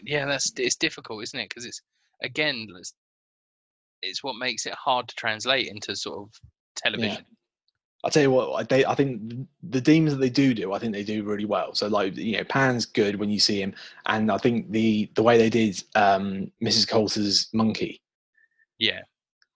[0.04, 1.82] yeah that's it's difficult isn't it because it's
[2.24, 2.94] again it's,
[4.02, 6.30] it's what makes it hard to translate into sort of
[6.76, 7.26] television
[8.04, 10.80] I'll tell you what, I- they, I think the daemons that they do do, I
[10.80, 11.76] think they do really well.
[11.76, 13.76] So like, you know, Pan's good when you see him,
[14.08, 16.88] and I think the the way they did um, Mrs.
[16.88, 18.02] Coulter's monkey,
[18.80, 19.02] yeah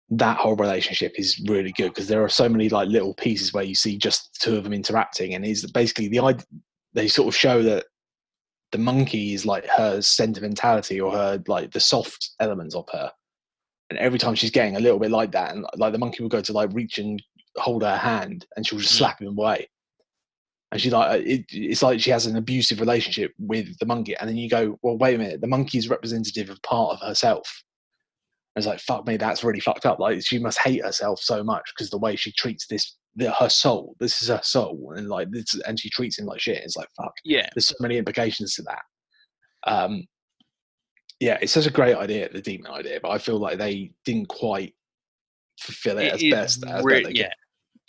[0.09, 3.63] that whole relationship is really good because there are so many like little pieces where
[3.63, 6.45] you see just two of them interacting, and is basically the idea
[6.93, 7.86] they sort of show that
[8.76, 13.09] the monkey is like her sentimentality or her like the soft elements of her,
[13.89, 16.30] and every time she's getting a little bit like that, and like the monkey will
[16.30, 17.23] go to like reach and
[17.55, 18.97] hold her hand, and she'll just Mm.
[18.97, 19.69] slap him away.
[20.73, 24.28] And she like it, it's like she has an abusive relationship with the monkey, and
[24.28, 27.63] then you go, well, wait a minute, the monkey's representative of part of herself.
[28.55, 29.99] And it's like, fuck me, that's really fucked up.
[29.99, 33.49] Like she must hate herself so much because the way she treats this, the, her
[33.49, 33.95] soul.
[33.99, 36.63] This is her soul, and like this, and she treats him like shit.
[36.63, 37.13] It's like fuck.
[37.24, 38.82] yeah There's so many implications to that.
[39.72, 40.03] Um,
[41.20, 44.28] yeah, it's such a great idea, the daemon idea, but I feel like they didn't
[44.28, 44.74] quite
[45.59, 47.18] fulfill it, It as best as re- best they could.
[47.18, 47.34] yeah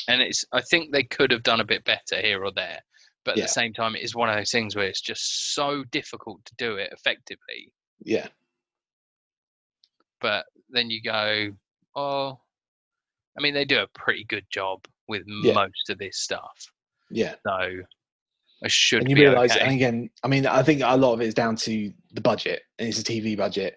[0.08, 2.78] and it's i think they could have done a bit better here or there
[3.24, 3.44] but at Yeah.
[3.44, 6.54] the same time it is one of those things where it's just so difficult to
[6.58, 7.72] do it effectively
[8.04, 8.28] Yeah,
[10.20, 11.50] but then you go
[11.96, 12.38] oh
[13.36, 15.54] i mean they do a pretty good job with Yeah.
[15.54, 16.70] most of this stuff
[17.10, 17.34] yeah.
[17.46, 17.68] so
[18.64, 19.60] i should and you be realize okay.
[19.60, 22.62] and again i mean i think a lot of it is down to the budget
[22.78, 23.76] and it's a tv budget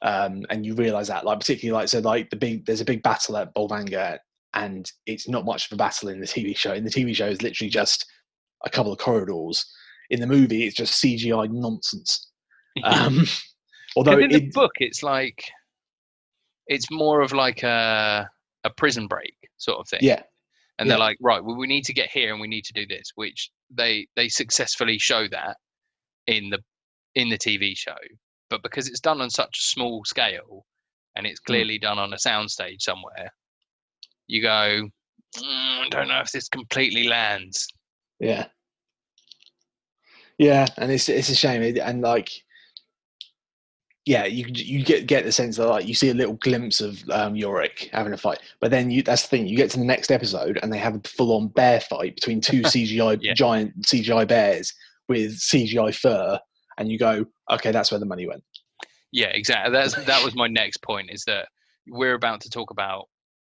[0.00, 3.02] um, and you realize that like particularly like so like the big there's a big
[3.02, 4.18] battle at Bolvangar
[4.54, 7.26] and it's not much of a battle in the tv show in the tv show
[7.26, 8.06] is literally just
[8.64, 9.66] a couple of corridors
[10.10, 12.30] in the movie it's just cgi nonsense
[12.84, 13.24] um,
[13.96, 15.42] although in the book it's like
[16.68, 18.28] it's more of like a
[18.64, 20.22] a prison break sort of thing yeah
[20.78, 22.86] and they're like right well we need to get here and we need to do
[22.86, 25.56] this which they they successfully show that
[26.26, 26.58] in the
[27.14, 27.96] in the tv show
[28.50, 30.64] but because it's done on such a small scale
[31.16, 31.52] and it's Hmm.
[31.52, 33.30] clearly done on a soundstage somewhere
[34.26, 34.88] you go
[35.36, 37.68] "Mm, i don't know if this completely lands
[38.20, 38.46] Yeah.
[40.38, 42.30] Yeah, and it's it's a shame, and like,
[44.08, 47.02] yeah, you you get get the sense that like you see a little glimpse of
[47.10, 49.46] um, Iorek having a fight, but then you that's the thing.
[49.46, 52.40] You get to the next episode, and they have a full on bear fight between
[52.40, 53.34] two CGI Yeah.
[53.34, 54.72] giant CGI bears
[55.10, 56.38] with CGI fur,
[56.78, 58.42] and you go, okay, that's where the money went.
[59.12, 59.72] Yeah, exactly.
[59.72, 61.10] That's that was my next point.
[61.12, 61.48] Is that
[61.86, 63.08] we're about to talk about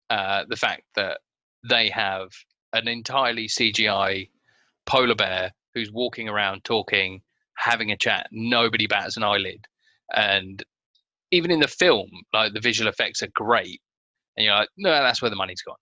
[0.10, 1.20] uh, the fact that
[1.70, 2.28] they have
[2.74, 4.30] an entirely CGI
[4.86, 7.22] polar bear who's walking around talking,
[7.55, 8.28] having a chat.
[8.32, 9.66] Nobody bats an eyelid,
[10.16, 10.64] and
[11.32, 13.82] even in the film, like the visual effects are great,
[14.38, 15.76] and you're like, no, that's where the money's gone.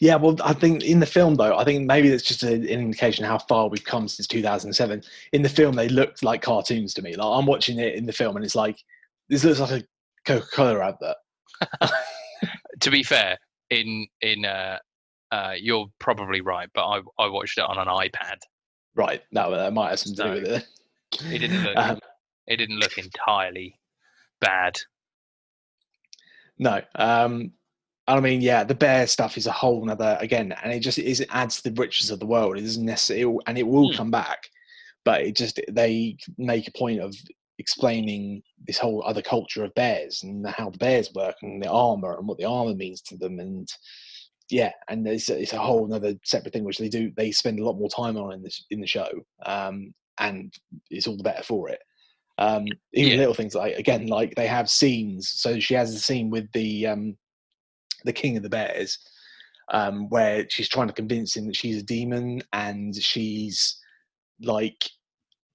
[0.00, 2.64] Yeah, well, I think in the film though, I think maybe that's just a, an
[2.64, 5.02] indication how far we've come since 2007.
[5.32, 7.14] In the film, they looked like cartoons to me.
[7.16, 8.78] Like I'm watching it in the film, and it's like
[9.28, 9.84] this looks like a
[10.26, 11.92] Coca-Cola advert.
[12.82, 13.36] To be fair,
[13.70, 14.78] in in uh,
[15.32, 18.36] uh, you're probably right, but I I watched it on an iPad.
[18.94, 20.66] Right, that, that might have something to do with it.
[21.34, 21.98] It didn't look Um,
[22.48, 23.78] it didn't look entirely
[24.40, 24.78] bad.
[26.58, 27.52] no, um,
[28.06, 31.20] I mean, yeah, the bear stuff is a whole nother again, and it just is
[31.20, 32.58] it adds to the riches of the world.
[32.58, 33.96] It doesn't necessarily, and it will Hmm.
[33.96, 34.48] come back,
[35.04, 37.14] but it just they make a point of
[37.58, 42.16] explaining this whole other culture of bears and how the bears work and the armor
[42.16, 43.68] and what the armor means to them and
[44.50, 47.64] yeah and it's, it's a whole another separate thing which they do they spend a
[47.64, 49.08] lot more time on in this in the show
[49.44, 50.54] um and
[50.90, 51.80] it's all the better for it
[52.38, 53.18] Um, even Yeah.
[53.18, 55.28] little things like again, like they have scenes.
[55.28, 57.16] So she has a scene with the um,
[58.04, 58.98] the king of the bears,
[59.72, 63.80] um, where she's trying to convince him that she's a daemon and she's
[64.40, 64.88] like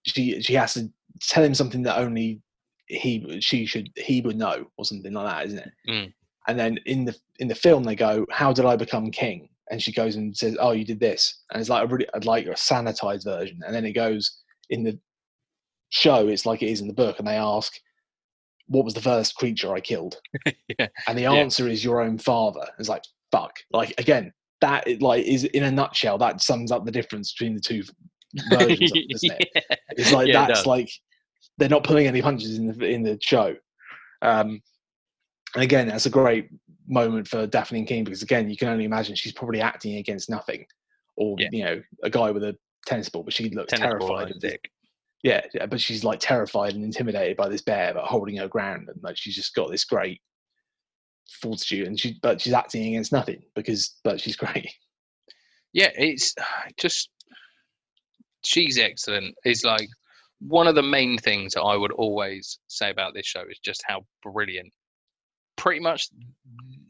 [0.06, 2.42] she she has to tell him something that only
[2.88, 5.72] he she should he would know or something like that, isn't it?
[5.90, 6.14] Mm.
[6.48, 9.82] And then in the in the film they go, "How did I become king?" And
[9.82, 12.46] she goes and says, "Oh, you did this," and it's like a really I'd like
[12.46, 13.62] a sanitized version.
[13.66, 15.00] And then it goes in the
[15.94, 17.72] show, it's like it is in the book, and they ask,
[18.68, 20.20] "What was the first creature I killed?"
[20.80, 20.88] Yeah.
[21.08, 21.34] And the Yeah.
[21.34, 22.66] answer is your own father.
[22.80, 23.58] It's like fuck.
[23.72, 27.54] Like again, that it, like is in a nutshell that sums up the difference between
[27.56, 27.84] the two
[28.50, 29.50] versions, of doesn't it?
[29.56, 29.76] Yeah.
[29.92, 30.90] It's like Yeah, that's like
[31.60, 33.56] they're not pulling any punches in the in the show.
[34.24, 34.62] Um,
[35.54, 36.50] and again, that's a great
[36.88, 40.30] moment for Dafne and King because again, you can only imagine she's probably acting against
[40.30, 40.66] nothing,
[41.18, 41.50] or Yeah.
[41.52, 44.30] you know, a guy with a tennis ball, but she looks ball terrified.
[44.30, 44.72] this- dick.
[45.24, 48.90] Yeah, yeah, but she's like terrified and intimidated by this bear, but holding her ground,
[48.90, 50.22] and like she's just got this great
[51.42, 54.70] fortitude, and she but she's acting against nothing because but she's great.
[55.74, 56.34] yeah it's
[56.78, 57.10] just
[58.46, 59.90] she's excellent it's like
[60.40, 63.84] one of the main things that i would always say about this show is just
[63.88, 64.72] how brilliant
[65.56, 66.10] pretty much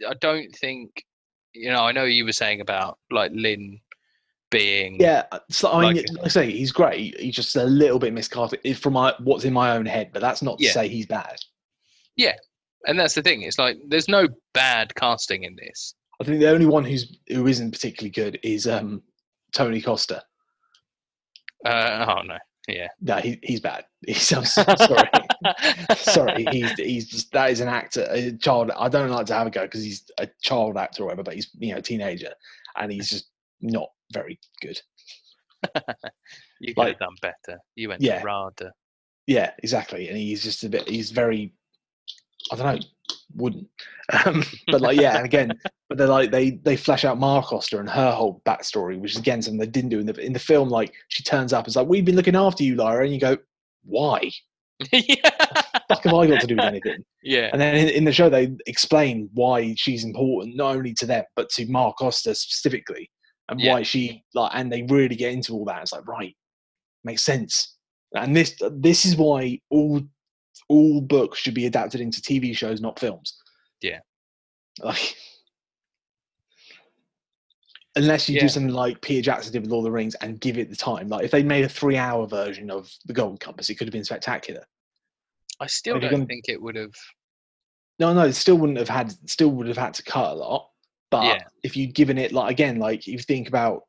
[0.09, 1.03] i don't think
[1.53, 3.79] you know i know you were saying about like Lin
[4.53, 7.19] being Yeah, so I mean, Like- like I say, he's great.
[7.19, 10.41] He's just a little bit miscast from my what's in my own head, but that's
[10.41, 10.71] not to Yeah.
[10.71, 11.35] say he's bad.
[12.15, 12.35] Yeah
[12.85, 16.49] and that's the thing it's like there's no bad casting in this I think the
[16.49, 19.01] only one who's who isn't particularly good is um
[19.55, 20.21] Tony Costa.
[21.65, 22.37] uh oh no
[22.67, 23.85] yeah No, he, he's bad.
[24.07, 25.09] He's I'm so- sorry.
[25.95, 28.71] sorry, he's he's just that is an actor, a child.
[28.77, 31.33] I don't like to have a go because he's a child actor or whatever, but
[31.35, 32.33] he's you know a teenager,
[32.77, 33.29] and he's just
[33.61, 34.79] not very good.
[36.59, 38.19] you could like- have done better you went Yeah.
[38.19, 38.73] to RADA.
[39.27, 40.87] Yeah, exactly, and he's just a bit.
[40.87, 41.53] He's very,
[42.51, 42.85] I don't know,
[43.35, 43.67] wouldn't.
[44.25, 45.57] Um, but like yeah, and again,
[45.89, 49.17] but they're like they they flesh out Ma Costa and her whole backstory, which is
[49.17, 50.67] again something they didn't do in the in the film.
[50.67, 53.19] Like she turns up, and it's like we've been looking after you, Lyra, and you
[53.21, 53.37] go,
[53.85, 54.29] why?
[54.91, 55.29] yeah
[55.87, 57.05] Fuck have I got to do with anything?
[57.23, 61.05] yeah And then in, in the show, they explain why she's important, not only to
[61.05, 63.09] them, but to Ma Costa specifically,
[63.49, 63.73] and Yeah.
[63.73, 64.51] why she like.
[64.53, 65.81] And they really get into all that.
[65.81, 66.35] It's like right,
[67.03, 67.75] makes sense.
[68.15, 70.01] And this this is why all
[70.69, 73.35] all books should be adapted into TV shows, not films.
[73.81, 73.99] Yeah.
[74.81, 75.15] Like,
[77.95, 78.41] unless you Yeah.
[78.41, 81.07] do something like Peter Jackson did with of the Rings and give it the time.
[81.09, 84.03] Like if they made a three-hour version of the Golden Compass, it could have been
[84.05, 84.65] spectacular.
[85.59, 86.93] i still don't gonna- think it would have
[87.99, 90.71] No, no, it still wouldn't have had, still would have had to cut a lot.
[91.13, 91.43] But Yeah.
[91.61, 93.83] if you'd given it, like again, like you think about,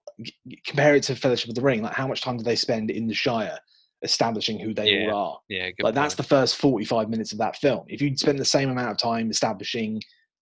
[0.67, 3.07] compare it to Fellowship of the Ring, like how much time do they spend in
[3.07, 3.59] the Shire
[4.03, 5.39] establishing who they Yeah, all are?
[5.49, 7.87] yeah good like that's the first forty-five minutes of that film.
[7.89, 10.03] If you'd spent the same amount of time establishing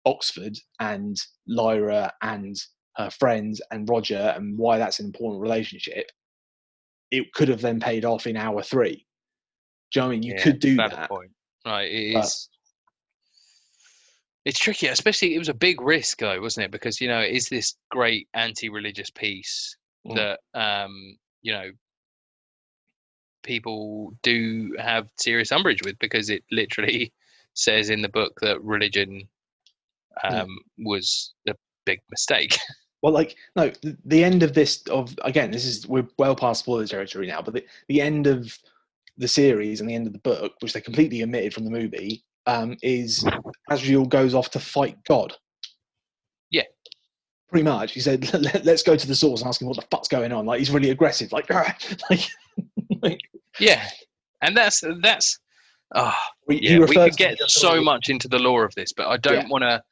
[0.05, 1.17] Oxford and
[1.47, 2.55] Lyra and
[2.97, 6.11] her friends and Roger and why that's an important relationship,
[7.11, 9.07] it could have then paid off in hour three.
[9.93, 10.23] Do you know what I mean?
[10.25, 11.09] You Yeah, could do that.
[11.09, 11.31] point.
[11.65, 12.49] Right, it But- is.
[14.47, 16.71] It's tricky, especially it was a big risk though, wasn't it?
[16.71, 19.77] Because you know it is this great anti-religious piece
[20.07, 20.15] Mm.
[20.15, 21.71] that um, you know
[23.43, 27.13] people do have serious umbrage with because it literally
[27.55, 29.27] says in the book that religion
[30.25, 32.57] um, was a big mistake.
[33.03, 36.61] Well, like no, th- the end of this of again, this is we're well past
[36.61, 38.59] spoiler territory now, but the, the end of
[39.19, 42.25] the series and the end of the book, which they completely omitted from the movie,
[42.47, 43.25] um, is
[43.71, 45.35] Asriel goes off to fight God.
[46.51, 46.63] Yeah.
[47.49, 47.93] pretty much.
[47.93, 50.33] He said, Let, "Let's go to the source and ask him what the fuck's going
[50.33, 51.49] on." Like he's really aggressive, like,
[52.11, 52.29] like,
[53.03, 53.21] like
[53.59, 53.89] yeah,
[54.43, 55.39] and that's that's.
[55.95, 56.13] Oh,
[56.49, 59.43] he, yeah, we could get so much into the lore of this, but I don't
[59.45, 59.49] Yeah.
[59.49, 59.83] want to.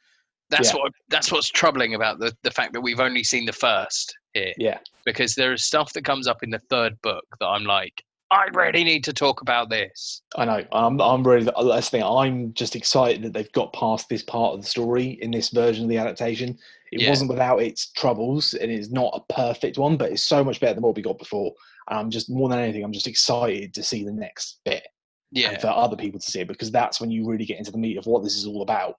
[0.51, 0.81] That's Yeah.
[0.81, 4.53] what that's what's troubling about the the fact that we've only seen the first here,
[4.59, 8.03] Yeah, because there is stuff that comes up in the third book that I'm like,
[8.35, 10.23] I really need to talk about this.
[10.37, 10.65] I know.
[10.73, 11.45] I'm, I'm really.
[11.45, 12.03] That's the thing.
[12.03, 15.85] I'm just excited that they've got past this part of the story in this version
[15.85, 16.59] of the adaptation.
[16.91, 17.11] It Yeah.
[17.11, 20.75] wasn't without its troubles, and it's not a perfect one, but it's so much better
[20.75, 21.53] than what we got before.
[21.89, 24.87] And I'm just more than anything, I'm just excited to see the next bit
[25.31, 27.71] Yeah, and for other people to see it because that's when you really get into
[27.73, 28.97] the meat of what this is all about.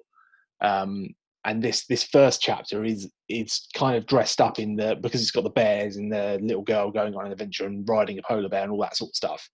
[0.62, 5.22] Um, and this this first chapter is it's kind of dressed up in the because
[5.22, 8.22] it's got the bears and the little girl going on an adventure and riding a
[8.24, 9.50] polar bear and all that sort of stuff.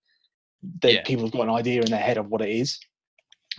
[0.82, 1.04] That Yeah.
[1.04, 2.80] people have got an idea in their head of what it is.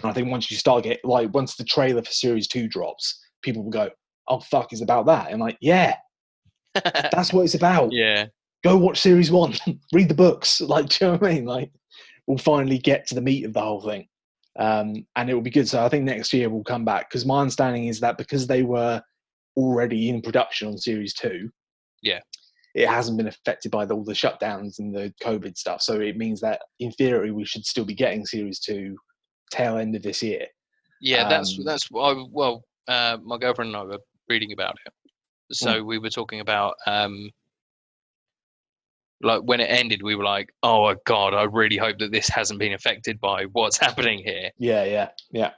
[0.02, 3.20] And I think once you start get like once the trailer for series two drops,
[3.42, 3.90] people will go,
[4.28, 5.96] "Oh fuck, it's about that." And like, yeah,
[6.74, 7.92] that's what it's about.
[7.92, 8.26] yeah,
[8.64, 9.54] Go watch series one,
[9.92, 10.60] read the books.
[10.60, 11.44] Like, do you know what I mean?
[11.44, 11.70] Like,
[12.26, 14.06] we'll finally get to the meat of the whole thing,
[14.58, 15.68] um, and it will be good.
[15.68, 18.62] So I think next year we'll come back because my understanding is that because they
[18.62, 19.02] were
[19.56, 21.50] already in production on series two,
[22.02, 22.20] Yeah.
[22.74, 25.82] it hasn't been affected by the, all the shutdowns and the COVID stuff.
[25.82, 28.96] So it means that in theory we should still be getting series two
[29.50, 30.46] tail end of this year.
[31.00, 33.98] Yeah, that's Um, that's what I, well, uh, my girlfriend and I were
[34.28, 34.92] reading about it.
[35.54, 37.30] So we were talking about um,
[39.22, 42.58] like when it ended, we were like, "Oh god, I really hope that this hasn't
[42.60, 45.50] been affected by what's happening here." Yeah, yeah, yeah.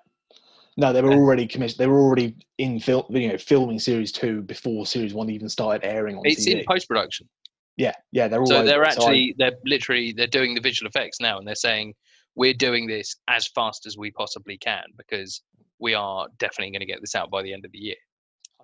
[0.77, 1.79] No, they were already commissioned.
[1.79, 5.87] They were already in film, you know, filming series two before series one even started
[5.87, 6.59] airing on It's TV.
[6.61, 7.29] in post production,
[7.77, 8.47] yeah, yeah, they're all.
[8.47, 8.95] so they're it.
[8.95, 11.95] So I- actually they're literally they're doing the visual effects now, and they're saying
[12.35, 15.43] we're doing this as fast as we possibly can because
[15.79, 17.97] we are definitely going to get this out by the end of the year.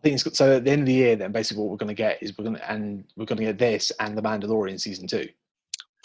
[0.00, 0.56] I think it's got- so.
[0.56, 2.44] At the end of the year, then basically what we're going to get is we're
[2.44, 5.28] going to and we're going to get this and the Mandalorian season two.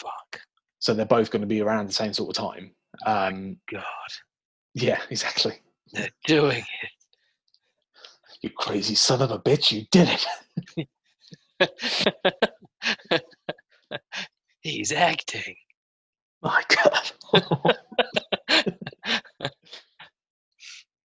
[0.00, 0.40] Fuck,
[0.80, 2.72] So they're both going to be around the same sort of time.
[3.06, 3.82] Um, God,
[4.74, 5.54] yeah, exactly.
[5.92, 6.90] they're doing it.
[8.42, 9.72] You crazy son of a bitch!
[9.72, 10.10] You did
[10.78, 10.88] it.
[14.60, 15.56] He's acting.
[16.42, 17.12] My God.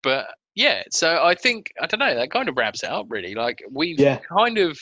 [0.04, 2.16] but yeah, so I think I don't know.
[2.16, 3.36] That kind of wraps it up, really.
[3.36, 4.20] Like we've Yeah.
[4.38, 4.78] kind of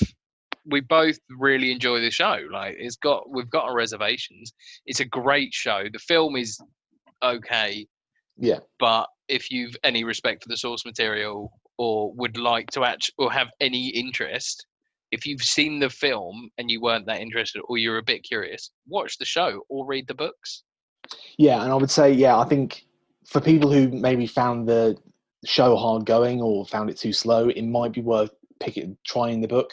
[0.65, 2.37] we both really enjoy the show.
[2.51, 4.53] Like it's got we've got our reservations.
[4.85, 5.83] It's a great show.
[5.91, 6.59] The film is
[7.23, 7.87] okay,
[8.37, 13.13] yeah, but if you've any respect for the source material or would like to actually
[13.19, 14.65] or have any interest,
[15.11, 18.71] if you've seen the film and you weren't that interested or you're a bit curious,
[18.87, 20.63] watch the show or read the books.
[21.37, 22.37] yeah, and I would say yeah.
[22.37, 22.85] I think
[23.25, 24.97] for people who maybe found the
[25.45, 29.47] show hard going or found it too slow, it might be worth picking trying the
[29.47, 29.71] book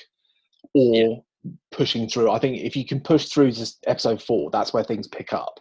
[0.75, 1.25] or
[1.71, 2.31] pushing through.
[2.31, 5.61] I think if you can push through to episode four, that's where things pick up,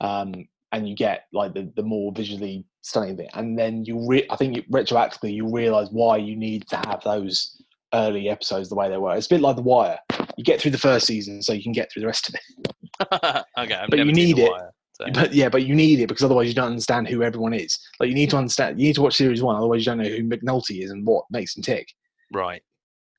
[0.00, 0.34] um,
[0.72, 3.28] and you get like the, the more visually stunning thing.
[3.34, 7.02] And then you, re- I think you, retroactively, you realize why you need to have
[7.04, 7.62] those
[7.92, 9.16] early episodes the way they were.
[9.16, 9.98] It's a bit like The Wire.
[10.36, 12.74] You get through the first season so you can get through the rest of it.
[13.58, 14.50] okay, I've But you need it.
[14.50, 17.52] Wire, so- But yeah, but you need it because otherwise you don't understand who everyone
[17.54, 17.78] is.
[17.98, 18.80] Like you need to understand.
[18.80, 21.24] You need to watch series one, otherwise you don't know who McNulty is and what
[21.30, 21.88] makes him tick.
[22.32, 22.62] right.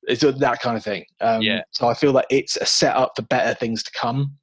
[0.04, 1.04] It's that kind of thing.
[1.20, 1.62] Um, Yeah.
[1.70, 4.36] So I feel like it's a setup for better things to come,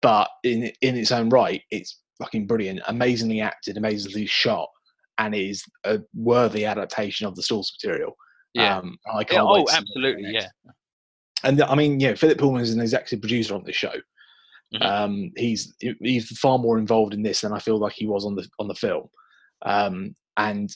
[0.00, 4.68] but in in its own right, it's fucking brilliant, amazingly acted, amazingly shot,
[5.18, 8.16] and is a worthy adaptation of the source material.
[8.54, 8.78] Yeah.
[8.78, 10.30] Um, I can't oh, wait to absolutely.
[10.32, 10.48] Yeah.
[11.44, 13.92] And I mean, yeah, Philip Pullman is an executive producer on this show.
[14.74, 14.82] Mhm.
[14.82, 18.34] Um, he's he's far more involved in this than I feel like he was on
[18.34, 19.08] the on the film,
[19.62, 20.74] um, and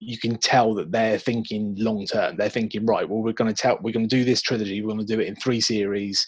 [0.00, 2.36] you can tell that they're thinking long term.
[2.36, 4.82] They're thinking, right, well, we're going to tell, we're going to do this trilogy.
[4.82, 6.26] We're going to do it in three series.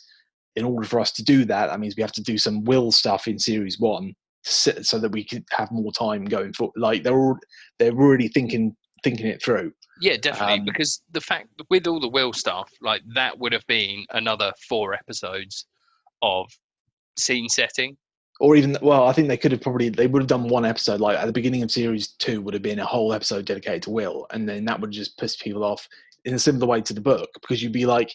[0.55, 2.91] In order for us to do that, that means we have to do some will
[2.91, 4.15] stuff in series one,
[4.45, 6.73] to sit, so that we could have more time going for.
[6.77, 7.37] Like they're all,
[7.78, 8.74] they're really thinking
[9.05, 9.73] thinking it through.
[10.01, 10.61] Yeah, definitely.
[10.61, 14.53] Um, because the fact with all the will stuff, like that would have been another
[14.69, 15.66] four episodes
[16.23, 16.47] of
[17.18, 17.97] scene setting.
[18.40, 21.01] or even well i think they could have probably they would have done one episode
[21.01, 23.90] like at the beginning of series two would have been a whole episode dedicated to
[23.90, 25.88] will and then that would just piss people off
[26.26, 28.12] in a similar way to the book because you'd be like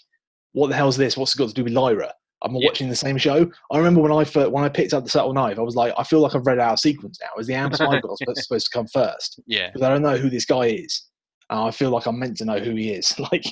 [0.54, 2.14] what the hell's this what's it got to do with lyra
[2.44, 2.68] i'm Yeah.
[2.68, 5.34] watching the same show i remember when i first, when i picked up the subtle
[5.34, 7.56] knife i was like i feel like i've read out of sequence now is the
[7.56, 9.68] amber spyglass supposed, supposed to come first Yeah.
[9.72, 11.08] because i don't know who this guy is
[11.50, 13.46] and i feel like i'm meant to know who he is like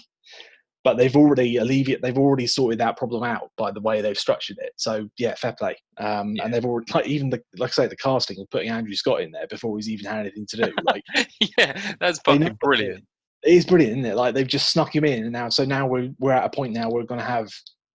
[0.83, 4.57] but they've already alleviated they've already sorted that problem out by the way they've structured
[4.59, 6.45] it so yeah fair play um Yeah.
[6.45, 9.21] and they've already like even the like i say the casting of putting andrew scott
[9.21, 11.03] in there before he's even had anything to do like
[11.57, 13.03] yeah, that's fucking brilliant.
[13.43, 15.85] it is brilliant isn't it like they've just snuck him in and now so now
[15.87, 17.49] we're we're at a point now we're going to have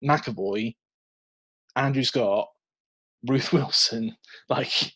[0.05, 0.75] mcavoy
[1.77, 2.49] andrew scott
[3.29, 4.15] ruth wilson
[4.49, 4.93] like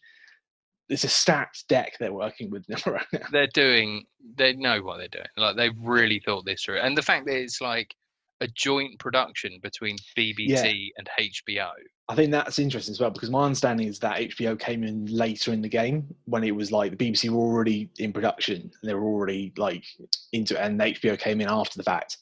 [0.89, 4.05] it's a stacked deck they're working with now right now They're doing,
[4.37, 5.27] they know what they're doing.
[5.37, 6.79] Like they've really thought this through.
[6.79, 7.95] And the fact that it's like
[8.41, 11.71] a joint production between BBC and HBO.
[12.09, 15.53] I think that's interesting as well because my understanding is that HBO came in later
[15.53, 18.95] in the game when it was like the BBC were already in production and they
[18.95, 19.85] were already like
[20.33, 22.19] into it, and HBO came in after the fact.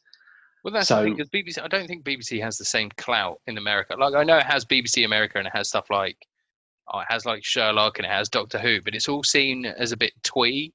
[0.62, 1.60] Well, that's So- because BBC.
[1.62, 3.94] I don't think BBC has the same clout in America.
[3.98, 6.16] Like I know it has BBC America and it has stuff like,
[6.92, 9.92] oh, it has like Sherlock and it has Doctor Who, but it's all seen as
[9.92, 10.72] a bit twee.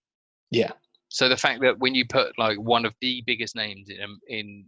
[0.51, 0.71] Yeah,
[1.09, 4.19] So the fact that when you put like one of the biggest names in um,
[4.27, 4.65] in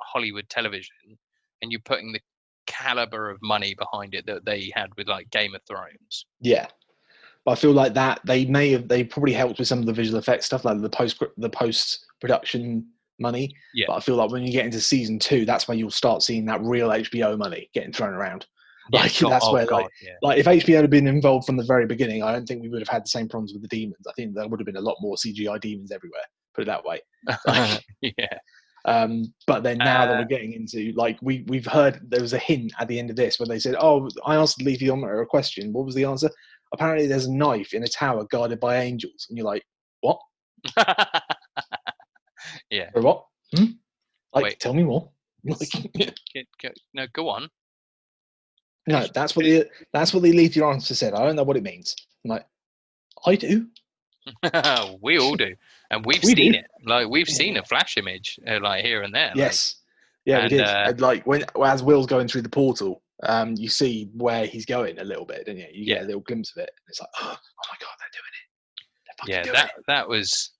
[0.00, 0.94] Hollywood television,
[1.62, 2.20] and you're putting the
[2.66, 6.26] caliber of money behind it that they had with like Game of Thrones.
[6.40, 6.66] yeah.
[7.44, 9.92] But I feel like that they may have they probably helped with some of the
[9.92, 12.86] visual effects stuff like the post the post production
[13.18, 13.54] money.
[13.74, 13.86] Yeah.
[13.88, 16.44] But I feel like when you get into season two, that's when you'll start seeing
[16.46, 18.46] that real HBO money getting thrown around.
[18.90, 20.12] Yeah, Like, God- that's oh, where, God, like, yeah.
[20.22, 22.80] like if HBO had been involved from the very beginning, I don't think we would
[22.80, 24.06] have had the same problems with the daemons.
[24.08, 26.22] I think there would have been a lot more CGI daemons everywhere.
[26.54, 27.00] Put it that way.
[28.00, 28.38] Yeah,
[28.84, 32.32] um, but then now that Uh, we're getting into like we we've heard there was
[32.32, 35.26] a hint at the end of this where they said, "Oh, I asked alethiometer a
[35.26, 35.72] question.
[35.72, 36.30] What was the answer?
[36.72, 39.64] Apparently, there's a knife in a tower guarded by angels." And you're like,
[40.00, 40.18] "What?
[42.70, 42.90] yeah.
[42.92, 43.24] For what?
[43.54, 43.64] Hmm?
[44.34, 44.60] Like, Wait.
[44.60, 45.10] tell me more."
[45.44, 45.70] Like,
[46.94, 47.48] no, go on.
[48.88, 51.14] No, that's what the that's what the alethiometer said.
[51.14, 51.94] I don't know what it means.
[52.24, 52.46] I'm like,
[53.26, 53.66] I do.
[55.02, 55.54] we all do,
[55.90, 56.58] and we've We seen do.
[56.58, 56.66] it.
[56.84, 57.34] Like we've Yeah.
[57.34, 59.28] seen a flash image, uh, like here and there.
[59.28, 59.76] like- Yes.
[60.24, 60.66] Yeah, and, we did.
[60.66, 64.98] uh, like when as Will's going through the portal, um, you see where he's going
[64.98, 65.66] a little bit, don't you?
[65.72, 66.70] You get a little glimpse of it.
[66.88, 69.26] It's like, oh, my god, they're doing it.
[69.26, 70.50] They're yeah, doing that that was.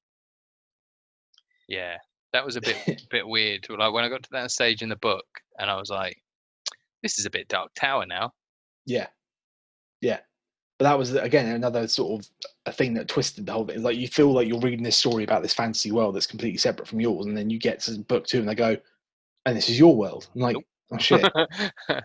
[1.69, 1.97] Yeah,
[2.33, 3.67] that was a bit bit weird.
[3.69, 5.27] Like when I got to that stage in the book,
[5.59, 6.17] and I was like,
[7.03, 8.33] "This is a bit Dark Tower now."
[8.87, 9.07] yeah,
[10.01, 10.21] yeah.
[10.79, 12.31] But that was again another sort of
[12.67, 13.83] a thing that twisted the whole thing.
[13.83, 16.87] Like you feel like you're reading this story about this fantasy world that's completely separate
[16.87, 18.77] from yours, and then you get to book two, and they go,
[19.45, 20.65] "And this is your world." I'm like, Nope.
[20.93, 21.33] "Oh shit."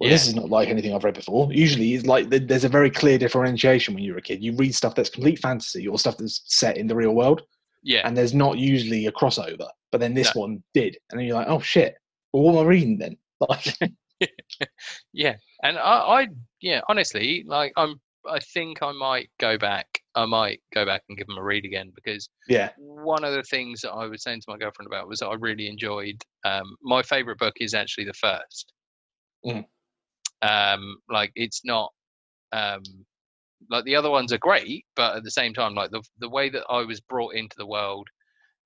[0.00, 1.52] Well, yeah, this is not like anything I've read before.
[1.52, 4.42] Usually, it's like there's a very clear differentiation when you're a kid.
[4.42, 7.42] You read stuff that's complete fantasy or stuff that's set in the real world,
[7.82, 9.68] yeah, and there's not usually a crossover.
[9.92, 11.96] But then this one did, and then you're like, "Oh shit!
[12.32, 13.16] Well, what am I reading then?"
[13.46, 13.78] Like,
[15.12, 15.36] yeah.
[15.62, 16.28] And I, I,
[16.60, 19.86] yeah, honestly, like I'm, I think I might go back.
[20.14, 23.42] I might go back and give them a read again because yeah, one of the
[23.44, 26.22] things that I was saying to my girlfriend about was that I really enjoyed.
[26.44, 28.72] Um, my favorite book is actually the first.
[29.46, 29.64] Mm.
[30.42, 31.92] Um, like it's not
[32.52, 32.82] um,
[33.70, 36.50] like the other ones are great, but at the same time, like the the way
[36.50, 38.08] that I was brought into the world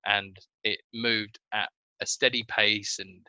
[0.05, 1.69] and it moved at
[2.01, 3.25] a steady pace and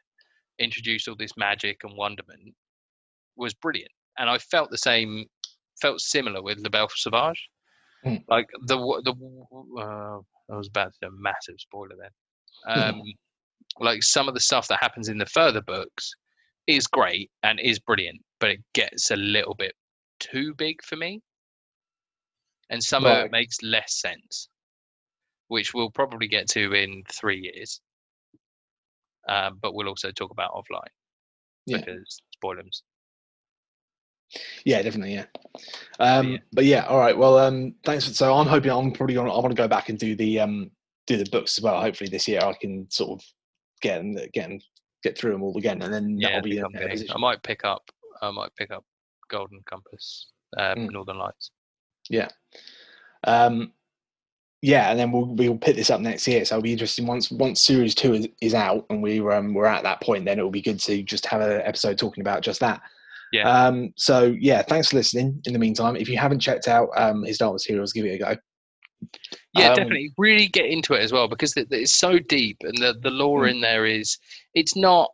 [0.59, 2.55] introduced all this magic and wonderment
[3.37, 3.91] was brilliant.
[4.19, 5.27] And I felt the same,
[5.81, 7.49] felt similar with La Belle Sauvage.
[8.05, 8.23] Mm.
[8.29, 9.13] Like the the
[9.81, 10.19] uh,
[10.53, 12.11] I was about to do a massive spoiler then.
[12.67, 13.03] Um,
[13.81, 16.11] like some of the stuff that happens in the further books
[16.67, 19.73] is great and is brilliant, but it gets a little bit
[20.21, 21.21] too big for me.
[22.71, 24.49] And some of it makes less sense,
[25.49, 27.81] which we'll probably get to in three years.
[29.29, 30.89] Um, but we'll also talk about offline
[31.67, 31.79] yeah.
[31.79, 32.83] because spoilers.
[34.65, 35.15] Yeah, definitely.
[35.15, 35.27] Yeah.
[36.01, 36.39] Um, yeah.
[36.53, 37.17] But yeah, all right.
[37.17, 38.07] Well, um, thanks.
[38.09, 40.41] For, so I'm hoping I'm probably gonna I want to go back and do the
[40.41, 40.71] um
[41.07, 41.81] do the books as well.
[41.81, 43.27] Hopefully this year I can sort of
[43.81, 44.63] get and get and
[45.05, 47.15] get through them all again, and then Yeah, I'll be think I'm a getting- position.
[47.15, 47.83] I might pick up.
[48.21, 48.85] I might pick up
[49.31, 50.29] Golden Compass,
[50.59, 50.91] uh, Mm.
[50.91, 51.51] Northern Lights.
[52.11, 52.29] Yeah.
[53.25, 53.73] Um,
[54.67, 56.45] yeah, and then we'll we'll pick this up next year.
[56.45, 59.65] So it'll be interesting once once series two is, is out and we um, we're
[59.65, 60.25] at that point.
[60.25, 62.83] Then it will be good to just have an episode talking about just that.
[63.31, 63.49] Yeah.
[63.49, 65.41] Um, so yeah, thanks for listening.
[65.47, 68.19] In the meantime, if you haven't checked out um, his Dark Materials, give it a
[68.19, 68.37] go.
[69.55, 70.13] Yeah, Um, definitely.
[70.19, 73.51] Really get into it as well because it's so deep and the the lore Mm.
[73.53, 74.19] in there is.
[74.55, 75.13] It's not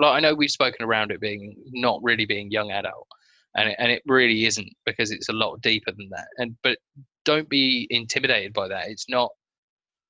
[0.00, 3.06] like I know we've spoken around it being not really being young adult,
[3.54, 6.26] and it, and it really isn't because it's a lot deeper than that.
[6.38, 6.78] And but
[7.24, 8.88] don't be intimidated by that.
[8.88, 9.30] It's not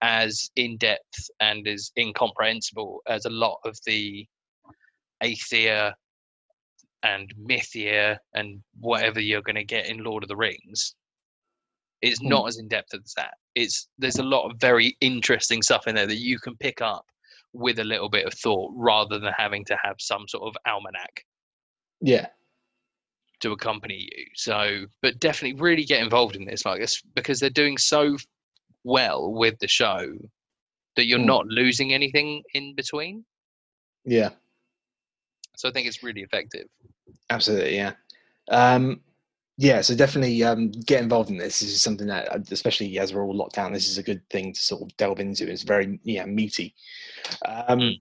[0.02, 4.26] as in depth and as incomprehensible as a lot of the
[5.22, 5.92] Aethia
[7.02, 10.94] and Mythia and whatever you're going to get in Lord of the Rings.
[12.02, 12.28] It's Hmm.
[12.28, 13.34] not as in depth as that.
[13.54, 17.04] It's there's a lot of very interesting stuff in there that you can pick up
[17.52, 21.24] with a little bit of thought rather than having to have some sort of almanac
[22.00, 22.28] Yeah,
[23.40, 24.24] to accompany you.
[24.34, 28.16] So, but definitely really get involved in this, like this, because they're doing so
[28.84, 30.06] well with the show
[30.96, 31.26] that you're Mm.
[31.26, 33.24] not losing anything in between.
[34.04, 34.30] yeah.
[35.56, 36.66] So I think it's really effective.
[37.28, 37.92] Absolutely, yeah.
[38.50, 39.02] Um,
[39.58, 41.60] yeah, so definitely um, get involved in this.
[41.60, 44.22] This is something that, uh, especially as we're all locked down, this is a good
[44.30, 45.46] thing to sort of delve into.
[45.50, 46.74] It's very, yeah, meaty.
[47.44, 48.00] Um, Mm.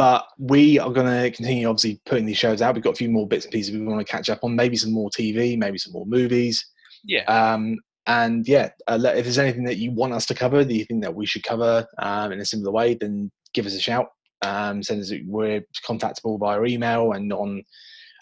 [0.00, 2.74] But we are going to continue, obviously, putting these shows out.
[2.74, 4.56] We've got a few more bits and pieces we want to catch up on.
[4.56, 6.64] Maybe some more TV, maybe some more movies.
[7.04, 10.72] Yeah, Um, and yeah, uh, if there's anything that you want us to cover that
[10.72, 13.78] you think that we should cover um, in a similar way, then give us a
[13.78, 14.06] shout.
[14.40, 15.12] Um, send us.
[15.26, 17.62] We're contactable via email and on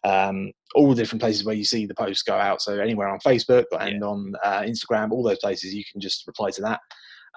[0.03, 2.61] um, all the different places where you see the posts go out.
[2.61, 6.51] So anywhere on Facebook and on uh, Instagram, all those places, you can just reply
[6.51, 6.81] to that.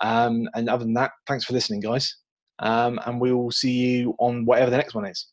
[0.02, 2.18] Um, and other than that, thanks for listening, guys.
[2.62, 5.28] Um, and we will see you on whatever the next one is.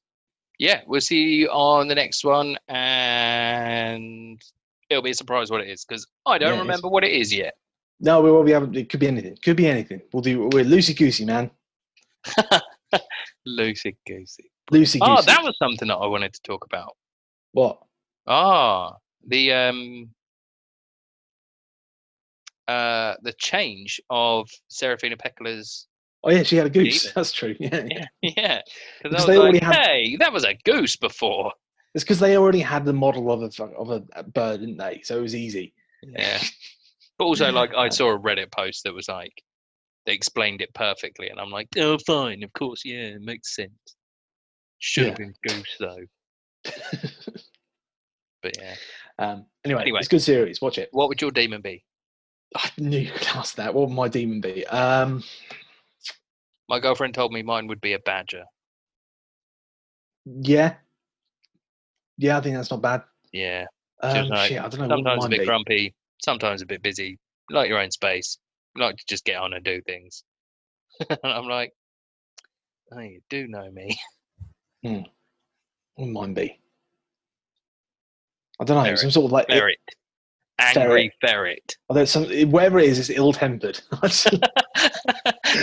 [0.58, 0.80] yeah.
[0.86, 4.40] We'll see you on the next one, and
[4.88, 7.32] it'll be a surprise what it is because I don't Yeah, remember what it is
[7.34, 7.54] yet.
[8.00, 8.74] No, we will be able.
[8.76, 9.36] It could be anything.
[9.44, 10.00] Could be anything.
[10.12, 10.48] We'll do.
[10.52, 11.50] We're loosey goosey, man.
[13.46, 14.50] Lucy goosey.
[14.72, 15.02] Loosey goosey.
[15.02, 16.96] Oh, that was something that I wanted to talk about.
[17.52, 17.78] What?
[18.26, 18.96] Ah,
[19.26, 20.10] the um,
[22.66, 25.86] uh, the change of Serafina Pekkala's.
[26.24, 27.12] Oh yeah, she had a goose.
[27.12, 27.54] That's true.
[27.60, 28.60] Yeah, Yeah, yeah.
[29.02, 31.52] Because they was already like, had- hey, that was a goose before.
[31.94, 35.00] it's because they already had the model of a of a bird, didn't they?
[35.04, 35.72] So it was easy.
[36.02, 36.40] Yeah.
[37.18, 39.32] But also, like, I saw a Reddit post that was like,
[40.06, 43.72] they explained it perfectly, and I'm like, oh, fine, of course, yeah, it makes sense.
[44.78, 45.26] Should have Yeah.
[45.26, 46.04] been goose though.
[48.42, 48.74] But yeah,
[49.18, 49.98] um, anyway, Anyway.
[49.98, 50.60] it's a good series.
[50.62, 50.90] Watch it.
[50.92, 51.84] what would your daemon be?
[52.56, 53.74] I knew you could ask that.
[53.74, 54.64] What would my daemon be?
[54.68, 55.24] Um,
[56.68, 58.44] My girlfriend told me mine would be a badger.
[60.26, 60.74] yeah,
[62.18, 63.02] yeah, I think that's not bad.
[63.32, 63.66] Yeah,
[64.02, 64.96] Um, like, shit, I don't know.
[64.96, 65.46] Sometimes a bit be.
[65.46, 67.18] grumpy, sometimes a bit busy.
[67.50, 68.38] Like your own space.
[68.76, 70.24] Like to just get on and do things.
[71.08, 71.72] and I'm like,
[72.92, 73.98] oh, you do know me.
[74.82, 75.04] What
[75.96, 76.58] would mine be?
[78.60, 78.84] I don't know.
[78.84, 78.98] Ferret.
[78.98, 79.78] Some sort of like it- Ferret.
[80.60, 81.76] Angry ferret.
[81.88, 83.80] although some whatever it is, it's ill-tempered.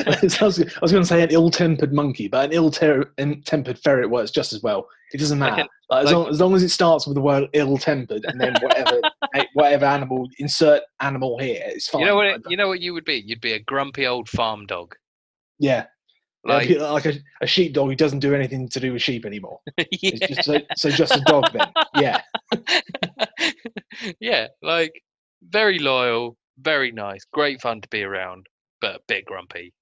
[0.07, 4.53] I was, was going to say an ill-tempered monkey, but an ill-tempered ferret works just
[4.53, 4.87] as well.
[5.13, 5.61] It doesn't matter.
[5.61, 8.39] an- Like, as, like- long, as long as it starts with the word ill-tempered and
[8.41, 8.99] then whatever
[9.53, 12.01] whatever animal insert animal here, it's fine.
[12.01, 12.25] You know what?
[12.27, 13.23] It, you know what you would be.
[13.25, 14.95] You'd be a grumpy old farm dog.
[15.59, 15.85] yeah,
[16.43, 19.59] Like, like, like a, a sheepdog who doesn't do anything to do with sheep anymore.
[19.77, 20.27] It's yeah.
[20.27, 21.71] just so, so just a dog then.
[21.95, 22.21] Yeah,
[24.19, 24.93] yeah, like
[25.43, 28.47] very loyal, very nice, great fun to be around,
[28.85, 29.73] but a bit grumpy.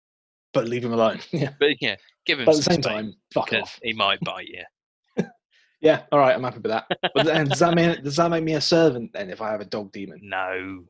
[0.54, 1.20] but leave him alone.
[1.34, 3.78] Yeah, But yeah, give him but at the same space, time, fuck off.
[3.84, 4.64] He might bite you.
[5.82, 6.86] Yeah, all right, I'm happy with that.
[7.14, 9.60] But then, does that mean does that make me a servant then if I have
[9.60, 10.22] a dog daemon?
[10.24, 10.86] No,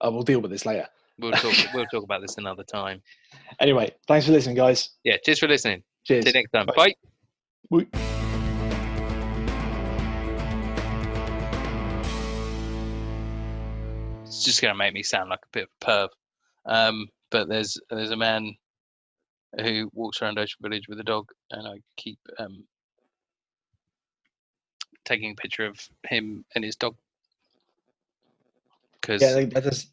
[0.00, 0.86] I will deal with this later.
[1.18, 1.52] we'll talk.
[1.74, 3.02] we'll talk about this another time.
[3.60, 4.88] Anyway, thanks for listening, guys.
[5.04, 5.82] Yeah, cheers for listening.
[6.04, 6.24] Cheers.
[6.24, 6.64] See you next time.
[6.64, 6.74] Bye.
[6.74, 6.94] Bye.
[7.68, 7.86] Woo.
[14.24, 16.08] It's just gonna make me sound like a bit of a perv.
[16.66, 18.54] Um, but there's there's a man
[19.60, 22.64] who walks around Ocean Village with a dog, and I keep um,
[25.04, 25.76] taking a picture of
[26.08, 26.94] him and his dog
[29.00, 29.90] because Yeah, that does.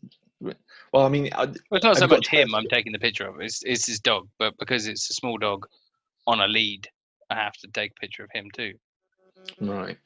[0.94, 2.92] Well, I mean, I, well, it's not so I've got much him to- I'm taking
[2.94, 3.42] the picture of.
[3.42, 5.66] It's it's his dog, but because it's a small dog
[6.28, 6.88] on a lead,
[7.32, 8.74] I have to take a picture of him too.
[9.62, 9.98] right.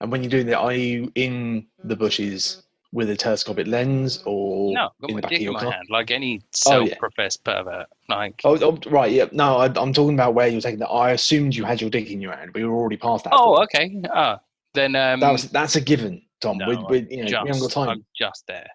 [0.00, 2.63] And when you're doing that, are you in the bushes
[2.94, 5.44] with a telescopic lens or No, I've got in my the back dick of in
[5.44, 5.72] your my car?
[5.72, 6.86] hand, like any Oh, yeah.
[6.90, 7.86] self-professed pervert.
[8.08, 9.26] Like, Oh, oh, right, yeah.
[9.32, 10.88] No, I, I'm talking about where you're taking that.
[10.88, 12.52] I assumed you had your dick in your hand.
[12.54, 13.32] We were already past that.
[13.36, 14.00] oh, okay.
[14.12, 14.40] Ah,
[14.74, 16.58] then um, that was that's a given, Tom.
[16.58, 17.88] no, we, we, you know, we haven't got time.
[17.90, 18.68] I'm just there.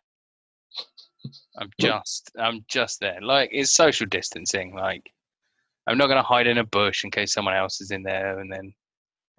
[1.58, 3.20] I'm just, I'm just there.
[3.22, 4.74] Like, it's social distancing.
[4.76, 5.10] Like,
[5.88, 8.40] I'm not going to hide in a bush in case someone else is in there,
[8.40, 8.74] and then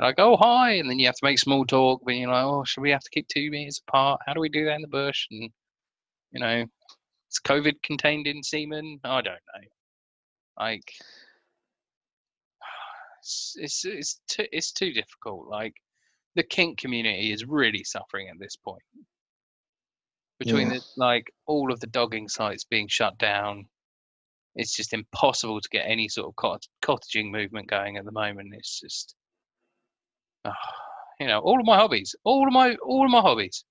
[0.00, 2.02] like, oh hi, and then you have to make small talk.
[2.04, 4.20] But you're like, oh, should we have to keep two meters apart?
[4.26, 5.26] How do we do that in the bush?
[5.30, 5.50] And
[6.32, 6.62] you know,
[7.30, 9.00] is COVID contained in semen?
[9.04, 9.68] I don't know.
[10.58, 10.92] Like,
[13.20, 15.48] it's it's it's too, it's too difficult.
[15.48, 15.74] Like,
[16.36, 18.82] the kink community is really suffering at this point.
[20.38, 20.78] Between Yeah.
[20.78, 23.66] the like all of the dogging sites being shut down,
[24.54, 28.54] it's just impossible to get any sort of cot- cottaging movement going at the moment.
[28.54, 29.14] It's just,
[31.20, 33.64] you know, all of my hobbies, all of my all of my hobbies.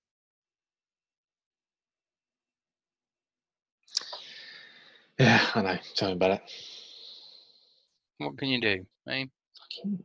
[5.19, 5.77] Yeah, I know.
[5.95, 6.41] Tell me about it.
[8.19, 8.85] What can you do?
[9.09, 9.25] Eh?
[9.57, 10.03] Fucking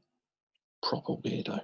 [0.82, 1.60] proper weirdo.